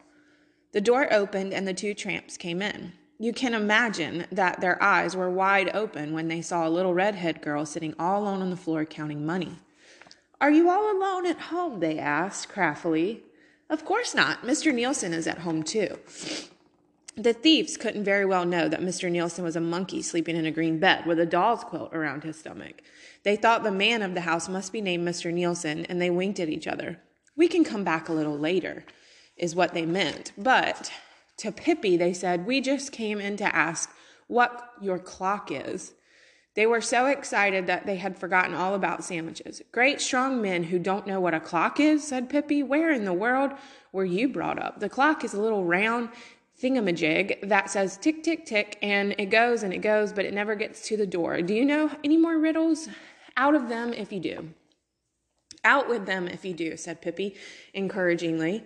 The 0.73 0.81
door 0.81 1.13
opened 1.13 1.53
and 1.53 1.69
the 1.69 1.75
two 1.75 1.93
tramps 1.93 2.39
came 2.39 2.63
in. 2.63 2.93
You 3.19 3.33
can 3.33 3.55
imagine 3.55 4.27
that 4.33 4.61
their 4.61 4.83
eyes 4.83 5.15
were 5.15 5.31
wide 5.31 5.71
open 5.75 6.13
when 6.13 6.29
they 6.29 6.41
saw 6.41 6.67
a 6.67 6.71
little 6.71 6.95
redhead 6.95 7.43
girl 7.43 7.67
sitting 7.67 7.95
all 7.99 8.23
alone 8.23 8.41
on 8.41 8.51
the 8.51 8.57
floor 8.57 8.85
counting 8.85 9.25
money. 9.27 9.59
Are 10.41 10.51
you 10.51 10.71
all 10.71 10.91
alone 10.91 11.27
at 11.27 11.39
home? 11.39 11.81
they 11.81 11.99
asked 11.99 12.49
craftily. 12.49 13.23
Of 13.69 13.85
course 13.85 14.15
not. 14.15 14.43
Mr. 14.43 14.75
Nielsen 14.75 15.13
is 15.13 15.27
at 15.27 15.39
home 15.39 15.63
too. 15.63 15.99
The 17.17 17.35
thieves 17.35 17.77
couldn't 17.77 18.05
very 18.05 18.25
well 18.25 18.47
know 18.47 18.69
that 18.69 18.81
Mr. 18.81 19.11
Nielsen 19.11 19.45
was 19.45 19.55
a 19.55 19.61
monkey 19.61 20.01
sleeping 20.01 20.35
in 20.35 20.47
a 20.47 20.51
green 20.51 20.79
bed 20.79 21.05
with 21.05 21.21
a 21.21 21.27
doll's 21.27 21.63
quilt 21.63 21.93
around 21.93 22.25
his 22.25 22.39
stomach. 22.39 22.81
They 23.23 23.37
thought 23.37 23.63
the 23.63 23.71
man 23.71 24.01
of 24.01 24.15
the 24.15 24.23
house 24.23 24.49
must 24.49 24.73
be 24.73 24.81
named 24.81 25.07
Mr. 25.07 25.33
Nielsen, 25.33 25.85
and 25.87 26.01
they 26.01 26.09
winked 26.09 26.41
at 26.41 26.49
each 26.49 26.67
other. 26.67 27.01
We 27.37 27.49
can 27.49 27.65
come 27.65 27.85
back 27.85 28.09
a 28.09 28.15
little 28.15 28.39
later, 28.39 28.85
is 29.37 29.55
what 29.55 29.75
they 29.75 29.85
meant. 29.85 30.33
But 30.39 30.91
to 31.39 31.53
Pippi, 31.53 31.99
they 31.99 32.15
said, 32.15 32.47
We 32.47 32.63
just 32.63 32.93
came 32.93 33.21
in 33.21 33.37
to 33.37 33.55
ask 33.55 33.91
what 34.27 34.71
your 34.81 34.99
clock 34.99 35.51
is. 35.51 35.93
They 36.55 36.67
were 36.67 36.81
so 36.81 37.07
excited 37.07 37.67
that 37.67 37.87
they 37.87 37.97
had 37.97 38.19
forgotten 38.19 38.55
all 38.55 38.75
about 38.75 39.05
sandwiches. 39.05 39.63
Great 39.71 40.01
strong 40.01 40.41
men 40.41 40.65
who 40.65 40.79
don't 40.79 41.07
know 41.07 41.21
what 41.21 41.35
a 41.35 41.41
clock 41.41 41.79
is, 41.79 42.07
said 42.07 42.31
Pippi. 42.31 42.63
Where 42.63 42.91
in 42.91 43.05
the 43.05 43.13
world 43.13 43.53
were 43.91 44.05
you 44.05 44.29
brought 44.29 44.59
up? 44.59 44.81
The 44.81 44.89
clock 44.89 45.25
is 45.25 45.35
a 45.35 45.41
little 45.41 45.65
round 45.65 46.11
thingamajig 46.63 47.49
that 47.49 47.71
says 47.71 47.97
tick, 47.97 48.23
tick, 48.23 48.47
tick, 48.47 48.79
and 48.83 49.15
it 49.19 49.27
goes 49.27 49.63
and 49.63 49.73
it 49.73 49.79
goes, 49.79 50.13
but 50.13 50.25
it 50.25 50.33
never 50.33 50.55
gets 50.55 50.83
to 50.89 50.97
the 50.97 51.07
door. 51.07 51.43
Do 51.43 51.55
you 51.55 51.65
know 51.65 51.91
any 52.05 52.17
more 52.17 52.39
riddles? 52.39 52.89
Out 53.37 53.55
of 53.55 53.69
them 53.69 53.93
if 53.93 54.13
you 54.13 54.21
do. 54.21 54.51
Out 55.65 55.89
with 55.89 56.07
them 56.07 56.29
if 56.29 56.45
you 56.45 56.55
do, 56.55 56.77
said 56.77 57.03
Pippi 57.03 57.37
encouragingly. 57.75 58.65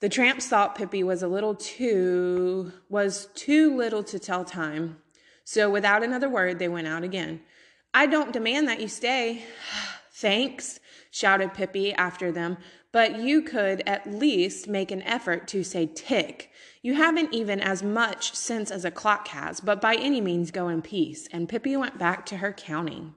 The 0.00 0.08
tramps 0.08 0.46
thought 0.46 0.74
Pippi 0.74 1.02
was 1.02 1.22
a 1.22 1.28
little 1.28 1.54
too 1.54 2.72
was 2.88 3.28
too 3.34 3.74
little 3.76 4.02
to 4.04 4.18
tell 4.18 4.44
time. 4.44 4.98
So 5.44 5.70
without 5.70 6.02
another 6.02 6.28
word, 6.28 6.58
they 6.58 6.68
went 6.68 6.88
out 6.88 7.04
again. 7.04 7.40
I 7.92 8.06
don't 8.06 8.32
demand 8.32 8.68
that 8.68 8.80
you 8.80 8.88
stay. 8.88 9.44
Thanks, 10.12 10.80
shouted 11.10 11.54
Pippi 11.54 11.92
after 11.92 12.30
them, 12.30 12.56
but 12.94 13.18
you 13.18 13.42
could 13.42 13.82
at 13.88 14.08
least 14.08 14.68
make 14.68 14.92
an 14.92 15.02
effort 15.02 15.48
to 15.48 15.64
say 15.64 15.84
tick. 15.84 16.52
You 16.80 16.94
haven't 16.94 17.34
even 17.34 17.58
as 17.58 17.82
much 17.82 18.32
sense 18.36 18.70
as 18.70 18.84
a 18.84 18.90
clock 18.92 19.26
has, 19.28 19.58
but 19.58 19.80
by 19.80 19.96
any 19.96 20.20
means 20.20 20.52
go 20.52 20.68
in 20.68 20.80
peace. 20.80 21.26
And 21.32 21.48
Pippi 21.48 21.76
went 21.76 21.98
back 21.98 22.24
to 22.26 22.36
her 22.36 22.52
counting. 22.52 23.16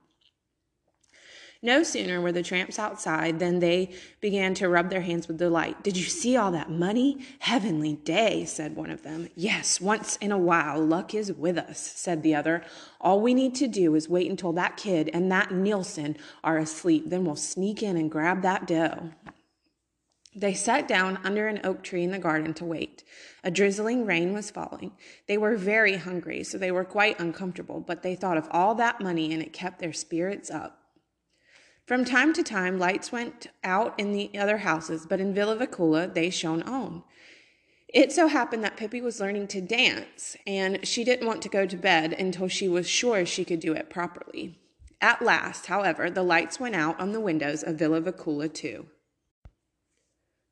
No 1.62 1.84
sooner 1.84 2.20
were 2.20 2.32
the 2.32 2.42
tramps 2.42 2.80
outside 2.80 3.38
than 3.38 3.60
they 3.60 3.94
began 4.20 4.56
to 4.56 4.68
rub 4.68 4.90
their 4.90 5.02
hands 5.02 5.28
with 5.28 5.38
delight. 5.38 5.84
Did 5.84 5.96
you 5.96 6.06
see 6.06 6.36
all 6.36 6.52
that 6.54 6.72
money? 6.72 7.24
Heavenly 7.38 7.98
day, 7.98 8.46
said 8.46 8.76
one 8.76 8.90
of 8.90 9.04
them. 9.04 9.30
Yes, 9.36 9.80
once 9.80 10.16
in 10.18 10.32
a 10.32 10.40
while, 10.40 10.84
luck 10.84 11.14
is 11.14 11.32
with 11.32 11.58
us, 11.60 11.80
said 11.80 12.24
the 12.24 12.34
other. 12.34 12.64
All 13.00 13.22
we 13.22 13.36
need 13.36 13.54
to 13.56 13.68
do 13.68 13.94
is 13.94 14.10
wait 14.10 14.32
until 14.32 14.54
that 14.54 14.76
kid 14.76 15.12
and 15.14 15.32
that 15.32 15.52
Nielsen 15.52 16.18
are 16.44 16.58
asleep. 16.58 17.12
Then 17.12 17.26
we'll 17.26 17.36
sneak 17.36 17.84
in 17.84 17.96
and 17.96 18.10
grab 18.10 18.42
that 18.42 18.66
dough. 18.66 19.12
They 20.40 20.54
sat 20.54 20.88
down 20.88 21.18
under 21.24 21.48
an 21.48 21.62
oak 21.64 21.82
tree 21.82 22.04
in 22.04 22.12
the 22.12 22.20
garden 22.20 22.54
to 22.56 22.66
wait. 22.66 23.04
A 23.44 23.50
drizzling 23.50 24.06
rain 24.06 24.34
was 24.34 24.52
falling. 24.52 24.92
They 25.28 25.36
were 25.36 25.58
very 25.58 25.98
hungry, 25.98 26.44
so 26.44 26.60
they 26.60 26.72
were 26.72 26.86
quite 26.86 27.20
uncomfortable, 27.20 27.80
but 27.80 28.04
they 28.04 28.14
thought 28.14 28.38
of 28.38 28.48
all 28.52 28.76
that 28.76 29.02
money 29.02 29.34
and 29.34 29.42
it 29.42 29.52
kept 29.52 29.80
their 29.80 29.94
spirits 29.94 30.52
up. 30.52 30.80
From 31.88 32.06
time 32.06 32.34
to 32.34 32.44
time, 32.44 32.78
lights 32.78 33.12
went 33.12 33.48
out 33.64 34.00
in 34.00 34.14
the 34.14 34.38
other 34.38 34.60
houses, 34.60 35.08
but 35.10 35.20
in 35.20 35.34
Villa 35.34 35.56
Villekulla 35.56 36.08
they 36.08 36.30
shone 36.30 36.62
on. 36.62 37.04
It 37.88 38.12
so 38.12 38.28
happened 38.28 38.64
that 38.64 38.78
Pippi 38.78 39.02
was 39.02 39.20
learning 39.20 39.48
to 39.48 39.62
dance, 39.62 40.38
and 40.46 40.86
she 40.88 41.04
didn't 41.04 41.26
want 41.26 41.42
to 41.42 41.50
go 41.50 41.66
to 41.66 41.78
bed 41.78 42.14
until 42.14 42.48
she 42.48 42.70
was 42.70 42.88
sure 42.88 43.26
she 43.26 43.44
could 43.44 43.60
do 43.60 43.74
it 43.74 43.90
properly. 43.90 44.60
At 45.02 45.24
last, 45.24 45.66
however, 45.66 46.12
the 46.12 46.22
lights 46.22 46.60
went 46.60 46.76
out 46.76 47.00
on 47.00 47.12
the 47.12 47.22
windows 47.22 47.64
of 47.64 47.78
Villa 47.78 48.02
Villekulla 48.02 48.50
too. 48.50 48.86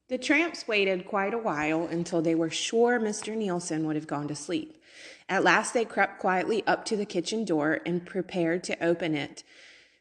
The 0.08 0.18
tramps 0.20 0.68
waited 0.68 1.08
quite 1.08 1.34
a 1.34 1.40
while 1.40 1.88
until 1.88 2.22
they 2.22 2.36
were 2.36 2.52
sure 2.52 3.00
Mr. 3.00 3.36
Nielsen 3.36 3.88
would 3.88 3.96
have 3.96 4.06
gone 4.06 4.28
to 4.28 4.36
sleep. 4.36 4.78
At 5.28 5.44
last 5.44 5.74
they 5.74 5.84
crept 5.84 6.20
quietly 6.20 6.66
up 6.68 6.86
to 6.86 6.96
the 6.96 7.06
kitchen 7.06 7.44
door 7.44 7.80
and 7.86 8.06
prepared 8.06 8.64
to 8.66 8.84
open 8.84 9.16
it 9.16 9.44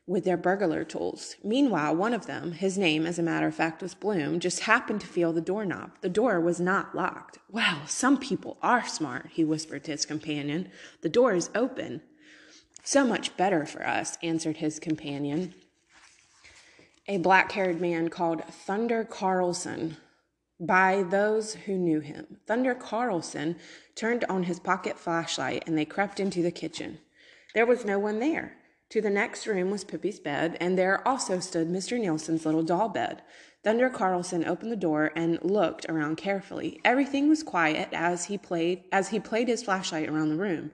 with 0.07 0.25
their 0.25 0.37
burglar 0.37 0.85
tools. 0.85 1.37
Meanwhile, 1.43 1.97
one 1.97 2.13
of 2.13 2.27
them, 2.27 2.53
his 2.53 2.77
name, 2.77 3.07
as 3.07 3.19
a 3.19 3.23
matter 3.23 3.47
of 3.47 3.55
fact, 3.55 3.81
was 3.81 3.95
Bloom, 3.95 4.39
just 4.41 4.61
happened 4.61 5.01
to 5.01 5.07
feel 5.07 5.33
the 5.33 5.41
doorknob. 5.41 5.93
The 6.03 6.11
door 6.11 6.39
was 6.39 6.61
not 6.61 6.95
locked. 6.95 7.39
Well, 7.51 7.87
some 7.87 8.19
people 8.19 8.59
are 8.63 8.87
smart, 8.87 9.31
he 9.33 9.45
whispered 9.45 9.85
to 9.85 9.93
his 9.93 10.05
companion. 10.05 10.71
The 11.01 11.09
door 11.09 11.35
is 11.35 11.49
open. 11.55 12.03
So 12.83 13.07
much 13.07 13.35
better 13.39 13.65
for 13.65 13.87
us, 13.87 14.19
answered 14.23 14.59
his 14.59 14.79
companion. 14.79 15.55
A 17.07 17.19
black 17.19 17.53
haired 17.53 17.83
man 17.83 18.09
called 18.09 18.43
Thunder 18.45 19.05
Carlson 19.05 19.99
by 20.59 21.03
those 21.03 21.55
who 21.55 21.77
knew 21.77 22.01
him. 22.01 22.39
Thunder 22.47 22.75
Carlson 22.75 23.57
turned 23.95 24.25
on 24.25 24.45
his 24.45 24.59
pocket 24.59 24.99
flashlight 24.99 25.65
and 25.67 25.77
they 25.77 25.85
crept 25.85 26.19
into 26.19 26.43
the 26.43 26.51
kitchen. 26.51 26.99
There 27.55 27.67
was 27.67 27.85
no 27.85 27.99
one 27.99 28.21
there. 28.21 28.57
To 28.91 29.03
the 29.03 29.11
next 29.11 29.47
room 29.47 29.71
was 29.71 29.83
Pippi's 29.83 30.21
bed, 30.21 30.57
and 30.61 30.79
there 30.79 31.07
also 31.07 31.41
stood 31.41 31.69
Mr. 31.69 31.99
Nielsen's 31.99 32.47
little 32.47 32.63
doll 32.63 32.89
bed. 32.89 33.23
Thunder 33.65 33.89
Carlson 33.89 34.45
opened 34.45 34.71
the 34.71 34.77
door 34.77 35.11
and 35.17 35.43
looked 35.43 35.87
around 35.89 36.17
carefully. 36.17 36.81
Everything 36.85 37.29
was 37.29 37.43
quiet 37.43 37.89
as 37.93 38.27
he 38.27 38.39
played 38.39 38.85
as 38.93 39.09
he 39.09 39.19
played 39.19 39.49
his 39.49 39.63
flashlight 39.63 40.09
around 40.09 40.29
the 40.29 40.37
room. 40.37 40.71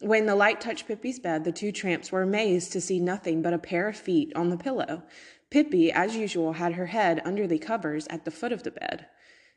When 0.00 0.26
the 0.26 0.34
light 0.34 0.60
touched 0.60 0.88
Pippi's 0.88 1.20
bed, 1.20 1.44
the 1.44 1.52
two 1.52 1.72
tramps 1.72 2.12
were 2.12 2.22
amazed 2.22 2.72
to 2.72 2.80
see 2.80 2.98
nothing 2.98 3.42
but 3.42 3.54
a 3.54 3.58
pair 3.58 3.88
of 3.88 3.96
feet 3.96 4.32
on 4.34 4.50
the 4.50 4.58
pillow. 4.58 5.04
Pippi, 5.50 5.92
as 5.92 6.16
usual, 6.16 6.54
had 6.54 6.74
her 6.74 6.86
head 6.86 7.22
under 7.24 7.46
the 7.46 7.58
covers 7.58 8.06
at 8.08 8.24
the 8.24 8.30
foot 8.30 8.52
of 8.52 8.62
the 8.62 8.70
bed. 8.70 9.06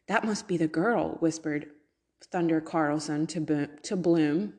That 0.08 0.24
must 0.24 0.48
be 0.48 0.58
the 0.58 0.68
girl, 0.68 1.18
whispered 1.20 1.72
Thunder 2.32 2.62
Carlson 2.62 3.28
to, 3.28 3.42
Bo- 3.42 3.68
to 3.84 3.96
Bloom, 3.96 4.54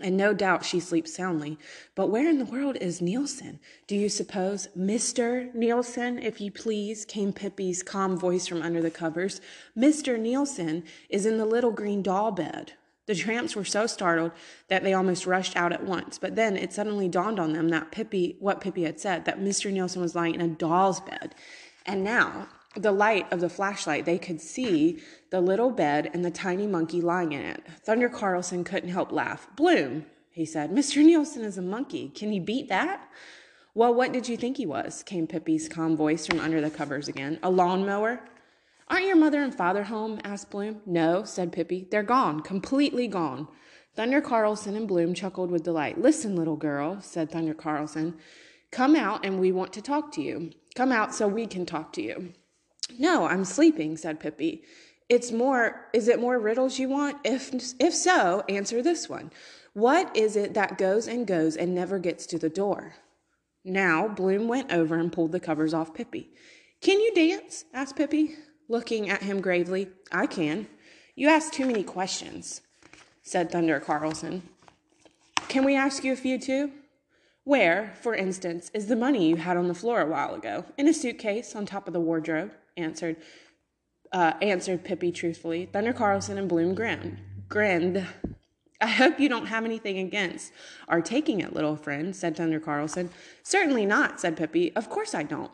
and 0.00 0.16
no 0.16 0.32
doubt 0.32 0.64
she 0.64 0.80
sleeps 0.80 1.14
soundly. 1.14 1.58
But 1.94 2.08
where 2.08 2.28
in 2.28 2.38
the 2.38 2.44
world 2.44 2.76
is 2.80 3.02
Nielsen? 3.02 3.60
Do 3.86 3.96
you 3.96 4.08
suppose 4.08 4.68
Mr. 4.76 5.54
Nielsen, 5.54 6.18
if 6.18 6.40
you 6.40 6.50
please? 6.50 7.04
came 7.04 7.32
Pippi's 7.32 7.82
calm 7.82 8.16
voice 8.16 8.46
from 8.46 8.62
under 8.62 8.80
the 8.80 8.90
covers. 8.90 9.40
Mr. 9.76 10.18
Nielsen 10.18 10.84
is 11.08 11.26
in 11.26 11.38
the 11.38 11.44
little 11.44 11.72
green 11.72 12.02
doll 12.02 12.32
bed. 12.32 12.72
The 13.10 13.16
tramps 13.16 13.56
were 13.56 13.64
so 13.64 13.88
startled 13.88 14.30
that 14.68 14.84
they 14.84 14.94
almost 14.94 15.26
rushed 15.26 15.56
out 15.56 15.72
at 15.72 15.82
once. 15.82 16.16
But 16.16 16.36
then 16.36 16.56
it 16.56 16.72
suddenly 16.72 17.08
dawned 17.08 17.40
on 17.40 17.54
them 17.54 17.68
that 17.70 17.90
Pippi, 17.90 18.36
what 18.38 18.60
Pippi 18.60 18.84
had 18.84 19.00
said, 19.00 19.24
that 19.24 19.40
Mr. 19.40 19.72
Nielsen 19.72 20.00
was 20.00 20.14
lying 20.14 20.36
in 20.36 20.40
a 20.40 20.46
doll's 20.46 21.00
bed. 21.00 21.34
And 21.84 22.04
now 22.04 22.46
the 22.76 22.92
light 22.92 23.26
of 23.32 23.40
the 23.40 23.48
flashlight, 23.48 24.04
they 24.04 24.16
could 24.16 24.40
see 24.40 25.02
the 25.30 25.40
little 25.40 25.72
bed 25.72 26.08
and 26.14 26.24
the 26.24 26.30
tiny 26.30 26.68
monkey 26.68 27.00
lying 27.00 27.32
in 27.32 27.40
it. 27.40 27.66
Thunder 27.84 28.08
Carlson 28.08 28.62
couldn't 28.62 28.90
help 28.90 29.10
laugh. 29.10 29.48
Bloom, 29.56 30.06
he 30.30 30.44
said, 30.44 30.70
Mr. 30.70 31.04
Nielsen 31.04 31.42
is 31.42 31.58
a 31.58 31.62
monkey. 31.62 32.10
Can 32.10 32.30
he 32.30 32.38
beat 32.38 32.68
that? 32.68 33.08
Well, 33.74 33.92
what 33.92 34.12
did 34.12 34.28
you 34.28 34.36
think 34.36 34.56
he 34.56 34.66
was? 34.66 35.02
came 35.02 35.26
Pippi's 35.26 35.68
calm 35.68 35.96
voice 35.96 36.28
from 36.28 36.38
under 36.38 36.60
the 36.60 36.70
covers 36.70 37.08
again. 37.08 37.40
A 37.42 37.50
lawnmower? 37.50 38.20
Aren't 38.90 39.06
your 39.06 39.16
mother 39.16 39.40
and 39.40 39.54
father 39.54 39.84
home? 39.84 40.20
asked 40.24 40.50
Bloom. 40.50 40.82
No, 40.84 41.22
said 41.22 41.52
Pippi. 41.52 41.86
They're 41.88 42.02
gone, 42.02 42.40
completely 42.40 43.06
gone. 43.06 43.46
Thunder 43.94 44.20
Carlson 44.20 44.74
and 44.74 44.88
Bloom 44.88 45.14
chuckled 45.14 45.48
with 45.50 45.62
delight. 45.62 46.00
Listen, 46.00 46.34
little 46.34 46.56
girl, 46.56 47.00
said 47.00 47.30
Thunder 47.30 47.54
Carlson. 47.54 48.16
Come 48.72 48.96
out 48.96 49.24
and 49.24 49.38
we 49.38 49.52
want 49.52 49.72
to 49.74 49.82
talk 49.82 50.10
to 50.12 50.22
you. 50.22 50.50
Come 50.74 50.90
out 50.90 51.14
so 51.14 51.28
we 51.28 51.46
can 51.46 51.64
talk 51.64 51.92
to 51.94 52.02
you. 52.02 52.32
No, 52.98 53.26
I'm 53.26 53.44
sleeping, 53.44 53.96
said 53.96 54.18
Pippi. 54.18 54.64
It's 55.08 55.30
more, 55.30 55.88
is 55.92 56.08
it 56.08 56.20
more 56.20 56.40
riddles 56.40 56.80
you 56.80 56.88
want? 56.88 57.18
If, 57.24 57.52
if 57.78 57.94
so, 57.94 58.42
answer 58.48 58.82
this 58.82 59.08
one. 59.08 59.30
What 59.72 60.16
is 60.16 60.34
it 60.34 60.54
that 60.54 60.78
goes 60.78 61.06
and 61.06 61.28
goes 61.28 61.56
and 61.56 61.74
never 61.74 62.00
gets 62.00 62.26
to 62.26 62.38
the 62.38 62.48
door? 62.48 62.94
Now, 63.64 64.08
Bloom 64.08 64.48
went 64.48 64.72
over 64.72 64.96
and 64.96 65.12
pulled 65.12 65.30
the 65.30 65.38
covers 65.38 65.74
off 65.74 65.94
Pippi. 65.94 66.30
Can 66.80 67.00
you 67.00 67.14
dance? 67.14 67.64
asked 67.72 67.94
Pippi, 67.94 68.36
looking 68.70 69.10
at 69.10 69.24
him 69.24 69.40
gravely. 69.40 69.88
I 70.12 70.26
can. 70.26 70.68
You 71.16 71.28
ask 71.28 71.52
too 71.52 71.66
many 71.66 71.82
questions, 71.82 72.62
said 73.22 73.50
Thunder 73.50 73.80
Carlson. 73.80 74.42
Can 75.48 75.64
we 75.64 75.74
ask 75.74 76.04
you 76.04 76.12
a 76.12 76.16
few 76.16 76.38
too? 76.38 76.70
Where, 77.42 77.92
for 78.00 78.14
instance, 78.14 78.70
is 78.72 78.86
the 78.86 78.96
money 78.96 79.28
you 79.28 79.36
had 79.36 79.56
on 79.56 79.66
the 79.66 79.74
floor 79.74 80.00
a 80.00 80.06
while 80.06 80.34
ago? 80.34 80.64
In 80.78 80.86
a 80.86 80.94
suitcase 80.94 81.56
on 81.56 81.66
top 81.66 81.88
of 81.88 81.92
the 81.92 82.00
wardrobe 82.00 82.52
answered 82.76 83.16
uh, 84.12 84.34
answered 84.40 84.84
Pippi 84.84 85.12
truthfully. 85.12 85.66
Thunder 85.66 85.92
Carlson 85.92 86.38
and 86.38 86.48
Bloom 86.48 86.74
grinned. 86.74 87.18
Grinned. 87.48 88.06
I 88.80 88.88
hope 88.88 89.20
you 89.20 89.28
don't 89.28 89.46
have 89.46 89.64
anything 89.64 89.98
against 89.98 90.52
our 90.88 91.00
taking 91.00 91.40
it, 91.40 91.52
little 91.52 91.76
friend, 91.76 92.14
said 92.14 92.36
Thunder 92.36 92.60
Carlson. 92.60 93.10
Certainly 93.42 93.86
not, 93.86 94.20
said 94.20 94.36
Pippi. 94.36 94.74
Of 94.74 94.88
course 94.88 95.14
I 95.14 95.22
don't. 95.22 95.52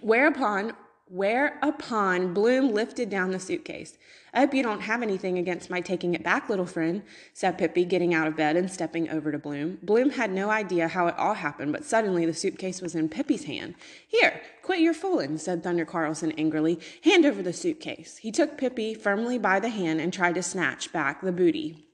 Whereupon 0.00 0.74
Whereupon 1.10 2.34
Bloom 2.34 2.74
lifted 2.74 3.08
down 3.08 3.30
the 3.30 3.40
suitcase. 3.40 3.96
I 4.34 4.40
hope 4.40 4.52
you 4.52 4.62
don't 4.62 4.82
have 4.82 5.02
anything 5.02 5.38
against 5.38 5.70
my 5.70 5.80
taking 5.80 6.14
it 6.14 6.22
back, 6.22 6.50
little 6.50 6.66
friend, 6.66 7.02
said 7.32 7.56
Pippi, 7.56 7.86
getting 7.86 8.12
out 8.12 8.26
of 8.26 8.36
bed 8.36 8.56
and 8.56 8.70
stepping 8.70 9.08
over 9.08 9.32
to 9.32 9.38
Bloom. 9.38 9.78
Bloom 9.82 10.10
had 10.10 10.30
no 10.30 10.50
idea 10.50 10.88
how 10.88 11.06
it 11.06 11.16
all 11.16 11.34
happened, 11.34 11.72
but 11.72 11.84
suddenly 11.84 12.26
the 12.26 12.34
suitcase 12.34 12.82
was 12.82 12.94
in 12.94 13.08
Pippi's 13.08 13.44
hand. 13.44 13.74
Here, 14.06 14.42
quit 14.62 14.80
your 14.80 14.94
fooling, 14.94 15.38
said 15.38 15.62
Thunder 15.62 15.86
Carlson 15.86 16.32
angrily. 16.32 16.78
Hand 17.04 17.24
over 17.24 17.42
the 17.42 17.54
suitcase. 17.54 18.18
He 18.18 18.30
took 18.30 18.58
Pippi 18.58 18.92
firmly 18.92 19.38
by 19.38 19.60
the 19.60 19.70
hand 19.70 20.02
and 20.02 20.12
tried 20.12 20.34
to 20.34 20.42
snatch 20.42 20.92
back 20.92 21.22
the 21.22 21.32
booty. 21.32 21.87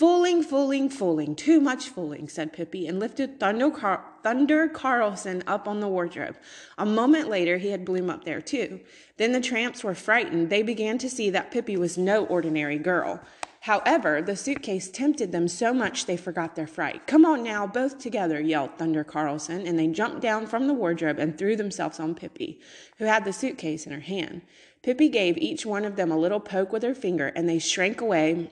Fooling, 0.00 0.42
fooling, 0.42 0.88
fooling, 0.88 1.34
too 1.34 1.60
much 1.60 1.90
fooling, 1.90 2.26
said 2.26 2.54
Pippi, 2.54 2.86
and 2.86 2.98
lifted 2.98 3.38
Thunder, 3.38 3.68
Car- 3.70 4.02
Thunder 4.22 4.66
Carlson 4.66 5.44
up 5.46 5.68
on 5.68 5.80
the 5.80 5.88
wardrobe. 5.88 6.38
A 6.78 6.86
moment 6.86 7.28
later, 7.28 7.58
he 7.58 7.68
had 7.68 7.84
Bloom 7.84 8.08
up 8.08 8.24
there, 8.24 8.40
too. 8.40 8.80
Then 9.18 9.32
the 9.32 9.42
tramps 9.42 9.84
were 9.84 9.94
frightened. 9.94 10.48
They 10.48 10.62
began 10.62 10.96
to 10.96 11.10
see 11.10 11.28
that 11.28 11.50
Pippi 11.50 11.76
was 11.76 11.98
no 11.98 12.24
ordinary 12.24 12.78
girl. 12.78 13.20
However, 13.60 14.22
the 14.22 14.36
suitcase 14.36 14.88
tempted 14.88 15.32
them 15.32 15.48
so 15.48 15.74
much 15.74 16.06
they 16.06 16.16
forgot 16.16 16.56
their 16.56 16.66
fright. 16.66 17.06
Come 17.06 17.26
on 17.26 17.44
now, 17.44 17.66
both 17.66 17.98
together, 17.98 18.40
yelled 18.40 18.78
Thunder 18.78 19.04
Carlson, 19.04 19.66
and 19.66 19.78
they 19.78 19.88
jumped 19.88 20.22
down 20.22 20.46
from 20.46 20.66
the 20.66 20.72
wardrobe 20.72 21.18
and 21.18 21.36
threw 21.36 21.56
themselves 21.56 22.00
on 22.00 22.14
Pippi, 22.14 22.58
who 22.96 23.04
had 23.04 23.26
the 23.26 23.34
suitcase 23.34 23.84
in 23.84 23.92
her 23.92 24.00
hand. 24.00 24.40
Pippi 24.82 25.10
gave 25.10 25.36
each 25.36 25.66
one 25.66 25.84
of 25.84 25.96
them 25.96 26.10
a 26.10 26.16
little 26.16 26.40
poke 26.40 26.72
with 26.72 26.82
her 26.84 26.94
finger, 26.94 27.26
and 27.36 27.46
they 27.46 27.58
shrank 27.58 28.00
away 28.00 28.48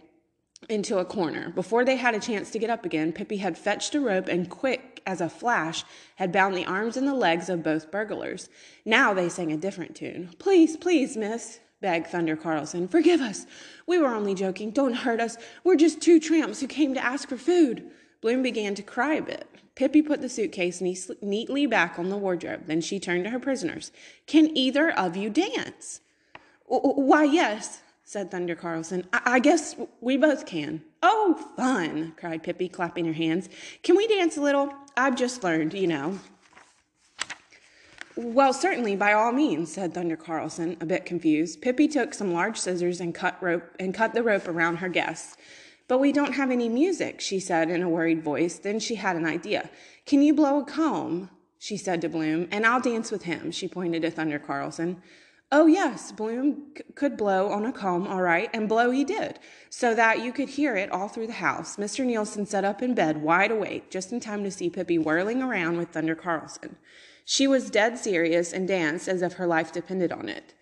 into 0.69 0.99
a 0.99 1.05
corner. 1.05 1.51
Before 1.51 1.85
they 1.85 1.97
had 1.97 2.15
a 2.15 2.21
chance 2.21 2.51
to 2.51 2.59
get 2.59 2.71
up 2.71 2.85
again, 2.85 3.13
Pippi 3.13 3.39
had 3.39 3.57
fetched 3.57 3.95
a 3.95 4.01
rope 4.01 4.29
and 4.29 4.51
quick 4.51 5.01
as 5.07 5.21
a 5.21 5.29
flash 5.29 5.85
had 6.17 6.33
bound 6.33 6.57
the 6.57 6.67
arms 6.67 6.97
and 6.97 7.07
the 7.09 7.15
legs 7.15 7.49
of 7.49 7.63
both 7.63 7.91
burglars. 7.91 8.49
Now 8.85 9.15
they 9.15 9.29
sang 9.29 9.53
a 9.53 9.57
different 9.57 9.95
tune. 9.97 10.31
Please, 10.39 10.77
please, 10.77 11.17
miss, 11.17 11.61
begged 11.81 12.09
Thunder 12.09 12.37
Carlson. 12.37 12.89
Forgive 12.89 13.21
us. 13.21 13.47
We 13.87 13.99
were 13.99 14.15
only 14.15 14.35
joking. 14.35 14.71
Don't 14.71 14.95
hurt 14.95 15.21
us. 15.21 15.39
We're 15.65 15.77
just 15.77 16.01
two 16.01 16.21
tramps 16.21 16.61
who 16.61 16.67
came 16.67 16.93
to 16.95 17.05
ask 17.05 17.29
for 17.29 17.39
food. 17.39 17.91
Bloom 18.21 18.43
began 18.43 18.75
to 18.75 18.83
cry 18.83 19.15
a 19.15 19.23
bit. 19.23 19.49
Pippi 19.77 20.03
put 20.03 20.21
the 20.21 20.29
suitcase 20.29 20.81
neatly 20.81 21.67
back 21.67 21.99
on 22.01 22.11
the 22.11 22.17
wardrobe. 22.17 22.67
Then 22.67 22.81
she 22.81 22.99
turned 22.99 23.25
to 23.25 23.31
her 23.31 23.39
prisoners. 23.39 23.93
Can 24.27 24.55
either 24.57 24.91
of 24.91 25.17
you 25.17 25.31
dance? 25.31 26.01
Why, 26.67 27.23
yes, 27.25 27.81
said 28.09 28.31
Thunder 28.31 28.55
Carlson. 28.55 29.07
I, 29.13 29.21
I 29.27 29.39
guess 29.39 29.77
we 30.01 30.17
both 30.17 30.47
can. 30.47 30.83
Oh, 31.03 31.35
fun, 31.57 32.15
cried 32.17 32.43
Pippi, 32.43 32.67
clapping 32.67 33.05
her 33.05 33.13
hands. 33.13 33.51
Can 33.83 33.99
we 33.99 34.09
dance 34.09 34.39
a 34.39 34.41
little? 34.41 34.73
I've 34.97 35.15
just 35.15 35.45
learned, 35.45 35.75
you 35.75 35.89
know. 35.89 36.19
Well, 38.17 38.55
certainly, 38.55 38.97
by 38.97 39.13
all 39.13 39.31
means, 39.31 39.71
said 39.71 39.93
Thunder 39.93 40.17
Carlson, 40.17 40.79
a 40.81 40.87
bit 40.87 41.05
confused. 41.05 41.61
Pippi 41.61 41.87
took 41.87 42.15
some 42.15 42.33
large 42.33 42.57
scissors 42.57 42.99
and 42.99 43.15
cut 43.15 43.37
rope 43.43 43.77
and 43.79 43.93
cut 43.93 44.15
the 44.15 44.23
rope 44.23 44.49
around 44.49 44.77
her 44.77 44.89
guests. 44.89 45.37
But 45.87 45.99
we 45.99 46.11
don't 46.11 46.33
have 46.33 46.51
any 46.51 46.71
music, 46.71 47.21
she 47.21 47.39
said 47.39 47.69
in 47.69 47.83
a 47.83 47.91
worried 47.91 48.25
voice. 48.25 48.59
Then 48.59 48.81
she 48.81 48.95
had 48.95 49.17
an 49.17 49.27
idea. 49.27 49.69
Can 50.07 50.23
you 50.23 50.33
blow 50.33 50.61
a 50.61 50.65
comb? 50.65 51.29
she 51.59 51.77
said 51.77 52.01
to 52.01 52.09
Bloom, 52.09 52.49
and 52.51 52.65
I'll 52.65 52.81
dance 52.81 53.11
with 53.11 53.25
him, 53.25 53.51
she 53.51 53.69
pointed 53.69 54.01
to 54.01 54.11
Thunder 54.11 54.39
Carlson. 54.39 55.03
Oh, 55.51 55.67
yes, 55.67 56.13
Bloom 56.13 56.73
c- 56.77 56.85
could 56.95 57.17
blow 57.17 57.49
on 57.49 57.65
a 57.65 57.73
comb, 57.73 58.07
all 58.07 58.21
right, 58.21 58.51
and 58.53 58.69
blow 58.69 58.91
he 58.91 59.03
did, 59.03 59.39
so 59.71 59.95
that 59.95 60.21
you 60.23 60.31
could 60.31 60.51
hear 60.51 60.77
it 60.77 60.93
all 60.93 61.09
through 61.09 61.27
the 61.27 61.33
house. 61.33 61.77
Mr. 61.77 62.05
Nielsen 62.05 62.45
sat 62.45 62.67
up 62.67 62.83
in 62.83 62.95
bed, 62.95 63.23
wide 63.23 63.51
awake, 63.51 63.91
just 63.91 64.13
in 64.13 64.21
time 64.21 64.45
to 64.45 64.51
see 64.51 64.69
Pippi 64.69 64.99
whirling 64.99 65.41
around 65.41 65.79
with 65.79 65.89
Thunder 65.89 66.15
Carlson. 66.15 66.77
She 67.25 67.47
was 67.47 67.71
dead 67.71 67.99
serious 67.99 68.53
and 68.53 68.69
danced 68.69 69.09
as 69.09 69.23
if 69.23 69.35
her 69.35 69.47
life 69.47 69.73
depended 69.73 70.13
on 70.13 70.29
it. 70.29 70.53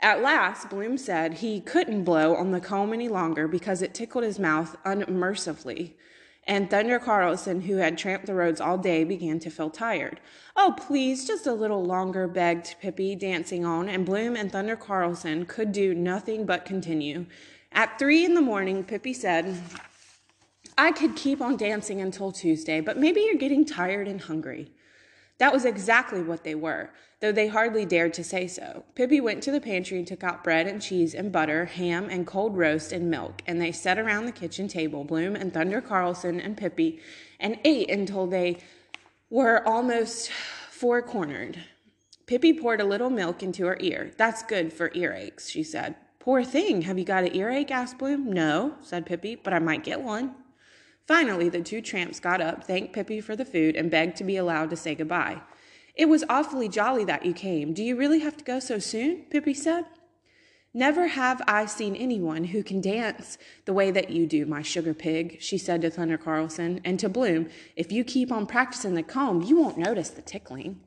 At 0.00 0.22
last, 0.22 0.68
Bloom 0.68 0.98
said 0.98 1.34
he 1.34 1.60
couldn't 1.60 2.02
blow 2.02 2.34
on 2.34 2.50
the 2.50 2.60
comb 2.60 2.92
any 2.92 3.08
longer 3.08 3.46
because 3.46 3.80
it 3.80 3.94
tickled 3.94 4.24
his 4.24 4.40
mouth 4.40 4.76
unmercifully. 4.84 5.96
And 6.44 6.68
Thunder 6.68 6.98
Carlson, 6.98 7.60
who 7.60 7.76
had 7.76 7.96
tramped 7.96 8.26
the 8.26 8.34
roads 8.34 8.60
all 8.60 8.76
day, 8.76 9.04
began 9.04 9.38
to 9.40 9.50
feel 9.50 9.70
tired. 9.70 10.20
Oh, 10.56 10.74
please, 10.76 11.26
just 11.26 11.46
a 11.46 11.52
little 11.52 11.84
longer, 11.84 12.26
begged 12.26 12.74
Pippi, 12.80 13.14
dancing 13.14 13.64
on, 13.64 13.88
and 13.88 14.04
Bloom 14.04 14.34
and 14.34 14.50
Thunder 14.50 14.76
Carlson 14.76 15.46
could 15.46 15.70
do 15.70 15.94
nothing 15.94 16.44
but 16.44 16.64
continue. 16.64 17.26
At 17.70 17.98
three 17.98 18.24
in 18.24 18.34
the 18.34 18.40
morning, 18.40 18.82
Pippi 18.82 19.14
said, 19.14 19.62
I 20.76 20.90
could 20.90 21.14
keep 21.14 21.40
on 21.40 21.56
dancing 21.56 22.00
until 22.00 22.32
Tuesday, 22.32 22.80
but 22.80 22.98
maybe 22.98 23.20
you're 23.20 23.36
getting 23.36 23.64
tired 23.64 24.08
and 24.08 24.20
hungry. 24.20 24.72
That 25.38 25.52
was 25.52 25.64
exactly 25.64 26.22
what 26.22 26.44
they 26.44 26.54
were, 26.54 26.90
though 27.20 27.32
they 27.32 27.48
hardly 27.48 27.84
dared 27.84 28.14
to 28.14 28.24
say 28.24 28.46
so. 28.46 28.84
Pippi 28.94 29.20
went 29.20 29.42
to 29.42 29.50
the 29.50 29.60
pantry 29.60 29.98
and 29.98 30.06
took 30.06 30.22
out 30.22 30.44
bread 30.44 30.66
and 30.66 30.80
cheese 30.80 31.14
and 31.14 31.32
butter, 31.32 31.64
ham 31.64 32.08
and 32.10 32.26
cold 32.26 32.56
roast 32.56 32.92
and 32.92 33.10
milk, 33.10 33.42
and 33.46 33.60
they 33.60 33.72
sat 33.72 33.98
around 33.98 34.26
the 34.26 34.32
kitchen 34.32 34.68
table, 34.68 35.04
Bloom 35.04 35.34
and 35.34 35.52
Thunder 35.52 35.80
Carlson 35.80 36.40
and 36.40 36.56
Pippi, 36.56 37.00
and 37.40 37.58
ate 37.64 37.90
until 37.90 38.26
they 38.26 38.58
were 39.30 39.66
almost 39.66 40.30
four 40.70 41.02
cornered. 41.02 41.58
Pippi 42.26 42.52
poured 42.52 42.80
a 42.80 42.84
little 42.84 43.10
milk 43.10 43.42
into 43.42 43.66
her 43.66 43.76
ear. 43.80 44.12
That's 44.16 44.42
good 44.42 44.72
for 44.72 44.90
earaches, 44.90 45.50
she 45.50 45.62
said. 45.62 45.96
Poor 46.18 46.44
thing, 46.44 46.82
have 46.82 46.98
you 46.98 47.04
got 47.04 47.24
an 47.24 47.34
earache? 47.34 47.70
asked 47.70 47.98
Bloom. 47.98 48.32
No, 48.32 48.76
said 48.80 49.06
Pippi, 49.06 49.34
but 49.34 49.52
I 49.52 49.58
might 49.58 49.82
get 49.82 50.00
one. 50.00 50.36
Finally, 51.06 51.48
the 51.48 51.60
two 51.60 51.80
tramps 51.80 52.20
got 52.20 52.40
up, 52.40 52.64
thanked 52.64 52.92
Pippi 52.92 53.20
for 53.20 53.34
the 53.34 53.44
food, 53.44 53.76
and 53.76 53.90
begged 53.90 54.16
to 54.16 54.24
be 54.24 54.36
allowed 54.36 54.70
to 54.70 54.76
say 54.76 54.94
goodbye. 54.94 55.40
It 55.94 56.06
was 56.06 56.24
awfully 56.28 56.68
jolly 56.68 57.04
that 57.04 57.26
you 57.26 57.32
came. 57.32 57.74
Do 57.74 57.82
you 57.82 57.96
really 57.96 58.20
have 58.20 58.36
to 58.38 58.44
go 58.44 58.60
so 58.60 58.78
soon? 58.78 59.24
Pippi 59.30 59.54
said. 59.54 59.84
Never 60.74 61.08
have 61.08 61.42
I 61.46 61.66
seen 61.66 61.94
anyone 61.94 62.44
who 62.44 62.62
can 62.62 62.80
dance 62.80 63.36
the 63.66 63.74
way 63.74 63.90
that 63.90 64.08
you 64.08 64.26
do, 64.26 64.46
my 64.46 64.62
sugar 64.62 64.94
pig, 64.94 65.36
she 65.38 65.58
said 65.58 65.82
to 65.82 65.90
Thunder 65.90 66.16
Carlson, 66.16 66.80
and 66.82 66.98
to 66.98 67.10
Bloom, 67.10 67.50
if 67.76 67.92
you 67.92 68.04
keep 68.04 68.32
on 68.32 68.46
practicing 68.46 68.94
the 68.94 69.02
comb, 69.02 69.42
you 69.42 69.60
won't 69.60 69.76
notice 69.76 70.08
the 70.08 70.22
tickling. 70.22 70.80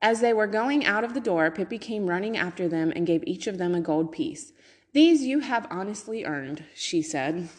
As 0.00 0.20
they 0.20 0.32
were 0.32 0.46
going 0.46 0.86
out 0.86 1.04
of 1.04 1.12
the 1.12 1.20
door, 1.20 1.50
Pippi 1.50 1.76
came 1.78 2.06
running 2.06 2.38
after 2.38 2.68
them 2.68 2.90
and 2.96 3.06
gave 3.06 3.22
each 3.26 3.46
of 3.46 3.58
them 3.58 3.74
a 3.74 3.80
gold 3.80 4.12
piece. 4.12 4.52
These 4.94 5.24
you 5.24 5.40
have 5.40 5.66
honestly 5.70 6.24
earned, 6.24 6.64
she 6.74 7.02
said. 7.02 7.50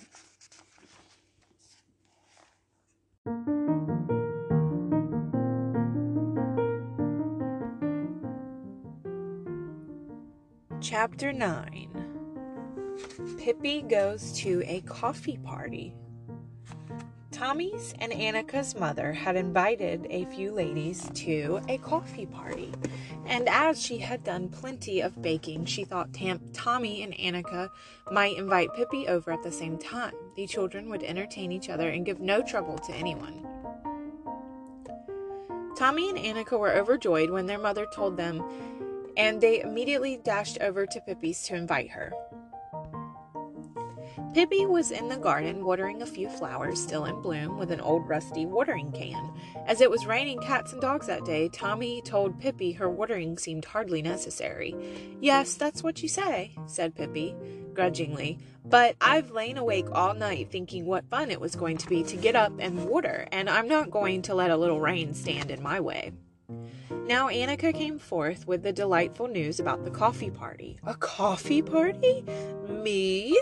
Chapter 10.79 11.33
9 11.33 12.07
Pippi 13.37 13.81
goes 13.81 14.31
to 14.33 14.63
a 14.65 14.81
coffee 14.81 15.37
party. 15.37 15.93
Tommy's 17.37 17.93
and 17.99 18.11
Annika's 18.11 18.75
mother 18.75 19.13
had 19.13 19.35
invited 19.35 20.07
a 20.09 20.25
few 20.25 20.51
ladies 20.51 21.07
to 21.13 21.61
a 21.69 21.77
coffee 21.77 22.25
party, 22.25 22.73
and 23.27 23.47
as 23.47 23.79
she 23.79 23.99
had 23.99 24.23
done 24.23 24.49
plenty 24.49 25.01
of 25.01 25.21
baking, 25.21 25.65
she 25.65 25.83
thought 25.83 26.11
Tam- 26.13 26.41
Tommy 26.51 27.03
and 27.03 27.13
Annika 27.13 27.69
might 28.11 28.37
invite 28.37 28.73
Pippi 28.73 29.07
over 29.07 29.31
at 29.31 29.43
the 29.43 29.51
same 29.51 29.77
time. 29.77 30.15
The 30.35 30.47
children 30.47 30.89
would 30.89 31.03
entertain 31.03 31.51
each 31.51 31.69
other 31.69 31.89
and 31.89 32.07
give 32.07 32.19
no 32.19 32.41
trouble 32.41 32.79
to 32.79 32.95
anyone. 32.95 33.45
Tommy 35.77 36.09
and 36.09 36.17
Annika 36.17 36.57
were 36.57 36.75
overjoyed 36.75 37.29
when 37.29 37.45
their 37.45 37.59
mother 37.59 37.85
told 37.93 38.17
them, 38.17 38.43
and 39.15 39.39
they 39.39 39.61
immediately 39.61 40.17
dashed 40.17 40.57
over 40.59 40.87
to 40.87 41.01
Pippi's 41.01 41.43
to 41.43 41.55
invite 41.55 41.91
her. 41.91 42.13
Pippi 44.33 44.65
was 44.65 44.91
in 44.91 45.07
the 45.07 45.17
garden 45.17 45.65
watering 45.65 46.01
a 46.01 46.05
few 46.05 46.29
flowers 46.29 46.81
still 46.81 47.05
in 47.05 47.21
bloom 47.21 47.57
with 47.57 47.71
an 47.71 47.81
old 47.81 48.07
rusty 48.07 48.45
watering 48.45 48.91
can. 48.91 49.31
As 49.65 49.81
it 49.81 49.89
was 49.89 50.05
raining 50.05 50.39
cats 50.39 50.73
and 50.73 50.81
dogs 50.81 51.07
that 51.07 51.25
day, 51.25 51.49
Tommy 51.49 52.01
told 52.01 52.39
Pippi 52.39 52.73
her 52.73 52.89
watering 52.89 53.37
seemed 53.37 53.65
hardly 53.65 54.01
necessary. 54.01 54.75
Yes, 55.21 55.55
that's 55.55 55.81
what 55.81 56.03
you 56.03 56.09
say, 56.09 56.55
said 56.67 56.95
Pippi, 56.95 57.35
grudgingly, 57.73 58.37
but 58.63 58.95
I've 59.01 59.31
lain 59.31 59.57
awake 59.57 59.87
all 59.91 60.13
night 60.13 60.51
thinking 60.51 60.85
what 60.85 61.09
fun 61.09 61.31
it 61.31 61.41
was 61.41 61.55
going 61.55 61.77
to 61.77 61.87
be 61.87 62.03
to 62.03 62.15
get 62.15 62.35
up 62.35 62.53
and 62.59 62.85
water, 62.85 63.27
and 63.31 63.49
I'm 63.49 63.67
not 63.67 63.89
going 63.89 64.21
to 64.23 64.35
let 64.35 64.51
a 64.51 64.57
little 64.57 64.81
rain 64.81 65.13
stand 65.13 65.49
in 65.49 65.63
my 65.63 65.79
way. 65.79 66.11
Now 67.07 67.29
Annika 67.29 67.73
came 67.73 67.97
forth 67.97 68.45
with 68.47 68.63
the 68.63 68.73
delightful 68.73 69.27
news 69.27 69.59
about 69.59 69.83
the 69.83 69.91
coffee 69.91 70.29
party. 70.29 70.77
A 70.85 70.93
coffee 70.93 71.61
party? 71.61 72.23
Me? 72.69 73.39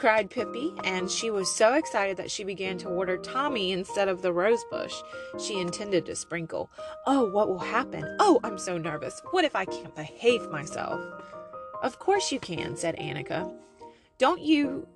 Cried 0.00 0.30
Pippi, 0.30 0.72
and 0.82 1.10
she 1.10 1.30
was 1.30 1.54
so 1.54 1.74
excited 1.74 2.16
that 2.16 2.30
she 2.30 2.42
began 2.42 2.78
to 2.78 2.88
water 2.88 3.18
Tommy 3.18 3.72
instead 3.72 4.08
of 4.08 4.22
the 4.22 4.32
rose 4.32 4.64
bush 4.70 4.94
she 5.38 5.60
intended 5.60 6.06
to 6.06 6.16
sprinkle. 6.16 6.70
Oh, 7.06 7.30
what 7.30 7.50
will 7.50 7.58
happen? 7.58 8.16
Oh, 8.18 8.40
I'm 8.42 8.56
so 8.56 8.78
nervous. 8.78 9.20
What 9.30 9.44
if 9.44 9.54
I 9.54 9.66
can't 9.66 9.94
behave 9.94 10.50
myself? 10.50 11.04
Of 11.82 11.98
course 11.98 12.32
you 12.32 12.40
can, 12.40 12.76
said 12.76 12.96
Annika. 12.96 13.52
Don't 14.16 14.40
you 14.40 14.88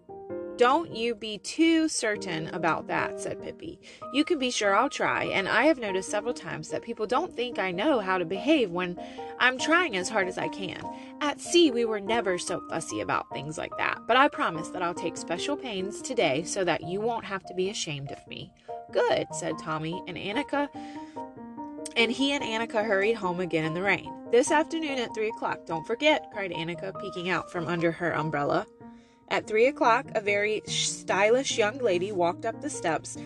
don't 0.56 0.94
you 0.94 1.14
be 1.14 1.38
too 1.38 1.88
certain 1.88 2.48
about 2.48 2.86
that, 2.88 3.20
said 3.20 3.42
Pippi. 3.42 3.78
You 4.12 4.24
can 4.24 4.38
be 4.38 4.50
sure 4.50 4.74
I'll 4.74 4.88
try, 4.88 5.24
and 5.24 5.48
I 5.48 5.64
have 5.64 5.78
noticed 5.78 6.10
several 6.10 6.34
times 6.34 6.68
that 6.68 6.82
people 6.82 7.06
don't 7.06 7.34
think 7.34 7.58
I 7.58 7.70
know 7.70 8.00
how 8.00 8.18
to 8.18 8.24
behave 8.24 8.70
when 8.70 8.98
I'm 9.38 9.58
trying 9.58 9.96
as 9.96 10.08
hard 10.08 10.28
as 10.28 10.38
I 10.38 10.48
can. 10.48 10.82
At 11.20 11.40
sea, 11.40 11.70
we 11.70 11.84
were 11.84 12.00
never 12.00 12.38
so 12.38 12.62
fussy 12.68 13.00
about 13.00 13.30
things 13.32 13.58
like 13.58 13.76
that, 13.78 14.00
but 14.06 14.16
I 14.16 14.28
promise 14.28 14.68
that 14.68 14.82
I'll 14.82 14.94
take 14.94 15.16
special 15.16 15.56
pains 15.56 16.00
today 16.00 16.44
so 16.44 16.64
that 16.64 16.84
you 16.84 17.00
won't 17.00 17.24
have 17.24 17.44
to 17.46 17.54
be 17.54 17.70
ashamed 17.70 18.12
of 18.12 18.26
me. 18.28 18.52
Good, 18.92 19.26
said 19.32 19.58
Tommy, 19.58 20.02
and 20.06 20.16
Annika 20.16 20.68
and 21.96 22.10
he 22.10 22.32
and 22.32 22.42
Annika 22.42 22.84
hurried 22.84 23.14
home 23.14 23.40
again 23.40 23.64
in 23.64 23.74
the 23.74 23.82
rain. 23.82 24.12
This 24.30 24.50
afternoon 24.50 24.98
at 24.98 25.14
three 25.14 25.28
o'clock, 25.28 25.64
don't 25.66 25.86
forget, 25.86 26.30
cried 26.32 26.50
Annika, 26.50 26.98
peeking 27.00 27.30
out 27.30 27.50
from 27.50 27.68
under 27.68 27.92
her 27.92 28.14
umbrella. 28.14 28.66
At 29.28 29.46
three 29.46 29.66
o'clock, 29.66 30.06
a 30.14 30.20
very 30.20 30.62
stylish 30.66 31.58
young 31.58 31.78
lady 31.78 32.12
walked 32.12 32.46
up 32.46 32.60
the 32.60 32.70
steps 32.70 33.16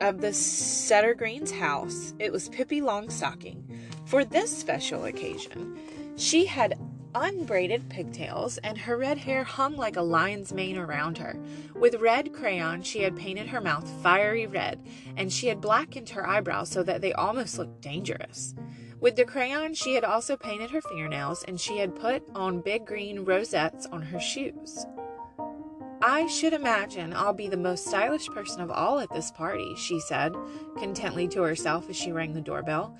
of 0.00 0.20
the 0.20 0.32
Settergren's 0.32 1.52
house. 1.52 2.14
It 2.18 2.32
was 2.32 2.48
Pippi 2.48 2.80
Longstocking. 2.80 3.62
For 4.06 4.24
this 4.24 4.56
special 4.56 5.04
occasion, 5.04 5.78
she 6.16 6.46
had 6.46 6.78
unbraided 7.14 7.88
pigtails, 7.88 8.58
and 8.58 8.76
her 8.76 8.96
red 8.96 9.18
hair 9.18 9.44
hung 9.44 9.76
like 9.76 9.96
a 9.96 10.02
lion's 10.02 10.52
mane 10.52 10.76
around 10.76 11.18
her. 11.18 11.36
With 11.74 11.94
red 12.00 12.32
crayon, 12.32 12.82
she 12.82 13.02
had 13.02 13.16
painted 13.16 13.46
her 13.48 13.60
mouth 13.60 13.88
fiery 14.02 14.46
red, 14.46 14.84
and 15.16 15.32
she 15.32 15.46
had 15.46 15.60
blackened 15.60 16.10
her 16.10 16.26
eyebrows 16.26 16.70
so 16.70 16.82
that 16.82 17.00
they 17.00 17.12
almost 17.12 17.58
looked 17.58 17.80
dangerous. 17.80 18.54
With 19.00 19.16
the 19.16 19.24
crayon, 19.24 19.74
she 19.74 19.94
had 19.94 20.04
also 20.04 20.36
painted 20.36 20.70
her 20.70 20.80
fingernails, 20.80 21.44
and 21.44 21.60
she 21.60 21.78
had 21.78 21.94
put 21.94 22.24
on 22.34 22.60
big 22.60 22.84
green 22.86 23.24
rosettes 23.24 23.86
on 23.86 24.02
her 24.02 24.20
shoes. 24.20 24.86
I 26.06 26.26
should 26.26 26.52
imagine 26.52 27.14
I'll 27.14 27.32
be 27.32 27.48
the 27.48 27.56
most 27.56 27.86
stylish 27.86 28.28
person 28.28 28.60
of 28.60 28.70
all 28.70 28.98
at 28.98 29.10
this 29.14 29.30
party, 29.30 29.74
she 29.74 30.00
said, 30.00 30.34
contently 30.76 31.26
to 31.28 31.40
herself 31.40 31.88
as 31.88 31.96
she 31.96 32.12
rang 32.12 32.34
the 32.34 32.42
doorbell. 32.42 32.94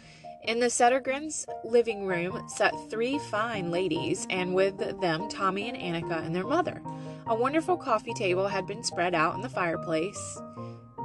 In 0.44 0.58
the 0.58 0.70
Settergrens' 0.70 1.44
living 1.64 2.06
room 2.06 2.48
sat 2.48 2.72
three 2.88 3.18
fine 3.18 3.70
ladies, 3.70 4.26
and 4.30 4.54
with 4.54 4.78
them 5.02 5.28
Tommy 5.28 5.68
and 5.68 5.76
Annika 5.76 6.24
and 6.24 6.34
their 6.34 6.46
mother. 6.46 6.80
A 7.26 7.34
wonderful 7.34 7.76
coffee 7.76 8.14
table 8.14 8.48
had 8.48 8.66
been 8.66 8.82
spread 8.82 9.14
out 9.14 9.34
in 9.34 9.42
the 9.42 9.50
fireplace, 9.50 10.40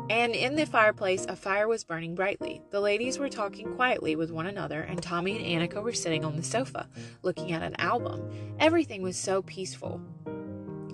and 0.10 0.34
in 0.34 0.56
the 0.56 0.66
fireplace 0.66 1.26
a 1.26 1.36
fire 1.36 1.68
was 1.68 1.84
burning 1.84 2.16
brightly. 2.16 2.62
The 2.72 2.80
ladies 2.80 3.20
were 3.20 3.28
talking 3.28 3.76
quietly 3.76 4.16
with 4.16 4.32
one 4.32 4.48
another, 4.48 4.84
and 4.84 5.04
Tommy 5.04 5.36
and 5.36 5.46
Annika 5.46 5.84
were 5.84 5.92
sitting 5.92 6.24
on 6.24 6.38
the 6.38 6.44
sofa, 6.44 6.88
looking 7.24 7.52
at 7.52 7.62
an 7.62 7.76
album. 7.78 8.56
Everything 8.58 9.02
was 9.02 9.18
so 9.18 9.42
peaceful. 9.42 10.00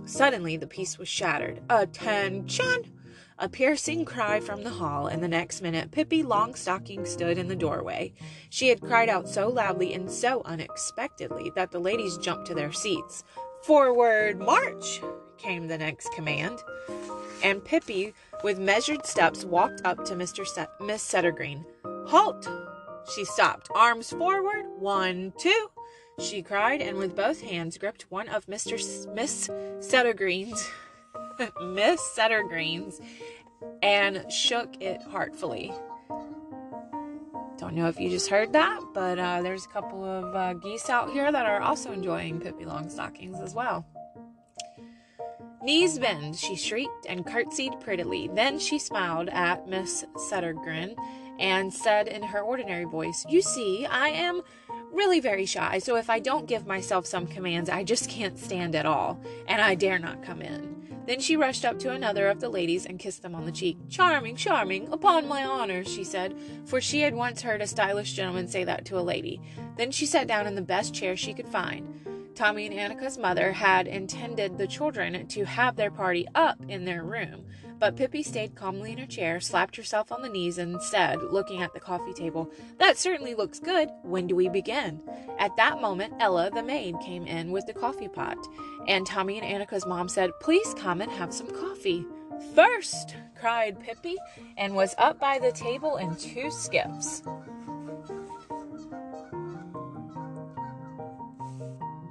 Suddenly 0.05 0.57
the 0.57 0.67
peace 0.67 0.97
was 0.97 1.07
shattered. 1.07 1.61
Attention! 1.69 2.91
A 3.37 3.49
piercing 3.49 4.05
cry 4.05 4.39
from 4.39 4.63
the 4.63 4.69
hall, 4.69 5.07
and 5.07 5.21
the 5.21 5.27
next 5.27 5.61
minute 5.61 5.91
Pippi 5.91 6.23
Longstocking 6.23 7.05
stood 7.05 7.37
in 7.37 7.47
the 7.49 7.55
doorway. 7.55 8.13
She 8.49 8.69
had 8.69 8.81
cried 8.81 9.09
out 9.09 9.27
so 9.27 9.49
loudly 9.49 9.93
and 9.93 10.09
so 10.09 10.41
unexpectedly 10.45 11.51
that 11.55 11.71
the 11.71 11.79
ladies 11.79 12.17
jumped 12.17 12.47
to 12.47 12.55
their 12.55 12.71
seats. 12.71 13.23
Forward 13.63 14.39
march! 14.39 15.01
came 15.37 15.67
the 15.67 15.77
next 15.77 16.13
command, 16.13 16.59
and 17.43 17.65
Pippi 17.65 18.13
with 18.43 18.59
measured 18.59 19.05
steps, 19.05 19.43
walked 19.43 19.81
up 19.83 20.05
to 20.05 20.13
Mr. 20.15 20.45
Set- 20.45 20.69
Miss 20.79 21.03
Settergren. 21.03 21.65
Halt! 22.07 22.47
She 23.13 23.25
stopped. 23.25 23.69
Arms 23.75 24.11
forward. 24.11 24.65
One, 24.77 25.33
two, 25.37 25.69
she 26.19 26.41
cried, 26.41 26.81
and 26.81 26.97
with 26.97 27.15
both 27.15 27.41
hands 27.41 27.77
gripped 27.77 28.09
one 28.11 28.29
of 28.29 28.45
Mr. 28.45 28.73
S- 28.73 29.07
Miss 29.13 29.47
Settergren's 29.79 30.69
Miss 31.61 32.01
Settergren's 32.15 33.01
and 33.81 34.31
shook 34.31 34.81
it 34.81 35.01
heartfully. 35.01 35.73
Don't 37.57 37.73
know 37.73 37.87
if 37.87 37.99
you 37.99 38.09
just 38.09 38.29
heard 38.29 38.53
that, 38.53 38.81
but 38.93 39.17
uh, 39.17 39.41
there's 39.41 39.65
a 39.65 39.69
couple 39.69 40.03
of 40.03 40.35
uh, 40.35 40.53
geese 40.53 40.89
out 40.89 41.11
here 41.11 41.31
that 41.31 41.45
are 41.45 41.61
also 41.61 41.91
enjoying 41.91 42.39
Pippi 42.39 42.65
Longstockings 42.65 43.41
as 43.41 43.55
well. 43.55 43.85
Knees 45.63 45.97
bend, 45.97 46.35
she 46.35 46.55
shrieked 46.55 47.05
and 47.07 47.25
curtsied 47.25 47.79
prettily. 47.79 48.29
Then 48.33 48.59
she 48.59 48.77
smiled 48.77 49.29
at 49.29 49.67
Miss 49.67 50.05
Settergren 50.29 50.95
and 51.39 51.73
said 51.73 52.07
in 52.07 52.21
her 52.23 52.41
ordinary 52.41 52.83
voice, 52.83 53.25
You 53.29 53.41
see, 53.41 53.85
I 53.85 54.09
am 54.09 54.41
really 54.95 55.19
very 55.19 55.45
shy, 55.45 55.79
so 55.79 55.95
if 55.97 56.09
I 56.09 56.19
don't 56.19 56.47
give 56.47 56.65
myself 56.65 57.05
some 57.05 57.27
commands, 57.27 57.69
I 57.69 57.83
just 57.83 58.09
can't 58.09 58.39
stand 58.39 58.75
at 58.75 58.85
all, 58.85 59.19
and 59.47 59.61
I 59.61 59.75
dare 59.75 59.99
not 59.99 60.23
come 60.23 60.41
in. 60.41 60.75
Then 61.05 61.19
she 61.19 61.35
rushed 61.35 61.65
up 61.65 61.77
to 61.79 61.91
another 61.91 62.27
of 62.27 62.39
the 62.39 62.49
ladies 62.49 62.87
and 62.87 62.97
kissed 62.97 63.21
them 63.21 63.35
on 63.35 63.45
the 63.45 63.51
cheek. 63.51 63.77
Charming, 63.89 64.35
charming, 64.35 64.87
upon 64.91 65.27
my 65.27 65.43
honor, 65.43 65.83
she 65.83 66.03
said, 66.03 66.35
for 66.65 66.81
she 66.81 67.01
had 67.01 67.13
once 67.13 67.43
heard 67.43 67.61
a 67.61 67.67
stylish 67.67 68.13
gentleman 68.13 68.47
say 68.47 68.63
that 68.63 68.85
to 68.85 68.97
a 68.97 69.01
lady. 69.01 69.39
Then 69.77 69.91
she 69.91 70.07
sat 70.07 70.25
down 70.27 70.47
in 70.47 70.55
the 70.55 70.61
best 70.63 70.95
chair 70.95 71.15
she 71.15 71.33
could 71.33 71.47
find. 71.47 72.31
Tommy 72.33 72.65
and 72.65 72.75
Annika's 72.75 73.17
mother 73.17 73.51
had 73.51 73.87
intended 73.87 74.57
the 74.57 74.67
children 74.67 75.27
to 75.27 75.45
have 75.45 75.75
their 75.75 75.91
party 75.91 76.27
up 76.33 76.57
in 76.67 76.85
their 76.85 77.03
room, 77.03 77.45
but 77.79 77.95
Pippi 77.95 78.23
stayed 78.23 78.55
calmly 78.55 78.93
in 78.93 78.97
her 78.97 79.05
chair, 79.05 79.39
slapped 79.39 79.75
herself 79.75 80.11
on 80.11 80.21
the 80.21 80.29
knees, 80.29 80.57
and 80.57 80.81
said, 80.81 81.21
looking 81.21 81.61
at 81.61 81.73
the 81.73 81.79
coffee 81.79 82.13
table, 82.13 82.51
That 82.79 82.97
certainly 82.97 83.35
looks 83.35 83.59
good. 83.59 83.89
When 84.03 84.27
do 84.27 84.35
we 84.35 84.49
begin? 84.49 85.01
At 85.39 85.55
that 85.57 85.81
moment, 85.81 86.13
Ella, 86.19 86.49
the 86.51 86.63
maid, 86.63 86.95
came 87.03 87.25
in 87.27 87.51
with 87.51 87.65
the 87.65 87.73
coffee 87.73 88.07
pot, 88.07 88.37
and 88.87 89.05
Tommy 89.05 89.39
and 89.39 89.45
Annika's 89.45 89.85
mom 89.85 90.07
said, 90.07 90.31
Please 90.41 90.73
come 90.75 91.01
and 91.01 91.11
have 91.11 91.33
some 91.33 91.49
coffee. 91.49 92.05
First, 92.53 93.15
cried 93.39 93.79
Pippi, 93.79 94.15
and 94.57 94.75
was 94.75 94.95
up 94.97 95.19
by 95.19 95.39
the 95.39 95.51
table 95.51 95.97
in 95.97 96.15
two 96.15 96.51
skips. 96.51 97.21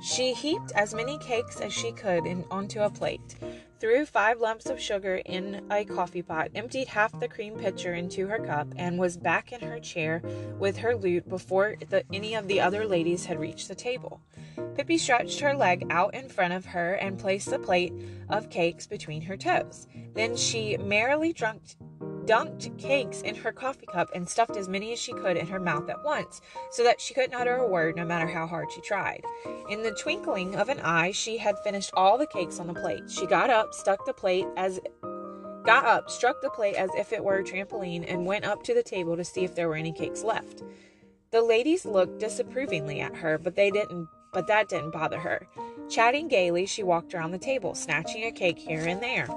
She 0.05 0.35
heaped 0.35 0.71
as 0.77 0.95
many 0.95 1.17
cakes 1.19 1.61
as 1.61 1.73
she 1.73 1.91
could 1.91 2.27
in, 2.27 2.45
onto 2.51 2.81
a 2.81 2.91
plate, 2.91 3.37
threw 3.85 4.07
five 4.07 4.41
lumps 4.41 4.65
of 4.65 4.81
sugar 4.81 5.17
in 5.27 5.63
a 5.71 5.85
coffee 5.85 6.23
pot, 6.23 6.51
emptied 6.55 6.89
half 6.89 7.21
the 7.21 7.29
cream 7.29 7.55
pitcher 7.55 7.93
into 7.93 8.27
her 8.27 8.39
cup, 8.39 8.67
and 8.77 8.99
was 8.99 9.19
back 9.19 9.53
in 9.53 9.61
her 9.61 9.79
chair 9.79 10.23
with 10.59 10.79
her 10.79 10.97
lute 10.97 11.29
before 11.29 11.77
the, 11.91 12.03
any 12.11 12.35
of 12.35 12.49
the 12.49 12.59
other 12.59 12.87
ladies 12.87 13.27
had 13.27 13.39
reached 13.39 13.69
the 13.69 13.75
table. 13.75 14.23
Pippi 14.75 14.97
stretched 14.97 15.39
her 15.41 15.53
leg 15.53 15.87
out 15.91 16.15
in 16.15 16.31
front 16.31 16.55
of 16.55 16.65
her 16.65 16.95
and 16.95 17.19
placed 17.19 17.51
the 17.51 17.59
plate 17.59 17.93
of 18.31 18.49
cakes 18.49 18.87
between 18.87 19.21
her 19.21 19.37
toes. 19.37 19.87
Then 20.15 20.35
she 20.35 20.79
merrily 20.79 21.35
drunk, 21.35 21.61
dunked 22.27 22.77
cakes 22.79 23.23
in 23.23 23.35
her 23.35 23.53
coffee 23.53 23.87
cup 23.87 24.11
and 24.15 24.29
stuffed 24.29 24.57
as 24.57 24.69
many 24.69 24.93
as 24.93 24.99
she 24.99 25.13
could 25.13 25.37
in 25.37 25.47
her 25.47 25.61
mouth 25.61 25.89
at 25.89 26.05
once, 26.05 26.41
so 26.71 26.83
that 26.83 27.01
she 27.01 27.15
couldn't 27.15 27.35
utter 27.35 27.57
a 27.57 27.69
word 27.69 27.97
no 27.97 28.05
matter 28.05 28.27
how 28.27 28.47
hard 28.47 28.71
she 28.73 28.81
tried. 28.81 29.25
In 29.69 29.83
the 29.83 29.93
twinkling 29.93 30.57
of 30.57 30.69
an 30.69 30.81
eye, 30.81 31.11
she 31.11 31.39
had 31.39 31.59
finished 31.61 31.91
all 31.95 32.19
the 32.19 32.27
cakes 32.27 32.59
on 32.59 32.67
the 32.67 32.75
plate. 32.75 33.11
She 33.11 33.27
got 33.27 33.51
up, 33.51 33.75
stuck 33.75 34.05
the 34.07 34.13
plate 34.13 34.47
as 34.57 34.81
got 35.65 35.85
up, 35.87 36.11
struck 36.11 36.41
the 36.43 36.51
plate 36.51 36.77
as 36.77 36.91
if 36.97 37.13
it 37.13 37.25
were 37.25 37.39
a 37.39 37.45
trampoline, 37.45 38.05
and 38.07 38.27
went 38.27 38.45
up 38.45 38.63
to 38.65 38.75
the 38.75 38.83
table 38.83 39.17
to 39.17 39.25
see 39.25 39.45
if 39.45 39.55
there 39.55 39.69
were 39.69 39.77
any 39.77 39.93
cakes 39.93 40.23
left. 40.23 40.63
The 41.31 41.43
ladies 41.43 41.85
looked 41.85 42.21
disapprovingly 42.21 43.01
at 43.01 43.17
her, 43.17 43.39
but 43.39 43.57
they 43.57 43.71
didn't 43.71 44.09
but 44.35 44.49
that 44.49 44.69
didn't 44.69 44.91
bother 44.91 45.21
her. 45.21 45.47
Chatting 45.89 46.29
gaily, 46.29 46.67
she 46.67 46.83
walked 46.83 47.15
around 47.15 47.31
the 47.31 47.39
table, 47.39 47.75
snatching 47.75 48.25
a 48.25 48.33
cake 48.33 48.59
here 48.59 48.85
and 48.85 49.01
there. 49.01 49.29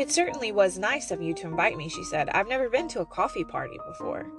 It 0.00 0.10
certainly 0.10 0.50
was 0.50 0.78
nice 0.78 1.10
of 1.10 1.20
you 1.20 1.34
to 1.34 1.46
invite 1.46 1.76
me, 1.76 1.90
she 1.90 2.04
said. 2.04 2.30
I've 2.30 2.48
never 2.48 2.70
been 2.70 2.88
to 2.88 3.02
a 3.02 3.04
coffee 3.04 3.44
party 3.44 3.78
before. 3.86 4.32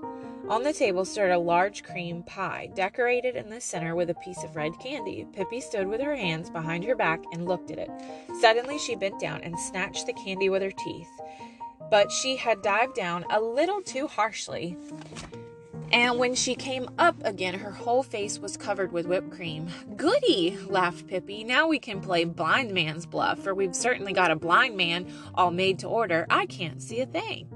On 0.49 0.63
the 0.63 0.73
table 0.73 1.05
stood 1.05 1.29
a 1.29 1.37
large 1.37 1.83
cream 1.83 2.23
pie, 2.23 2.71
decorated 2.73 3.35
in 3.35 3.47
the 3.47 3.61
center 3.61 3.93
with 3.93 4.09
a 4.09 4.15
piece 4.15 4.43
of 4.43 4.55
red 4.55 4.71
candy. 4.79 5.27
Pippi 5.33 5.61
stood 5.61 5.87
with 5.87 6.01
her 6.01 6.15
hands 6.15 6.49
behind 6.49 6.83
her 6.85 6.95
back 6.95 7.21
and 7.31 7.45
looked 7.45 7.69
at 7.69 7.77
it. 7.77 7.91
Suddenly 8.39 8.79
she 8.79 8.95
bent 8.95 9.19
down 9.19 9.41
and 9.43 9.59
snatched 9.59 10.07
the 10.07 10.13
candy 10.13 10.49
with 10.49 10.63
her 10.63 10.71
teeth. 10.71 11.11
But 11.91 12.11
she 12.11 12.37
had 12.37 12.63
dived 12.63 12.95
down 12.95 13.23
a 13.29 13.39
little 13.39 13.83
too 13.83 14.07
harshly 14.07 14.75
and 15.91 16.17
when 16.17 16.35
she 16.35 16.55
came 16.55 16.89
up 16.97 17.15
again, 17.23 17.53
her 17.55 17.71
whole 17.71 18.03
face 18.03 18.39
was 18.39 18.57
covered 18.57 18.91
with 18.91 19.05
whipped 19.05 19.31
cream. 19.31 19.67
Goody, 19.95 20.57
laughed 20.67 21.07
Pippi. 21.07 21.43
Now 21.43 21.67
we 21.67 21.79
can 21.79 22.01
play 22.01 22.23
blind 22.23 22.73
man's 22.73 23.05
bluff, 23.05 23.39
for 23.39 23.53
we've 23.53 23.75
certainly 23.75 24.13
got 24.13 24.31
a 24.31 24.35
blind 24.35 24.77
man 24.77 25.11
all 25.35 25.51
made 25.51 25.79
to 25.79 25.87
order. 25.87 26.25
I 26.29 26.45
can't 26.45 26.81
see 26.81 27.01
a 27.01 27.05
thing. 27.05 27.49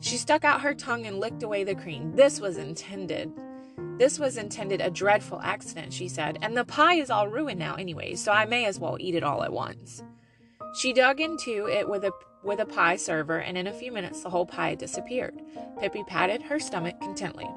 She 0.00 0.16
stuck 0.16 0.44
out 0.44 0.60
her 0.60 0.74
tongue 0.74 1.06
and 1.06 1.18
licked 1.18 1.42
away 1.42 1.64
the 1.64 1.74
cream. 1.74 2.14
This 2.14 2.40
was 2.40 2.58
intended. 2.58 3.32
This 3.98 4.18
was 4.18 4.36
intended 4.36 4.80
a 4.80 4.90
dreadful 4.90 5.40
accident, 5.40 5.92
she 5.92 6.08
said, 6.08 6.38
and 6.42 6.56
the 6.56 6.64
pie 6.64 6.94
is 6.94 7.10
all 7.10 7.28
ruined 7.28 7.60
now 7.60 7.76
anyway, 7.76 8.14
so 8.14 8.32
I 8.32 8.44
may 8.44 8.66
as 8.66 8.78
well 8.78 8.96
eat 8.98 9.14
it 9.14 9.22
all 9.22 9.44
at 9.44 9.52
once. 9.52 10.02
She 10.74 10.92
dug 10.92 11.20
into 11.20 11.68
it 11.68 11.88
with 11.88 12.04
a 12.04 12.12
with 12.42 12.60
a 12.60 12.66
pie 12.66 12.96
server, 12.96 13.38
and 13.38 13.56
in 13.56 13.66
a 13.66 13.72
few 13.72 13.90
minutes 13.90 14.22
the 14.22 14.30
whole 14.30 14.44
pie 14.44 14.74
disappeared. 14.74 15.40
Pippi 15.80 16.04
patted 16.04 16.42
her 16.42 16.60
stomach 16.60 17.00
contently. 17.00 17.48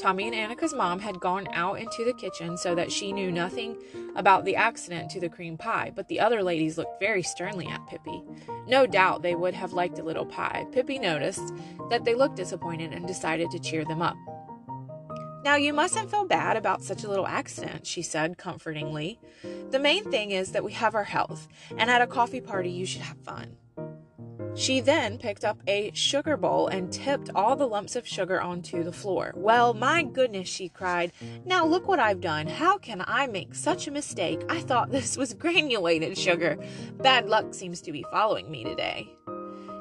Tommy 0.00 0.28
and 0.28 0.34
Annika's 0.34 0.72
mom 0.72 0.98
had 0.98 1.20
gone 1.20 1.46
out 1.52 1.78
into 1.78 2.06
the 2.06 2.14
kitchen 2.14 2.56
so 2.56 2.74
that 2.74 2.90
she 2.90 3.12
knew 3.12 3.30
nothing 3.30 3.76
about 4.16 4.46
the 4.46 4.56
accident 4.56 5.10
to 5.10 5.20
the 5.20 5.28
cream 5.28 5.58
pie, 5.58 5.92
but 5.94 6.08
the 6.08 6.18
other 6.18 6.42
ladies 6.42 6.78
looked 6.78 6.98
very 6.98 7.22
sternly 7.22 7.66
at 7.66 7.86
Pippi. 7.86 8.22
No 8.66 8.86
doubt 8.86 9.20
they 9.20 9.34
would 9.34 9.52
have 9.52 9.74
liked 9.74 9.98
a 9.98 10.02
little 10.02 10.24
pie. 10.24 10.66
Pippi 10.72 10.98
noticed 10.98 11.52
that 11.90 12.04
they 12.04 12.14
looked 12.14 12.36
disappointed 12.36 12.94
and 12.94 13.06
decided 13.06 13.50
to 13.50 13.58
cheer 13.58 13.84
them 13.84 14.00
up. 14.00 14.16
Now, 15.44 15.56
you 15.56 15.74
mustn't 15.74 16.10
feel 16.10 16.24
bad 16.24 16.56
about 16.56 16.82
such 16.82 17.04
a 17.04 17.08
little 17.08 17.26
accident, 17.26 17.86
she 17.86 18.00
said 18.00 18.38
comfortingly. 18.38 19.20
The 19.70 19.78
main 19.78 20.10
thing 20.10 20.30
is 20.30 20.52
that 20.52 20.64
we 20.64 20.72
have 20.72 20.94
our 20.94 21.04
health, 21.04 21.46
and 21.76 21.90
at 21.90 22.02
a 22.02 22.06
coffee 22.06 22.40
party, 22.40 22.70
you 22.70 22.86
should 22.86 23.02
have 23.02 23.18
fun. 23.18 23.56
She 24.54 24.80
then 24.80 25.18
picked 25.18 25.44
up 25.44 25.62
a 25.66 25.90
sugar 25.94 26.36
bowl 26.36 26.68
and 26.68 26.92
tipped 26.92 27.30
all 27.34 27.56
the 27.56 27.66
lumps 27.66 27.96
of 27.96 28.06
sugar 28.06 28.40
onto 28.40 28.82
the 28.82 28.92
floor. 28.92 29.32
Well, 29.36 29.74
my 29.74 30.02
goodness, 30.02 30.48
she 30.48 30.68
cried. 30.68 31.12
Now 31.44 31.64
look 31.64 31.88
what 31.88 31.98
I've 31.98 32.20
done. 32.20 32.46
How 32.46 32.76
can 32.76 33.02
I 33.06 33.26
make 33.26 33.54
such 33.54 33.86
a 33.86 33.90
mistake? 33.92 34.42
I 34.48 34.60
thought 34.60 34.90
this 34.90 35.16
was 35.16 35.34
granulated 35.40 36.18
sugar. 36.18 36.58
Bad 36.98 37.28
luck 37.28 37.54
seems 37.54 37.80
to 37.82 37.92
be 37.92 38.04
following 38.10 38.50
me 38.50 38.64
today. 38.64 39.08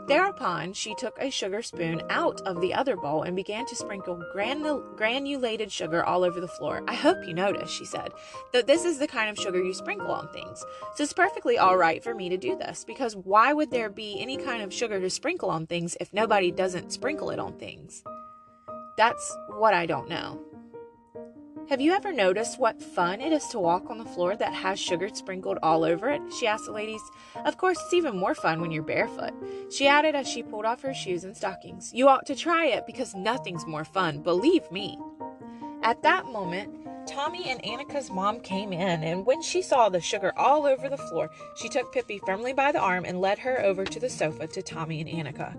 Thereupon, 0.09 0.73
she 0.73 0.95
took 0.95 1.15
a 1.19 1.29
sugar 1.29 1.61
spoon 1.61 2.01
out 2.09 2.41
of 2.41 2.61
the 2.61 2.73
other 2.73 2.97
bowl 2.97 3.21
and 3.21 3.35
began 3.35 3.67
to 3.67 3.75
sprinkle 3.75 4.19
granul- 4.35 4.97
granulated 4.97 5.71
sugar 5.71 6.03
all 6.03 6.23
over 6.23 6.41
the 6.41 6.47
floor. 6.47 6.83
I 6.87 6.95
hope 6.95 7.27
you 7.27 7.35
notice, 7.35 7.69
she 7.69 7.85
said, 7.85 8.13
that 8.51 8.65
this 8.65 8.85
is 8.85 8.97
the 8.97 9.05
kind 9.05 9.29
of 9.29 9.37
sugar 9.37 9.63
you 9.63 9.71
sprinkle 9.71 10.09
on 10.11 10.27
things. 10.29 10.65
So 10.95 11.03
it's 11.03 11.13
perfectly 11.13 11.59
all 11.59 11.77
right 11.77 12.03
for 12.03 12.15
me 12.15 12.27
to 12.29 12.37
do 12.37 12.55
this, 12.55 12.83
because 12.83 13.15
why 13.15 13.53
would 13.53 13.69
there 13.69 13.91
be 13.91 14.19
any 14.19 14.37
kind 14.37 14.63
of 14.63 14.73
sugar 14.73 14.99
to 14.99 15.11
sprinkle 15.11 15.51
on 15.51 15.67
things 15.67 15.95
if 15.99 16.11
nobody 16.11 16.49
doesn't 16.49 16.91
sprinkle 16.91 17.29
it 17.29 17.37
on 17.37 17.59
things? 17.59 18.03
That's 18.97 19.37
what 19.57 19.75
I 19.75 19.85
don't 19.85 20.09
know. 20.09 20.41
Have 21.67 21.81
you 21.81 21.91
ever 21.93 22.11
noticed 22.11 22.59
what 22.59 22.81
fun 22.81 23.21
it 23.21 23.31
is 23.31 23.47
to 23.47 23.59
walk 23.59 23.89
on 23.89 23.97
the 23.97 24.05
floor 24.05 24.35
that 24.35 24.53
has 24.53 24.79
sugar 24.79 25.09
sprinkled 25.13 25.59
all 25.61 25.83
over 25.83 26.09
it? 26.09 26.21
She 26.39 26.47
asked 26.47 26.65
the 26.65 26.71
ladies. 26.71 27.01
Of 27.45 27.57
course, 27.57 27.77
it's 27.83 27.93
even 27.93 28.17
more 28.17 28.33
fun 28.33 28.61
when 28.61 28.71
you're 28.71 28.81
barefoot. 28.81 29.33
She 29.71 29.87
added 29.87 30.15
as 30.15 30.27
she 30.27 30.41
pulled 30.41 30.65
off 30.65 30.81
her 30.81 30.93
shoes 30.93 31.23
and 31.25 31.35
stockings. 31.35 31.91
You 31.93 32.07
ought 32.07 32.25
to 32.25 32.35
try 32.35 32.67
it 32.67 32.87
because 32.87 33.13
nothing's 33.13 33.67
more 33.67 33.85
fun, 33.85 34.21
believe 34.21 34.71
me. 34.71 34.97
At 35.83 36.01
that 36.03 36.25
moment, 36.25 36.73
Tommy 37.07 37.49
and 37.49 37.61
Annika's 37.63 38.11
mom 38.11 38.39
came 38.39 38.71
in, 38.71 39.03
and 39.03 39.25
when 39.25 39.41
she 39.41 39.61
saw 39.61 39.89
the 39.89 40.01
sugar 40.01 40.31
all 40.37 40.65
over 40.65 40.89
the 40.89 40.97
floor, 40.97 41.29
she 41.55 41.69
took 41.69 41.91
Pippi 41.91 42.19
firmly 42.25 42.53
by 42.53 42.71
the 42.71 42.79
arm 42.79 43.03
and 43.05 43.19
led 43.19 43.39
her 43.39 43.61
over 43.61 43.83
to 43.85 43.99
the 43.99 44.09
sofa 44.09 44.47
to 44.47 44.61
Tommy 44.61 45.01
and 45.01 45.09
Annika. 45.09 45.55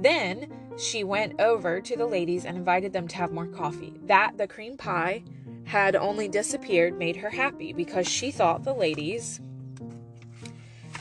Then 0.00 0.52
she 0.78 1.04
went 1.04 1.40
over 1.40 1.80
to 1.80 1.96
the 1.96 2.06
ladies 2.06 2.44
and 2.44 2.56
invited 2.56 2.92
them 2.92 3.08
to 3.08 3.16
have 3.16 3.32
more 3.32 3.46
coffee. 3.46 3.94
That 4.06 4.38
the 4.38 4.46
cream 4.46 4.76
pie 4.76 5.22
had 5.64 5.96
only 5.96 6.28
disappeared 6.28 6.98
made 6.98 7.16
her 7.16 7.30
happy 7.30 7.72
because 7.72 8.08
she 8.08 8.30
thought 8.30 8.64
the 8.64 8.74
ladies 8.74 9.40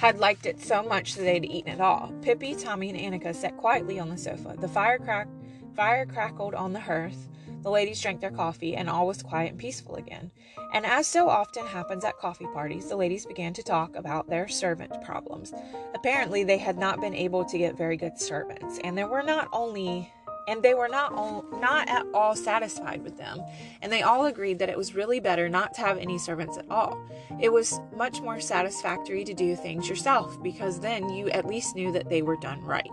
had 0.01 0.17
liked 0.17 0.47
it 0.47 0.59
so 0.59 0.81
much 0.81 1.13
that 1.13 1.21
they'd 1.21 1.45
eaten 1.45 1.71
it 1.71 1.79
all. 1.79 2.11
Pippi, 2.23 2.55
Tommy, 2.55 2.89
and 2.89 2.97
Annika 2.97 3.35
sat 3.35 3.55
quietly 3.57 3.99
on 3.99 4.09
the 4.09 4.17
sofa. 4.17 4.55
The 4.59 4.67
fire, 4.67 4.97
crack- 4.97 5.27
fire 5.75 6.07
crackled 6.07 6.55
on 6.55 6.73
the 6.73 6.79
hearth. 6.79 7.27
The 7.61 7.69
ladies 7.69 8.01
drank 8.01 8.19
their 8.19 8.31
coffee, 8.31 8.75
and 8.75 8.89
all 8.89 9.05
was 9.05 9.21
quiet 9.21 9.51
and 9.51 9.59
peaceful 9.59 9.97
again. 9.97 10.31
And 10.73 10.87
as 10.87 11.05
so 11.05 11.29
often 11.29 11.67
happens 11.67 12.03
at 12.03 12.17
coffee 12.17 12.47
parties, 12.51 12.89
the 12.89 12.95
ladies 12.95 13.27
began 13.27 13.53
to 13.53 13.61
talk 13.61 13.95
about 13.95 14.27
their 14.27 14.47
servant 14.47 14.99
problems. 15.03 15.53
Apparently, 15.93 16.43
they 16.43 16.57
had 16.57 16.79
not 16.79 16.99
been 16.99 17.13
able 17.13 17.45
to 17.45 17.57
get 17.59 17.77
very 17.77 17.97
good 17.97 18.19
servants, 18.19 18.79
and 18.83 18.97
there 18.97 19.07
were 19.07 19.21
not 19.21 19.47
only 19.53 20.11
and 20.51 20.61
they 20.61 20.73
were 20.73 20.89
not 20.89 21.13
all, 21.13 21.45
not 21.53 21.87
at 21.87 22.05
all 22.13 22.35
satisfied 22.35 23.01
with 23.01 23.17
them 23.17 23.41
and 23.81 23.91
they 23.91 24.01
all 24.01 24.25
agreed 24.25 24.59
that 24.59 24.69
it 24.69 24.77
was 24.77 24.93
really 24.93 25.19
better 25.19 25.47
not 25.47 25.73
to 25.73 25.81
have 25.81 25.97
any 25.97 26.17
servants 26.17 26.57
at 26.57 26.69
all 26.69 27.01
it 27.39 27.51
was 27.51 27.79
much 27.95 28.21
more 28.21 28.39
satisfactory 28.39 29.23
to 29.23 29.33
do 29.33 29.55
things 29.55 29.87
yourself 29.87 30.41
because 30.43 30.79
then 30.79 31.09
you 31.09 31.29
at 31.29 31.45
least 31.45 31.75
knew 31.75 31.91
that 31.91 32.09
they 32.09 32.21
were 32.21 32.37
done 32.37 32.61
right 32.61 32.89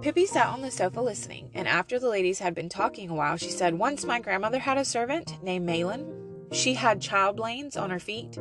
Pippi 0.00 0.26
sat 0.26 0.46
on 0.46 0.62
the 0.62 0.70
sofa 0.70 1.00
listening, 1.00 1.50
and 1.54 1.66
after 1.66 1.98
the 1.98 2.08
ladies 2.08 2.38
had 2.38 2.54
been 2.54 2.68
talking 2.68 3.10
a 3.10 3.14
while, 3.16 3.36
she 3.36 3.50
said, 3.50 3.74
Once 3.74 4.04
my 4.04 4.20
grandmother 4.20 4.60
had 4.60 4.78
a 4.78 4.84
servant 4.84 5.42
named 5.42 5.66
Malin. 5.66 6.14
She 6.52 6.74
had 6.74 7.00
chilblains 7.00 7.76
on 7.76 7.90
her 7.90 7.98
feet, 7.98 8.38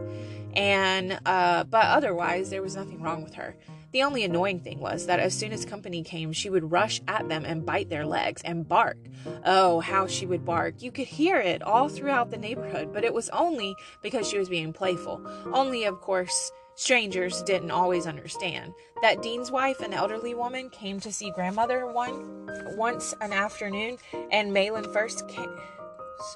and 0.55 1.19
uh, 1.25 1.63
but 1.65 1.85
otherwise 1.85 2.51
there 2.51 2.61
was 2.61 2.75
nothing 2.75 3.01
wrong 3.01 3.23
with 3.23 3.33
her. 3.33 3.55
The 3.97 4.03
only 4.03 4.23
annoying 4.23 4.59
thing 4.59 4.79
was 4.79 5.07
that 5.07 5.19
as 5.19 5.33
soon 5.33 5.51
as 5.51 5.65
company 5.65 6.03
came, 6.03 6.31
she 6.31 6.51
would 6.51 6.71
rush 6.71 7.01
at 7.07 7.27
them 7.29 7.43
and 7.45 7.65
bite 7.65 7.89
their 7.89 8.05
legs 8.05 8.43
and 8.45 8.67
bark. 8.67 8.99
Oh, 9.43 9.79
how 9.79 10.05
she 10.05 10.27
would 10.27 10.45
bark. 10.45 10.83
You 10.83 10.91
could 10.91 11.07
hear 11.07 11.37
it 11.37 11.63
all 11.63 11.89
throughout 11.89 12.29
the 12.29 12.37
neighborhood, 12.37 12.93
but 12.93 13.03
it 13.03 13.11
was 13.11 13.27
only 13.29 13.75
because 14.03 14.29
she 14.29 14.37
was 14.37 14.49
being 14.49 14.71
playful. 14.71 15.19
Only, 15.51 15.85
of 15.85 15.99
course, 15.99 16.51
strangers 16.75 17.41
didn't 17.41 17.71
always 17.71 18.05
understand. 18.05 18.75
That 19.01 19.23
Dean's 19.23 19.49
wife, 19.49 19.79
an 19.79 19.95
elderly 19.95 20.35
woman, 20.35 20.69
came 20.69 20.99
to 20.99 21.11
see 21.11 21.31
grandmother 21.31 21.87
one 21.87 22.47
once 22.77 23.15
an 23.19 23.33
afternoon, 23.33 23.97
and 24.31 24.53
Malin 24.53 24.93
first 24.93 25.27
came 25.27 25.49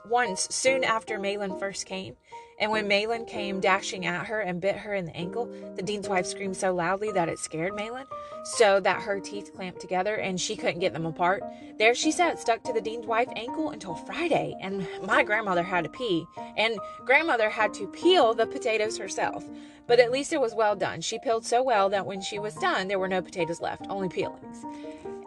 once 0.05 0.47
soon 0.49 0.84
after 0.84 1.20
Malin 1.20 1.57
first 1.59 1.86
came, 1.86 2.16
and 2.62 2.70
when 2.70 2.88
Malin 2.88 3.26
came 3.26 3.59
dashing 3.59 4.05
at 4.05 4.28
her 4.28 4.39
and 4.39 4.62
bit 4.62 4.78
her 4.78 4.93
in 4.93 5.05
the 5.05 5.18
ankle, 5.18 5.51
the 5.76 5.82
dean's 5.82 6.07
wife 6.07 6.28
screamed 6.28 6.55
so 6.55 6.74
loudly 6.74 7.12
that 7.12 7.28
it 7.28 7.39
scared 7.39 7.76
Malin, 7.76 8.05
so 8.43 8.80
that 8.80 9.01
her 9.01 9.20
teeth 9.20 9.51
clamped 9.55 9.82
together 9.82 10.16
and 10.16 10.39
she 10.39 10.55
couldn't 10.55 10.80
get 10.80 10.93
them 10.93 11.07
apart. 11.07 11.43
There 11.80 11.95
she 11.95 12.12
sat, 12.12 12.39
stuck 12.39 12.64
to 12.64 12.74
the 12.74 12.80
dean's 12.80 13.07
wife's 13.07 13.34
ankle 13.36 13.72
until 13.72 13.95
Friday, 13.95 14.55
and 14.62 14.88
my 15.03 15.24
grandmother 15.24 15.64
had 15.64 15.86
to 15.86 15.89
pee, 15.89 16.24
and 16.55 16.78
grandmother 17.03 17.49
had 17.49 17.74
to 17.74 17.88
peel 17.88 18.36
the 18.36 18.45
potatoes 18.45 18.95
herself. 18.95 19.43
But 19.88 19.99
at 19.99 20.12
least 20.12 20.32
it 20.32 20.39
was 20.39 20.53
well 20.53 20.76
done. 20.76 21.01
She 21.01 21.18
peeled 21.18 21.45
so 21.45 21.64
well 21.64 21.89
that 21.89 22.05
when 22.05 22.22
she 22.22 22.38
was 22.38 22.53
done, 22.55 22.88
there 22.88 22.99
were 22.99 23.07
no 23.07 23.24
potatoes 23.24 23.59
left, 23.59 23.88
only 23.89 24.07
peelings. 24.07 24.64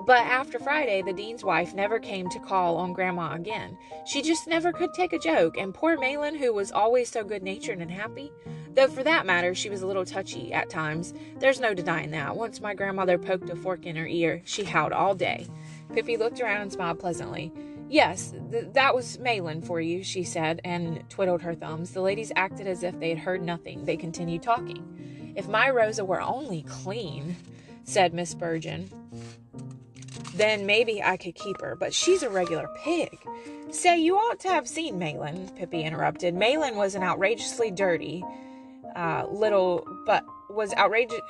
But 0.07 0.19
after 0.19 0.59
Friday, 0.59 1.01
the 1.01 1.15
dean's 1.15 1.45
wife 1.45 1.73
never 1.73 1.99
came 1.99 2.29
to 2.29 2.39
call 2.39 2.77
on 2.77 2.93
Grandma 2.93 3.33
again. 3.33 3.79
She 4.05 4.21
just 4.21 4.47
never 4.47 4.71
could 4.71 4.93
take 4.93 5.15
a 5.15 5.19
joke, 5.19 5.57
and 5.57 5.73
poor 5.73 5.99
Malin, 5.99 6.35
who 6.35 6.53
was 6.53 6.71
always 6.71 7.09
so 7.09 7.25
good 7.25 7.43
natured 7.43 7.79
and 7.79 7.91
happy, 7.91 8.31
though 8.75 8.89
for 8.89 9.03
that 9.03 9.25
matter 9.25 9.55
she 9.55 9.71
was 9.71 9.81
a 9.81 9.87
little 9.87 10.05
touchy 10.05 10.53
at 10.53 10.69
times, 10.69 11.15
there's 11.39 11.59
no 11.59 11.73
denying 11.73 12.11
that. 12.11 12.37
Once 12.37 12.61
my 12.61 12.75
grandmother 12.75 13.17
poked 13.17 13.49
a 13.49 13.57
fork 13.57 13.87
in 13.87 13.97
her 13.97 14.07
ear, 14.07 14.43
she 14.45 14.65
howled 14.65 14.93
all 14.93 15.15
day. 15.15 15.47
Pippi 15.95 16.19
looked 16.19 16.41
around 16.41 16.61
and 16.61 16.73
smiled 16.73 16.99
pleasantly. 16.99 17.51
Yes, 17.89 18.35
th- 18.51 18.73
that 18.75 18.95
was 18.95 19.19
Malin 19.21 19.63
for 19.63 19.81
you, 19.81 20.03
she 20.03 20.23
said, 20.23 20.61
and 20.65 21.09
twiddled 21.09 21.41
her 21.41 21.55
thumbs. 21.55 21.93
The 21.93 22.03
ladies 22.03 22.33
acted 22.37 22.67
as 22.67 22.83
if 22.83 22.99
they 23.01 23.09
had 23.09 23.19
heard 23.19 23.43
nothing. 23.43 23.87
They 23.87 23.97
continued 23.97 24.43
talking. 24.43 25.33
If 25.35 25.49
my 25.49 25.71
Rosa 25.71 26.05
were 26.05 26.21
only 26.21 26.63
clean, 26.69 27.37
said 27.85 28.13
Miss 28.13 28.31
Spurgeon 28.31 28.91
then 30.35 30.66
maybe 30.66 31.03
I 31.03 31.16
could 31.16 31.35
keep 31.35 31.61
her, 31.61 31.76
but 31.76 31.95
she's 31.95 32.22
a 32.22 32.30
regular 32.30 32.68
pig. 32.85 33.18
Say, 33.70 34.01
you 34.01 34.16
ought 34.16 34.41
to 34.41 34.49
have 34.49 34.68
seen 34.68 34.99
Malin, 34.99 35.49
Pippi 35.57 35.82
interrupted. 35.82 36.35
Malin 36.35 36.76
was 36.76 36.95
an 36.95 37.03
outrageously 37.03 37.70
dirty 37.70 38.22
uh, 38.97 39.26
little, 39.30 39.87
but 40.07 40.24
was 40.51 40.72
outrageous. 40.74 41.20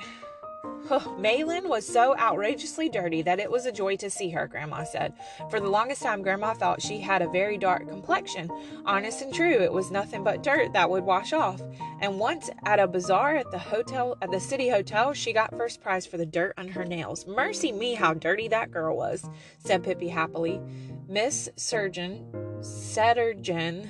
Malin 1.17 1.67
was 1.67 1.85
so 1.85 2.15
outrageously 2.17 2.89
dirty 2.89 3.21
that 3.23 3.39
it 3.39 3.49
was 3.49 3.65
a 3.65 3.71
joy 3.71 3.95
to 3.97 4.09
see 4.09 4.29
her, 4.29 4.47
Grandma 4.47 4.83
said. 4.83 5.13
For 5.49 5.59
the 5.59 5.69
longest 5.69 6.03
time, 6.03 6.21
Grandma 6.21 6.53
thought 6.53 6.81
she 6.81 6.99
had 6.99 7.21
a 7.21 7.29
very 7.29 7.57
dark 7.57 7.87
complexion. 7.87 8.51
Honest 8.85 9.21
and 9.21 9.33
true, 9.33 9.61
it 9.61 9.71
was 9.71 9.91
nothing 9.91 10.23
but 10.23 10.43
dirt 10.43 10.73
that 10.73 10.89
would 10.89 11.03
wash 11.03 11.33
off. 11.33 11.61
And 12.01 12.19
once 12.19 12.49
at 12.65 12.79
a 12.79 12.87
bazaar 12.87 13.35
at 13.35 13.51
the 13.51 13.57
hotel, 13.57 14.17
at 14.21 14.31
the 14.31 14.39
city 14.39 14.69
hotel, 14.69 15.13
she 15.13 15.33
got 15.33 15.55
first 15.57 15.81
prize 15.81 16.05
for 16.05 16.17
the 16.17 16.25
dirt 16.25 16.53
on 16.57 16.67
her 16.67 16.85
nails. 16.85 17.25
Mercy 17.25 17.71
me, 17.71 17.95
how 17.95 18.13
dirty 18.13 18.47
that 18.49 18.71
girl 18.71 18.95
was, 18.95 19.27
said 19.59 19.83
Pippi 19.83 20.09
happily. 20.09 20.61
Miss 21.07 21.49
Surgeon, 21.55 22.25
Settergren, 22.59 23.87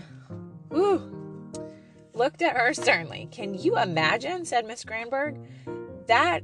ooh, 0.73 1.51
looked 2.13 2.41
at 2.41 2.55
her 2.55 2.73
sternly. 2.73 3.27
Can 3.31 3.53
you 3.53 3.77
imagine? 3.77 4.45
said 4.45 4.65
Miss 4.65 4.83
Granberg. 4.83 5.37
That 6.07 6.43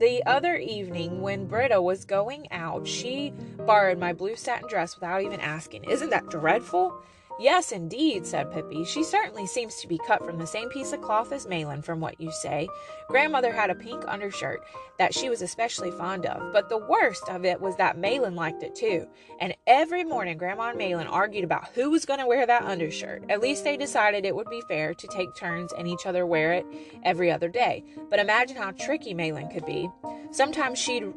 the 0.00 0.24
other 0.24 0.56
evening, 0.56 1.20
when 1.20 1.46
Britta 1.46 1.80
was 1.80 2.06
going 2.06 2.50
out, 2.50 2.88
she 2.88 3.34
borrowed 3.58 3.98
my 3.98 4.14
blue 4.14 4.34
satin 4.34 4.66
dress 4.66 4.96
without 4.96 5.22
even 5.22 5.40
asking. 5.40 5.84
Isn't 5.84 6.10
that 6.10 6.28
dreadful? 6.30 7.02
Yes, 7.40 7.72
indeed, 7.72 8.26
said 8.26 8.52
Pippi. 8.52 8.84
She 8.84 9.02
certainly 9.02 9.46
seems 9.46 9.76
to 9.76 9.88
be 9.88 9.98
cut 10.06 10.22
from 10.22 10.36
the 10.36 10.46
same 10.46 10.68
piece 10.68 10.92
of 10.92 11.00
cloth 11.00 11.32
as 11.32 11.48
Malin, 11.48 11.80
from 11.80 11.98
what 11.98 12.20
you 12.20 12.30
say. 12.30 12.68
Grandmother 13.08 13.50
had 13.50 13.70
a 13.70 13.74
pink 13.74 14.04
undershirt 14.06 14.60
that 14.98 15.14
she 15.14 15.30
was 15.30 15.40
especially 15.40 15.90
fond 15.90 16.26
of, 16.26 16.52
but 16.52 16.68
the 16.68 16.76
worst 16.76 17.26
of 17.30 17.46
it 17.46 17.58
was 17.58 17.74
that 17.76 17.96
Malin 17.96 18.34
liked 18.34 18.62
it 18.62 18.74
too. 18.74 19.06
And 19.40 19.54
every 19.66 20.04
morning, 20.04 20.36
Grandma 20.36 20.68
and 20.68 20.78
Malin 20.78 21.06
argued 21.06 21.44
about 21.44 21.68
who 21.68 21.90
was 21.90 22.04
going 22.04 22.20
to 22.20 22.26
wear 22.26 22.46
that 22.46 22.64
undershirt. 22.64 23.24
At 23.30 23.40
least 23.40 23.64
they 23.64 23.78
decided 23.78 24.26
it 24.26 24.36
would 24.36 24.50
be 24.50 24.60
fair 24.68 24.92
to 24.92 25.06
take 25.08 25.34
turns 25.34 25.72
and 25.72 25.88
each 25.88 26.04
other 26.04 26.26
wear 26.26 26.52
it 26.52 26.66
every 27.04 27.32
other 27.32 27.48
day. 27.48 27.84
But 28.10 28.20
imagine 28.20 28.58
how 28.58 28.72
tricky 28.72 29.14
Malin 29.14 29.48
could 29.48 29.64
be. 29.64 29.88
Sometimes 30.30 30.78
she'd 30.78 31.10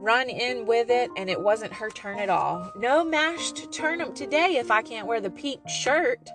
run 0.00 0.28
in 0.28 0.66
with 0.66 0.90
it, 0.90 1.10
and 1.16 1.28
it 1.28 1.40
wasn't 1.40 1.72
her 1.72 1.90
turn 1.90 2.18
at 2.18 2.30
all. 2.30 2.72
No 2.76 3.04
mashed 3.04 3.72
turnip 3.72 4.14
today 4.14 4.56
if 4.56 4.70
I 4.70 4.82
can't 4.82 5.06
wear 5.06 5.20
the 5.20 5.30
pink 5.30 5.68
shirt. 5.68 6.30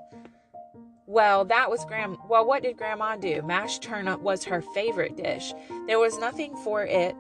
Well, 1.06 1.46
that 1.46 1.70
was 1.70 1.86
Grandma. 1.86 2.18
Well, 2.28 2.46
what 2.46 2.64
did 2.64 2.78
Grandma 2.78 3.18
do? 3.18 3.42
Mashed 3.42 3.84
turnip 3.84 4.22
was 4.22 4.46
her 4.46 4.62
favorite 4.62 5.18
dish. 5.18 5.54
There 5.88 6.00
was 6.00 6.18
nothing 6.18 6.56
for 6.64 6.86
it 6.86 7.16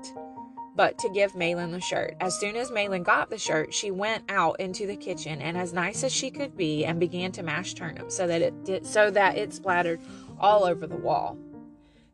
but 0.75 0.97
to 0.99 1.09
give 1.09 1.35
Malin 1.35 1.71
the 1.71 1.79
shirt. 1.79 2.15
As 2.19 2.39
soon 2.39 2.55
as 2.55 2.71
Malin 2.71 3.03
got 3.03 3.29
the 3.29 3.37
shirt, 3.37 3.73
she 3.73 3.91
went 3.91 4.23
out 4.29 4.59
into 4.59 4.87
the 4.87 4.95
kitchen 4.95 5.41
and 5.41 5.57
as 5.57 5.73
nice 5.73 6.03
as 6.03 6.11
she 6.11 6.31
could 6.31 6.57
be 6.57 6.85
and 6.85 6.99
began 6.99 7.31
to 7.33 7.43
mash 7.43 7.73
turnip 7.73 8.11
so 8.11 8.25
that 8.25 8.41
it 8.41 8.65
did, 8.65 8.85
so 8.85 9.11
that 9.11 9.37
it 9.37 9.53
splattered 9.53 9.99
all 10.39 10.63
over 10.63 10.87
the 10.87 10.95
wall. 10.95 11.37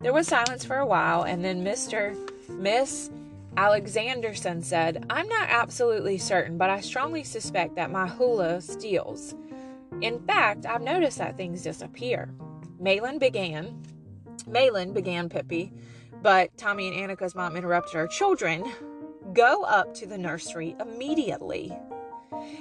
There 0.01 0.13
was 0.13 0.27
silence 0.27 0.65
for 0.65 0.77
a 0.77 0.85
while 0.85 1.23
and 1.23 1.43
then 1.43 1.63
Mr. 1.63 2.17
Miss 2.49 3.09
Alexanderson 3.55 4.63
said, 4.63 5.05
I'm 5.09 5.27
not 5.27 5.49
absolutely 5.49 6.17
certain, 6.17 6.57
but 6.57 6.69
I 6.69 6.79
strongly 6.79 7.23
suspect 7.23 7.75
that 7.75 7.91
my 7.91 8.07
Hulda 8.07 8.61
steals. 8.61 9.35
In 10.01 10.19
fact, 10.25 10.65
I've 10.65 10.81
noticed 10.81 11.17
that 11.17 11.35
things 11.35 11.63
disappear. 11.63 12.33
Malin 12.79 13.19
began. 13.19 13.83
Malin 14.47 14.93
began 14.93 15.27
Pippi, 15.29 15.73
but 16.21 16.55
Tommy 16.57 16.87
and 16.87 17.09
Annika's 17.09 17.35
mom 17.35 17.57
interrupted 17.57 17.95
her. 17.95 18.07
Children, 18.07 18.71
go 19.33 19.63
up 19.63 19.93
to 19.95 20.05
the 20.05 20.17
nursery 20.17 20.75
immediately. 20.79 21.77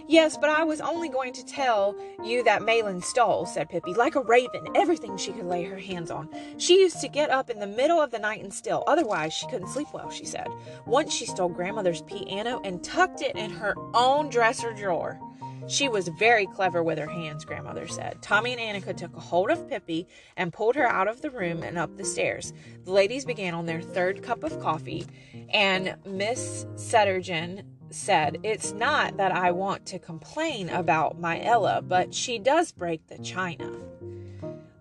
Yes, 0.07 0.37
but 0.37 0.51
I 0.51 0.65
was 0.65 0.81
only 0.81 1.09
going 1.09 1.33
to 1.35 1.45
tell 1.45 1.97
you 2.25 2.43
that 2.45 2.63
Malin 2.63 3.03
stole, 3.03 3.47
said 3.47 3.69
Pippi, 3.69 3.95
like 3.95 4.15
a 4.15 4.23
raven, 4.23 4.67
everything 4.75 5.17
she 5.17 5.33
could 5.33 5.47
lay 5.47 5.65
her 5.65 5.79
hands 5.79 6.11
on. 6.11 6.29
She 6.57 6.81
used 6.81 7.01
to 7.01 7.09
get 7.09 7.31
up 7.31 7.51
in 7.51 7.59
the 7.59 7.67
middle 7.67 8.01
of 8.01 8.11
the 8.11 8.19
night 8.19 8.43
and 8.43 8.53
steal, 8.53 8.85
otherwise 8.87 9.33
she 9.33 9.47
couldn't 9.49 9.69
sleep 9.69 9.89
well, 9.93 10.11
she 10.11 10.25
said. 10.25 10.49
Once 10.87 11.13
she 11.13 11.27
stole 11.27 11.49
grandmother's 11.49 12.03
piano 12.03 12.61
and 12.65 12.83
tucked 12.83 13.23
it 13.23 13.37
in 13.37 13.51
her 13.51 13.75
own 13.95 14.29
dresser 14.29 14.73
drawer. 14.73 15.21
She 15.69 15.87
was 15.87 16.09
very 16.09 16.47
clever 16.47 16.83
with 16.83 16.99
her 16.99 17.07
hands, 17.09 17.45
grandmother 17.45 17.87
said. 17.87 18.23
Tommy 18.23 18.57
and 18.57 18.83
Annika 18.83 18.97
took 18.97 19.15
a 19.15 19.21
hold 19.21 19.51
of 19.51 19.69
Pippi 19.69 20.09
and 20.35 20.51
pulled 20.51 20.77
her 20.77 20.89
out 20.89 21.09
of 21.09 21.21
the 21.21 21.31
room 21.31 21.63
and 21.63 21.77
up 21.77 21.95
the 21.99 22.07
stairs. 22.07 22.55
The 22.85 22.93
ladies 22.93 23.27
began 23.27 23.53
on 23.53 23.67
their 23.67 23.83
third 23.83 24.23
cup 24.23 24.45
of 24.45 24.59
coffee, 24.61 25.07
and 25.51 25.97
Miss 26.07 26.65
Settergren 26.77 27.65
said, 27.91 28.39
It's 28.43 28.73
not 28.73 29.17
that 29.17 29.33
I 29.33 29.51
want 29.51 29.87
to 29.87 29.99
complain 29.99 30.69
about 30.69 31.19
my 31.19 31.41
Ella, 31.43 31.83
but 31.83 32.15
she 32.15 32.39
does 32.39 32.73
break 32.73 33.07
the 33.07 33.19
china. 33.19 33.73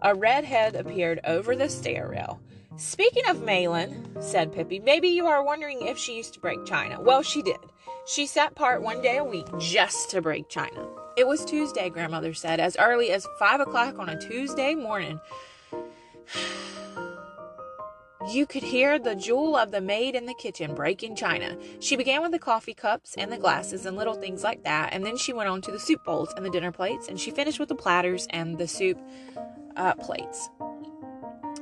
A 0.01 0.13
red 0.15 0.45
head 0.45 0.75
appeared 0.75 1.19
over 1.25 1.55
the 1.55 1.69
stair 1.69 2.09
rail. 2.09 2.39
Speaking 2.75 3.27
of 3.27 3.41
Malin, 3.41 4.07
said 4.19 4.53
Pippi, 4.53 4.79
maybe 4.79 5.07
you 5.07 5.25
are 5.25 5.43
wondering 5.43 5.81
if 5.81 5.97
she 5.97 6.15
used 6.15 6.35
to 6.35 6.39
break 6.39 6.65
china. 6.65 7.01
Well, 7.01 7.23
she 7.23 7.41
did. 7.41 7.57
She 8.05 8.27
sat 8.27 8.55
part 8.55 8.81
one 8.81 9.01
day 9.01 9.17
a 9.17 9.23
week 9.23 9.47
just 9.57 10.11
to 10.11 10.21
break 10.21 10.47
china. 10.49 10.87
It 11.17 11.27
was 11.27 11.43
Tuesday, 11.43 11.89
grandmother 11.89 12.33
said, 12.33 12.59
as 12.59 12.77
early 12.77 13.09
as 13.11 13.27
five 13.39 13.59
o'clock 13.59 13.97
on 13.97 14.09
a 14.09 14.19
Tuesday 14.19 14.75
morning. 14.75 15.19
You 18.29 18.45
could 18.45 18.63
hear 18.63 18.99
the 18.99 19.15
jewel 19.15 19.55
of 19.55 19.71
the 19.71 19.79
maid 19.79 20.13
in 20.13 20.25
the 20.25 20.33
kitchen 20.33 20.75
breaking 20.75 21.15
china. 21.15 21.57
She 21.79 21.95
began 21.95 22.21
with 22.21 22.31
the 22.31 22.39
coffee 22.39 22.73
cups 22.73 23.15
and 23.17 23.31
the 23.31 23.37
glasses 23.37 23.85
and 23.85 23.95
little 23.95 24.15
things 24.15 24.43
like 24.43 24.63
that, 24.63 24.91
and 24.91 25.05
then 25.05 25.15
she 25.15 25.31
went 25.31 25.47
on 25.47 25.61
to 25.61 25.71
the 25.71 25.79
soup 25.79 26.03
bowls 26.03 26.33
and 26.35 26.45
the 26.45 26.49
dinner 26.49 26.73
plates, 26.73 27.07
and 27.07 27.17
she 27.17 27.31
finished 27.31 27.57
with 27.57 27.69
the 27.69 27.75
platters 27.75 28.27
and 28.31 28.57
the 28.57 28.67
soup 28.67 28.99
uh, 29.77 29.93
plates. 29.93 30.49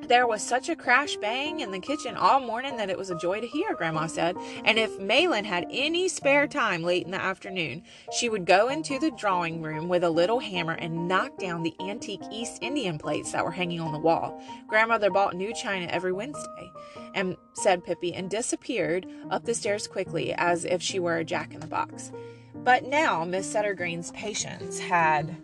There 0.08 0.28
was 0.28 0.44
such 0.44 0.70
a 0.70 0.76
crash 0.76 1.16
bang 1.16 1.62
in 1.62 1.72
the 1.72 1.80
kitchen 1.80 2.16
all 2.16 2.40
morning 2.40 2.78
that 2.78 2.92
it 2.92 2.98
was 2.98 3.10
a 3.10 3.18
joy 3.18 3.42
to 3.42 3.48
hear, 3.48 3.74
Grandma 3.74 4.06
said. 4.06 4.38
And 4.64 4.78
if 4.78 5.00
Malin 5.00 5.46
had 5.46 5.66
any 5.72 6.08
spare 6.08 6.46
time 6.48 6.84
late 6.84 7.06
in 7.06 7.12
the 7.12 7.20
afternoon, 7.22 7.82
she 8.12 8.30
would 8.30 8.46
go 8.46 8.68
into 8.68 9.00
the 9.00 9.10
drawing 9.10 9.64
room 9.64 9.90
with 9.90 10.04
a 10.04 10.10
little 10.10 10.40
hammer 10.40 10.74
and 10.74 11.08
knock 11.08 11.40
down 11.40 11.64
the 11.64 11.74
antique 11.80 12.22
East 12.32 12.60
Indian 12.62 13.00
plates 13.00 13.32
that 13.32 13.44
were 13.44 13.52
hanging 13.52 13.80
on 13.80 13.94
the 13.94 14.00
wall. 14.00 14.40
Grandmother 14.68 15.10
bought 15.10 15.36
new 15.36 15.52
china 15.56 15.88
every 15.88 16.14
Wednesday, 16.14 16.72
and 17.16 17.36
said 17.54 17.84
Pippi, 17.84 18.14
and 18.14 18.30
disappeared 18.30 19.08
up 19.32 19.46
the 19.46 19.56
stairs 19.56 19.88
quickly 19.88 20.34
as 20.34 20.66
if 20.66 20.84
she 20.84 21.00
were 21.00 21.18
a 21.18 21.26
jack 21.26 21.52
in 21.52 21.60
the 21.60 21.68
box. 21.68 22.12
But 22.54 22.86
now 22.86 23.26
Miss 23.26 23.52
Settergren's 23.52 24.12
patience 24.12 24.78
had 24.80 25.36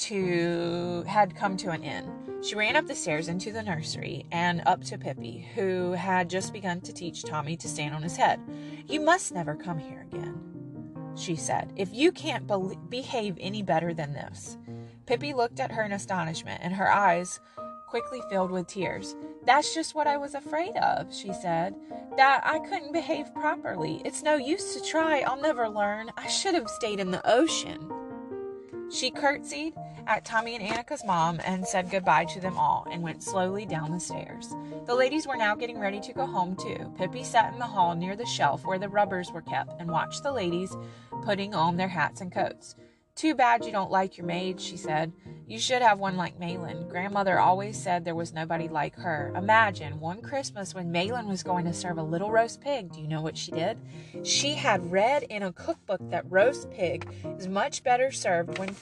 to 0.00 1.04
had 1.06 1.36
come 1.36 1.56
to 1.58 1.70
an 1.70 1.84
end. 1.84 2.10
She 2.42 2.54
ran 2.54 2.76
up 2.76 2.86
the 2.86 2.94
stairs 2.94 3.28
into 3.28 3.52
the 3.52 3.62
nursery 3.62 4.24
and 4.32 4.62
up 4.64 4.82
to 4.84 4.96
Pippi, 4.96 5.46
who 5.54 5.92
had 5.92 6.30
just 6.30 6.52
begun 6.52 6.80
to 6.82 6.92
teach 6.92 7.22
Tommy 7.22 7.56
to 7.58 7.68
stand 7.68 7.94
on 7.94 8.02
his 8.02 8.16
head. 8.16 8.40
You 8.88 9.00
must 9.00 9.32
never 9.32 9.54
come 9.54 9.78
here 9.78 10.06
again, 10.10 10.40
she 11.16 11.36
said, 11.36 11.72
if 11.76 11.92
you 11.92 12.12
can't 12.12 12.46
be- 12.46 12.78
behave 12.88 13.36
any 13.38 13.62
better 13.62 13.92
than 13.92 14.14
this. 14.14 14.56
Pippi 15.04 15.34
looked 15.34 15.60
at 15.60 15.72
her 15.72 15.82
in 15.82 15.92
astonishment, 15.92 16.60
and 16.62 16.72
her 16.72 16.90
eyes 16.90 17.40
quickly 17.88 18.22
filled 18.30 18.50
with 18.50 18.68
tears. 18.68 19.16
That's 19.44 19.74
just 19.74 19.94
what 19.94 20.06
I 20.06 20.16
was 20.16 20.34
afraid 20.34 20.76
of, 20.76 21.12
she 21.14 21.32
said. 21.32 21.74
That 22.16 22.40
I 22.44 22.60
couldn't 22.60 22.92
behave 22.92 23.34
properly. 23.34 24.00
It's 24.04 24.22
no 24.22 24.36
use 24.36 24.74
to 24.74 24.88
try. 24.88 25.20
I'll 25.20 25.40
never 25.40 25.68
learn. 25.68 26.10
I 26.16 26.28
should 26.28 26.54
have 26.54 26.70
stayed 26.70 27.00
in 27.00 27.10
the 27.10 27.26
ocean. 27.28 27.90
She 28.92 29.12
curtsied 29.12 29.74
at 30.08 30.24
Tommy 30.24 30.56
and 30.56 30.64
Annika's 30.64 31.04
mom 31.04 31.40
and 31.44 31.64
said 31.64 31.90
goodbye 31.90 32.24
to 32.24 32.40
them 32.40 32.58
all 32.58 32.88
and 32.90 33.02
went 33.02 33.22
slowly 33.22 33.64
down 33.64 33.92
the 33.92 34.00
stairs. 34.00 34.52
The 34.86 34.94
ladies 34.94 35.28
were 35.28 35.36
now 35.36 35.54
getting 35.54 35.78
ready 35.78 36.00
to 36.00 36.12
go 36.12 36.26
home 36.26 36.56
too. 36.56 36.92
Pippi 36.98 37.22
sat 37.22 37.52
in 37.52 37.60
the 37.60 37.66
hall 37.66 37.94
near 37.94 38.16
the 38.16 38.26
shelf 38.26 38.66
where 38.66 38.80
the 38.80 38.88
rubbers 38.88 39.30
were 39.30 39.42
kept 39.42 39.80
and 39.80 39.90
watched 39.90 40.24
the 40.24 40.32
ladies 40.32 40.76
putting 41.22 41.54
on 41.54 41.76
their 41.76 41.88
hats 41.88 42.20
and 42.20 42.32
coats. 42.32 42.74
Too 43.20 43.34
bad 43.34 43.66
you 43.66 43.70
don't 43.70 43.90
like 43.90 44.16
your 44.16 44.26
maid, 44.26 44.58
she 44.58 44.78
said. 44.78 45.12
You 45.46 45.58
should 45.58 45.82
have 45.82 45.98
one 45.98 46.16
like 46.16 46.40
Malin. 46.40 46.88
Grandmother 46.88 47.38
always 47.38 47.78
said 47.78 48.02
there 48.02 48.14
was 48.14 48.32
nobody 48.32 48.66
like 48.66 48.94
her. 48.94 49.30
Imagine 49.36 50.00
one 50.00 50.22
Christmas 50.22 50.74
when 50.74 50.90
Malin 50.90 51.28
was 51.28 51.42
going 51.42 51.66
to 51.66 51.74
serve 51.74 51.98
a 51.98 52.02
little 52.02 52.30
roast 52.30 52.62
pig. 52.62 52.90
Do 52.90 52.98
you 52.98 53.06
know 53.06 53.20
what 53.20 53.36
she 53.36 53.50
did? 53.50 53.76
She 54.22 54.54
had 54.54 54.90
read 54.90 55.24
in 55.24 55.42
a 55.42 55.52
cookbook 55.52 56.00
that 56.08 56.24
roast 56.30 56.70
pig 56.70 57.06
is 57.38 57.46
much 57.46 57.84
better 57.84 58.10
served 58.10 58.58
when 58.58 58.74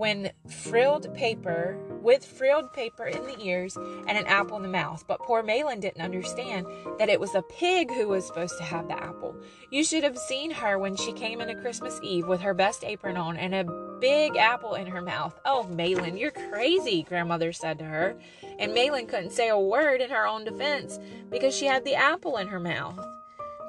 when 0.00 0.30
frilled 0.48 1.14
paper 1.14 1.76
with 2.00 2.24
frilled 2.24 2.72
paper 2.72 3.04
in 3.04 3.22
the 3.24 3.38
ears 3.38 3.76
and 3.76 4.16
an 4.16 4.24
apple 4.24 4.56
in 4.56 4.62
the 4.62 4.68
mouth. 4.68 5.04
But 5.06 5.20
poor 5.20 5.42
Malin 5.42 5.78
didn't 5.78 6.00
understand 6.00 6.66
that 6.98 7.10
it 7.10 7.20
was 7.20 7.34
a 7.34 7.42
pig 7.42 7.90
who 7.92 8.08
was 8.08 8.26
supposed 8.26 8.56
to 8.56 8.64
have 8.64 8.88
the 8.88 8.98
apple. 8.98 9.36
You 9.70 9.84
should 9.84 10.02
have 10.02 10.16
seen 10.16 10.52
her 10.52 10.78
when 10.78 10.96
she 10.96 11.12
came 11.12 11.42
in 11.42 11.50
into 11.50 11.60
Christmas 11.60 12.00
Eve 12.02 12.26
with 12.26 12.40
her 12.40 12.54
best 12.54 12.82
apron 12.82 13.18
on 13.18 13.36
and 13.36 13.54
a 13.54 13.64
big 14.00 14.38
apple 14.38 14.74
in 14.74 14.86
her 14.86 15.02
mouth. 15.02 15.38
Oh, 15.44 15.64
Malin, 15.64 16.16
you're 16.16 16.30
crazy, 16.30 17.02
grandmother 17.02 17.52
said 17.52 17.78
to 17.80 17.84
her. 17.84 18.16
And 18.58 18.72
Malin 18.72 19.06
couldn't 19.06 19.32
say 19.32 19.50
a 19.50 19.60
word 19.60 20.00
in 20.00 20.08
her 20.08 20.26
own 20.26 20.44
defense 20.46 20.98
because 21.30 21.54
she 21.54 21.66
had 21.66 21.84
the 21.84 21.94
apple 21.94 22.38
in 22.38 22.48
her 22.48 22.58
mouth. 22.58 22.98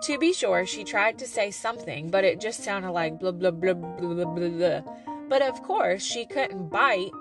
To 0.04 0.18
be 0.18 0.32
sure, 0.32 0.66
she 0.66 0.86
tried 0.86 1.20
to 1.20 1.28
say 1.28 1.52
something, 1.52 2.10
but 2.10 2.24
it 2.24 2.40
just 2.40 2.64
sounded 2.64 2.92
like 2.92 3.20
blah 3.20 3.32
blah 3.32 3.52
blah 3.52 3.74
blah 3.74 4.24
blah 4.24 4.50
blah. 4.50 4.82
But 5.32 5.44
of 5.44 5.64
course, 5.64 6.04
she 6.04 6.26
couldn't 6.26 6.70
bite 6.70 7.12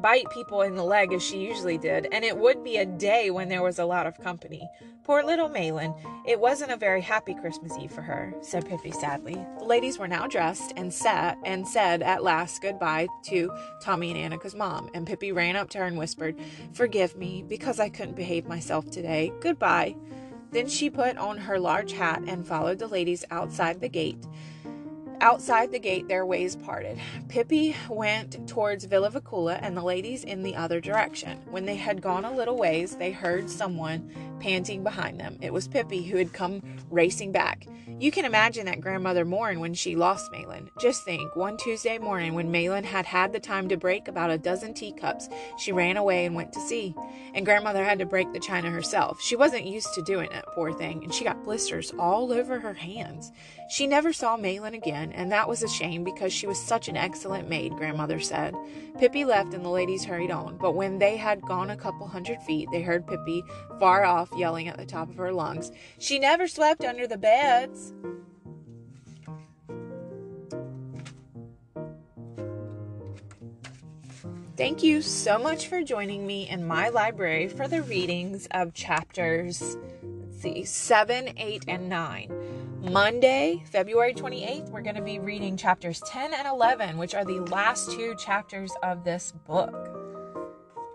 bite 0.00 0.24
people 0.30 0.62
in 0.62 0.74
the 0.74 0.82
leg 0.82 1.12
as 1.12 1.22
she 1.22 1.36
usually 1.36 1.76
did, 1.76 2.08
and 2.12 2.24
it 2.24 2.38
would 2.38 2.64
be 2.64 2.78
a 2.78 2.86
day 2.86 3.30
when 3.30 3.50
there 3.50 3.62
was 3.62 3.78
a 3.78 3.84
lot 3.84 4.06
of 4.06 4.18
company. 4.22 4.66
Poor 5.04 5.22
little 5.22 5.50
Malin, 5.50 5.92
it 6.26 6.40
wasn't 6.40 6.70
a 6.70 6.78
very 6.78 7.02
happy 7.02 7.34
Christmas 7.34 7.76
Eve 7.76 7.92
for 7.92 8.00
her, 8.00 8.32
said 8.40 8.66
Pippi 8.66 8.90
sadly. 8.90 9.36
The 9.58 9.66
ladies 9.66 9.98
were 9.98 10.08
now 10.08 10.28
dressed 10.28 10.72
and 10.78 10.94
sat 10.94 11.36
and 11.44 11.68
said 11.68 12.02
at 12.02 12.22
last 12.22 12.62
goodbye 12.62 13.08
to 13.26 13.52
Tommy 13.82 14.18
and 14.18 14.32
Annika's 14.32 14.54
mom, 14.54 14.88
and 14.94 15.06
Pippi 15.06 15.30
ran 15.30 15.56
up 15.56 15.68
to 15.70 15.78
her 15.78 15.84
and 15.84 15.98
whispered, 15.98 16.36
Forgive 16.72 17.16
me, 17.16 17.44
because 17.46 17.78
I 17.78 17.90
couldn't 17.90 18.16
behave 18.16 18.48
myself 18.48 18.90
today. 18.90 19.30
Goodbye. 19.40 19.94
Then 20.52 20.68
she 20.68 20.88
put 20.88 21.18
on 21.18 21.36
her 21.36 21.60
large 21.60 21.92
hat 21.92 22.22
and 22.26 22.46
followed 22.46 22.78
the 22.78 22.88
ladies 22.88 23.26
outside 23.30 23.80
the 23.80 23.90
gate. 23.90 24.24
Outside 25.22 25.70
the 25.70 25.78
gate, 25.78 26.08
their 26.08 26.24
ways 26.24 26.56
parted. 26.56 26.98
Pippi 27.28 27.76
went 27.90 28.48
towards 28.48 28.86
Villa 28.86 29.10
Villekulla 29.10 29.58
and 29.60 29.76
the 29.76 29.82
ladies 29.82 30.24
in 30.24 30.42
the 30.42 30.56
other 30.56 30.80
direction. 30.80 31.38
When 31.50 31.66
they 31.66 31.76
had 31.76 32.00
gone 32.00 32.24
a 32.24 32.34
little 32.34 32.56
ways, 32.56 32.96
they 32.96 33.12
heard 33.12 33.50
someone 33.50 34.10
panting 34.40 34.82
behind 34.82 35.20
them. 35.20 35.36
It 35.42 35.52
was 35.52 35.68
Pippi 35.68 36.04
who 36.04 36.16
had 36.16 36.32
come 36.32 36.62
racing 36.90 37.32
back. 37.32 37.66
You 38.00 38.10
can 38.10 38.24
imagine 38.24 38.64
that 38.64 38.80
grandmother 38.80 39.26
mourned 39.26 39.60
when 39.60 39.74
she 39.74 39.94
lost 39.94 40.32
Malin. 40.32 40.70
Just 40.80 41.04
think, 41.04 41.36
one 41.36 41.58
Tuesday 41.58 41.98
morning 41.98 42.32
when 42.32 42.50
Malin 42.50 42.84
had 42.84 43.04
had 43.04 43.34
the 43.34 43.40
time 43.40 43.68
to 43.68 43.76
break 43.76 44.08
about 44.08 44.30
a 44.30 44.38
dozen 44.38 44.72
teacups, 44.72 45.28
she 45.58 45.70
ran 45.70 45.98
away 45.98 46.24
and 46.24 46.34
went 46.34 46.54
to 46.54 46.60
sea. 46.62 46.94
And 47.34 47.44
grandmother 47.44 47.84
had 47.84 47.98
to 47.98 48.06
break 48.06 48.32
the 48.32 48.40
china 48.40 48.70
herself. 48.70 49.20
She 49.20 49.36
wasn't 49.36 49.66
used 49.66 49.92
to 49.92 50.02
doing 50.02 50.32
it, 50.32 50.46
poor 50.54 50.72
thing, 50.72 51.04
and 51.04 51.12
she 51.12 51.24
got 51.24 51.44
blisters 51.44 51.92
all 51.98 52.32
over 52.32 52.58
her 52.58 52.72
hands. 52.72 53.32
She 53.70 53.86
never 53.86 54.12
saw 54.12 54.36
Malin 54.36 54.74
again, 54.74 55.12
and 55.12 55.30
that 55.30 55.48
was 55.48 55.62
a 55.62 55.68
shame 55.68 56.02
because 56.02 56.32
she 56.32 56.48
was 56.48 56.58
such 56.58 56.88
an 56.88 56.96
excellent 56.96 57.48
maid, 57.48 57.76
grandmother 57.76 58.18
said. 58.18 58.56
Pippi 58.98 59.24
left 59.24 59.54
and 59.54 59.64
the 59.64 59.68
ladies 59.68 60.04
hurried 60.04 60.32
on, 60.32 60.56
but 60.56 60.74
when 60.74 60.98
they 60.98 61.16
had 61.16 61.40
gone 61.42 61.70
a 61.70 61.76
couple 61.76 62.08
hundred 62.08 62.42
feet, 62.42 62.68
they 62.72 62.82
heard 62.82 63.06
Pippi 63.06 63.44
far 63.78 64.04
off 64.04 64.28
yelling 64.36 64.66
at 64.66 64.76
the 64.76 64.84
top 64.84 65.08
of 65.08 65.16
her 65.18 65.32
lungs, 65.32 65.70
She 66.00 66.18
never 66.18 66.48
slept 66.48 66.84
under 66.84 67.06
the 67.06 67.16
beds. 67.16 67.92
Thank 74.56 74.82
you 74.82 75.00
so 75.00 75.38
much 75.38 75.68
for 75.68 75.84
joining 75.84 76.26
me 76.26 76.48
in 76.48 76.66
my 76.66 76.88
library 76.88 77.46
for 77.46 77.68
the 77.68 77.82
readings 77.82 78.48
of 78.50 78.74
chapters, 78.74 79.76
see, 80.40 80.64
7, 80.64 81.34
8, 81.36 81.64
and 81.68 81.88
9. 81.88 82.80
Monday, 82.90 83.62
February 83.70 84.14
28th, 84.14 84.70
we're 84.70 84.80
going 84.80 84.96
to 84.96 85.02
be 85.02 85.18
reading 85.18 85.56
chapters 85.56 86.00
10 86.06 86.32
and 86.32 86.48
11, 86.48 86.96
which 86.96 87.14
are 87.14 87.26
the 87.26 87.40
last 87.50 87.90
two 87.90 88.14
chapters 88.14 88.72
of 88.82 89.04
this 89.04 89.32
book. 89.46 89.96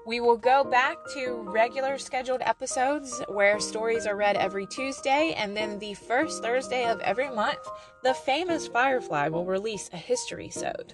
We 0.08 0.20
will 0.20 0.38
go 0.38 0.64
back 0.64 0.98
to 1.14 1.44
regular 1.48 1.98
scheduled 1.98 2.42
episodes 2.42 3.22
where 3.28 3.60
stories 3.60 4.08
are 4.08 4.16
read 4.16 4.36
every 4.36 4.66
Tuesday, 4.66 5.34
and 5.38 5.56
then 5.56 5.78
the 5.78 5.94
first 5.94 6.42
Thursday 6.42 6.86
of 6.86 7.00
every 7.02 7.30
month, 7.30 7.60
the 8.04 8.14
famous 8.14 8.68
Firefly 8.68 9.28
will 9.30 9.46
release 9.46 9.90
a 9.94 9.98
history 9.98 10.50
sode. 10.50 10.94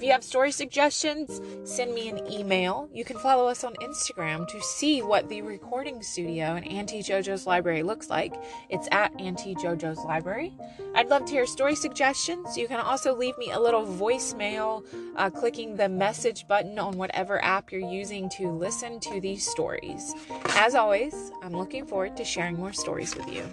If 0.00 0.04
you 0.04 0.12
have 0.12 0.24
story 0.24 0.50
suggestions, 0.50 1.42
send 1.64 1.92
me 1.92 2.08
an 2.08 2.26
email. 2.32 2.88
You 2.90 3.04
can 3.04 3.18
follow 3.18 3.46
us 3.46 3.64
on 3.64 3.74
Instagram 3.82 4.48
to 4.48 4.58
see 4.62 5.02
what 5.02 5.28
the 5.28 5.42
recording 5.42 6.02
studio 6.02 6.56
in 6.56 6.64
Auntie 6.64 7.02
JoJo's 7.02 7.46
library 7.46 7.82
looks 7.82 8.08
like. 8.08 8.32
It's 8.70 8.88
at 8.92 9.12
Auntie 9.20 9.54
JoJo's 9.56 10.02
library. 10.06 10.54
I'd 10.94 11.10
love 11.10 11.26
to 11.26 11.32
hear 11.32 11.44
story 11.44 11.74
suggestions. 11.74 12.56
You 12.56 12.66
can 12.66 12.80
also 12.80 13.14
leave 13.14 13.36
me 13.36 13.50
a 13.50 13.60
little 13.60 13.84
voicemail 13.84 14.86
uh, 15.16 15.28
clicking 15.28 15.76
the 15.76 15.90
message 15.90 16.48
button 16.48 16.78
on 16.78 16.96
whatever 16.96 17.44
app 17.44 17.70
you're 17.70 17.82
using 17.82 18.30
to 18.38 18.48
listen 18.48 19.00
to 19.00 19.20
these 19.20 19.46
stories. 19.46 20.14
As 20.56 20.74
always, 20.74 21.30
I'm 21.42 21.52
looking 21.52 21.84
forward 21.84 22.16
to 22.16 22.24
sharing 22.24 22.56
more 22.56 22.72
stories 22.72 23.14
with 23.14 23.30
you. 23.30 23.44